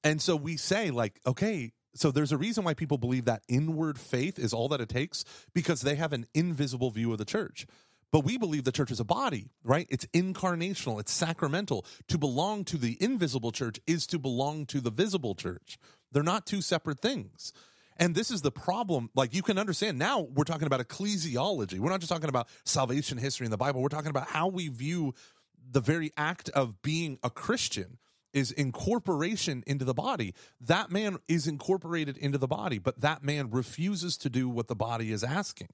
[0.04, 3.98] And so we say, like, okay, so there's a reason why people believe that inward
[3.98, 7.66] faith is all that it takes because they have an invisible view of the church.
[8.10, 9.86] But we believe the church is a body, right?
[9.88, 11.86] It's incarnational, it's sacramental.
[12.08, 15.78] To belong to the invisible church is to belong to the visible church.
[16.12, 17.52] They're not two separate things.
[17.96, 19.10] And this is the problem.
[19.14, 21.78] Like you can understand now, we're talking about ecclesiology.
[21.78, 23.82] We're not just talking about salvation history in the Bible.
[23.82, 25.14] We're talking about how we view
[25.70, 27.98] the very act of being a Christian
[28.32, 30.34] is incorporation into the body.
[30.60, 34.74] That man is incorporated into the body, but that man refuses to do what the
[34.74, 35.68] body is asking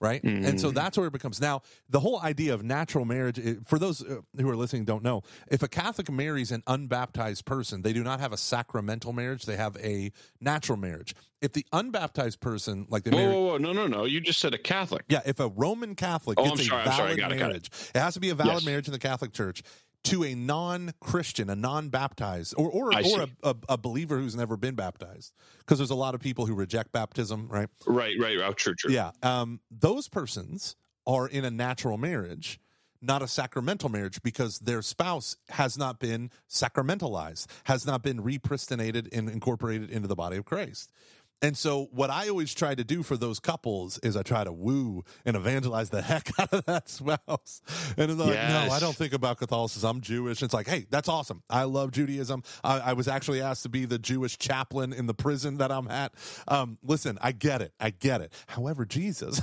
[0.00, 0.22] right?
[0.22, 0.44] Mm-hmm.
[0.44, 0.74] And so mm.
[0.74, 1.40] that's where it becomes.
[1.40, 5.22] Now, the whole idea of natural marriage, for those uh, who are listening don't know,
[5.50, 9.56] if a Catholic marries an unbaptized person, they do not have a sacramental marriage, they
[9.56, 10.10] have a
[10.40, 11.14] natural marriage.
[11.40, 14.40] If the unbaptized person, like they whoa, marry, whoa, whoa, no, no, no, you just
[14.40, 15.04] said a Catholic.
[15.08, 17.92] Yeah, if a Roman Catholic oh, gets sorry, a valid it, marriage, it.
[17.94, 17.98] it.
[17.98, 18.66] has to be a valid yes.
[18.66, 19.62] marriage in the Catholic Church
[20.04, 24.74] to a non-Christian, a non-baptized, or or, or a, a, a, believer who's never been
[24.74, 27.68] baptized, because there's a lot of people who reject baptism, right?
[27.86, 28.38] Right, right.
[28.38, 28.92] Oh, true, true.
[28.92, 32.60] Yeah, um, those persons are in a natural marriage,
[33.02, 39.08] not a sacramental marriage, because their spouse has not been sacramentalized, has not been repristinated
[39.12, 40.92] and incorporated into the body of Christ.
[41.42, 44.52] And so, what I always try to do for those couples is I try to
[44.52, 47.62] woo and evangelize the heck out of that spouse.
[47.96, 48.68] And it's like, yes.
[48.68, 49.88] no, I don't think about Catholicism.
[49.88, 50.42] I'm Jewish.
[50.42, 51.42] It's like, hey, that's awesome.
[51.48, 52.42] I love Judaism.
[52.62, 55.88] I, I was actually asked to be the Jewish chaplain in the prison that I'm
[55.88, 56.12] at.
[56.46, 57.72] Um, listen, I get it.
[57.80, 58.34] I get it.
[58.46, 59.40] However, Jesus,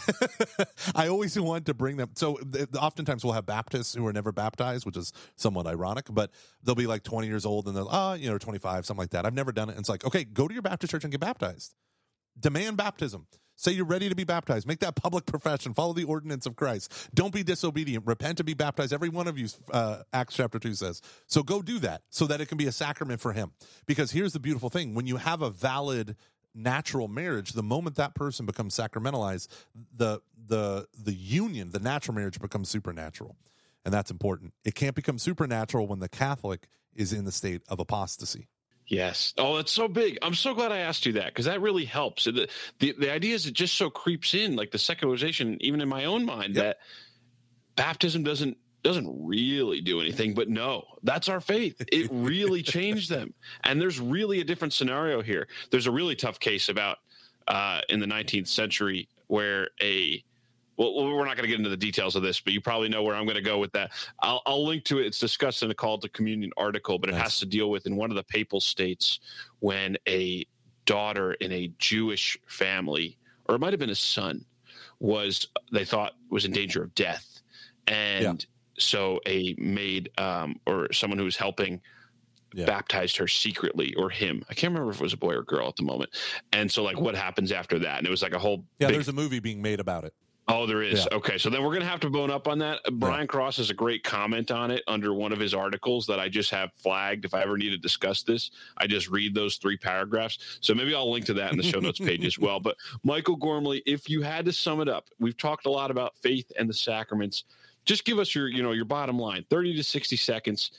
[0.95, 2.11] I always want to bring them.
[2.13, 2.39] So,
[2.79, 6.29] oftentimes we'll have Baptists who are never baptized, which is somewhat ironic, but
[6.63, 9.25] they'll be like 20 years old and they're, oh, you know, 25, something like that.
[9.25, 9.71] I've never done it.
[9.71, 11.73] And it's like, okay, go to your Baptist church and get baptized
[12.39, 13.27] demand baptism.
[13.59, 14.67] Say you're ready to be baptized.
[14.67, 15.73] Make that public profession.
[15.73, 17.09] Follow the ordinance of Christ.
[17.15, 18.05] Don't be disobedient.
[18.05, 18.93] Repent and be baptized.
[18.93, 21.01] Every one of you, uh, Acts chapter 2 says.
[21.25, 23.53] So go do that so that it can be a sacrament for him.
[23.87, 26.15] Because here's the beautiful thing when you have a valid
[26.53, 29.47] natural marriage, the moment that person becomes sacramentalized,
[29.95, 33.35] the, the, the union, the natural marriage becomes supernatural.
[33.83, 34.53] And that's important.
[34.65, 38.47] It can't become supernatural when the Catholic is in the state of apostasy.
[38.87, 39.33] Yes.
[39.37, 40.17] Oh, that's so big.
[40.21, 42.23] I'm so glad I asked you that because that really helps.
[42.23, 42.47] The,
[42.79, 46.05] the, the idea is it just so creeps in, like the secularization, even in my
[46.05, 46.63] own mind, yep.
[46.63, 46.77] that
[47.75, 50.33] baptism doesn't doesn't really do anything.
[50.33, 51.83] But no, that's our faith.
[51.91, 53.33] It really changed them.
[53.63, 55.47] And there's really a different scenario here.
[55.71, 56.99] There's a really tough case about
[57.47, 60.23] uh, in the 19th century where a
[60.77, 63.03] well, we're not going to get into the details of this, but you probably know
[63.03, 63.91] where I'm going to go with that.
[64.21, 65.07] I'll, I'll link to it.
[65.07, 67.23] It's discussed in a Called to Communion article, but it nice.
[67.23, 69.19] has to deal with in one of the papal states
[69.59, 70.45] when a
[70.85, 74.45] daughter in a Jewish family, or it might have been a son,
[74.99, 77.41] was they thought was in danger of death,
[77.87, 78.33] and yeah.
[78.77, 81.81] so a maid um, or someone who was helping
[82.53, 82.65] yeah.
[82.65, 84.43] baptized her secretly or him.
[84.49, 86.11] I can't remember if it was a boy or girl at the moment.
[86.53, 87.97] And so like what happens after that?
[87.97, 90.13] And it was like a whole Yeah, big, there's a movie being made about it.
[90.49, 91.05] Oh, there is.
[91.11, 91.17] Yeah.
[91.17, 92.79] Okay, so then we're going to have to bone up on that.
[92.85, 93.25] Uh, Bryan yeah.
[93.25, 96.51] Cross has a great comment on it under one of his articles that I just
[96.51, 97.25] have flagged.
[97.25, 100.59] If I ever need to discuss this, I just read those three paragraphs.
[100.61, 102.61] So maybe I'll link to that in the show notes page as well.
[102.61, 106.15] But Michael Gormley, if you had to sum it up, we've talked a lot about
[106.17, 107.43] faith and the sacraments.
[107.83, 110.71] Just give us your, you know, your bottom line, thirty to sixty seconds.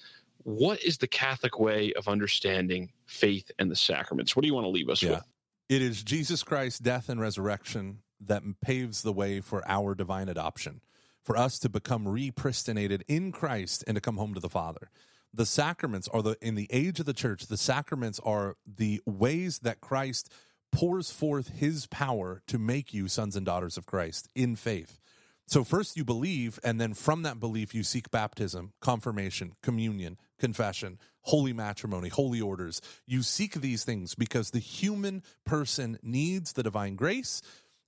[0.45, 4.35] What is the Catholic way of understanding faith and the sacraments?
[4.35, 5.11] What do you want to leave us yeah.
[5.11, 5.24] with?
[5.69, 10.81] It is Jesus Christ's death and resurrection that paves the way for our divine adoption,
[11.23, 14.90] for us to become repristinated in Christ and to come home to the Father.
[15.32, 19.61] The sacraments are the in the age of the church, the sacraments are the ways
[19.61, 20.32] that Christ
[20.73, 24.99] pours forth his power to make you sons and daughters of Christ in faith.
[25.47, 30.99] So first you believe, and then from that belief you seek baptism, confirmation, communion, confession,
[31.23, 32.82] holy matrimony, holy orders.
[33.07, 37.40] You seek these things because the human person needs the divine grace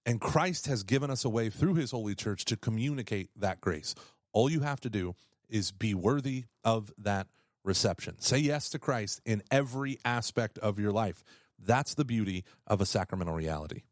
[0.07, 3.95] and Christ has given us a way through his holy church to communicate that grace.
[4.33, 5.15] All you have to do
[5.49, 7.27] is be worthy of that
[7.65, 8.17] reception.
[8.21, 11.23] Say yes to Christ in every aspect of your life.
[11.59, 13.83] That's the beauty of a sacramental reality.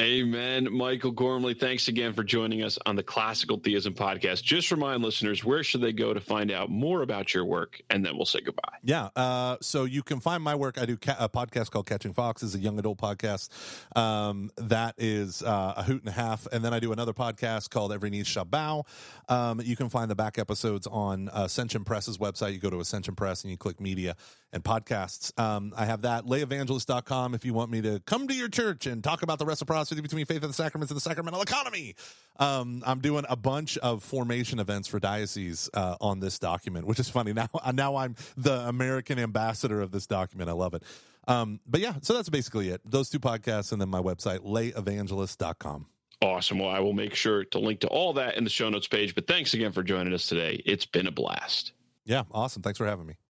[0.00, 0.68] Amen.
[0.72, 4.42] Michael Gormley, thanks again for joining us on the Classical Theism Podcast.
[4.42, 7.80] Just remind listeners, where should they go to find out more about your work?
[7.90, 8.76] And then we'll say goodbye.
[8.82, 9.10] Yeah.
[9.14, 10.80] Uh, so you can find my work.
[10.80, 13.50] I do ca- a podcast called Catching Foxes, a young adult podcast.
[13.96, 16.46] Um, that is uh, a hoot and a half.
[16.50, 18.86] And then I do another podcast called Every Knee Shall.
[19.28, 22.54] Um, you can find the back episodes on Ascension Press's website.
[22.54, 24.16] You go to Ascension Press and you click media
[24.52, 25.38] and podcasts.
[25.38, 26.24] Um, I have that.
[26.24, 30.00] Layevangelist.com if you want me to come to your church and talk about the reciprocity
[30.00, 31.94] between faith and the sacraments and the sacramental economy.
[32.38, 36.98] Um, I'm doing a bunch of formation events for dioceses uh, on this document, which
[36.98, 37.32] is funny.
[37.42, 40.50] Now, now I'm the American ambassador of this document.
[40.50, 40.82] I love it.
[41.26, 42.82] Um, but yeah, so that's basically it.
[42.84, 45.86] Those two podcasts and then my website, layevangelist.com.
[46.20, 46.58] Awesome.
[46.58, 49.14] Well, I will make sure to link to all that in the show notes page.
[49.14, 50.62] But thanks again for joining us today.
[50.66, 51.72] It's been a blast.
[52.04, 52.62] Yeah, awesome.
[52.62, 53.16] Thanks for having me.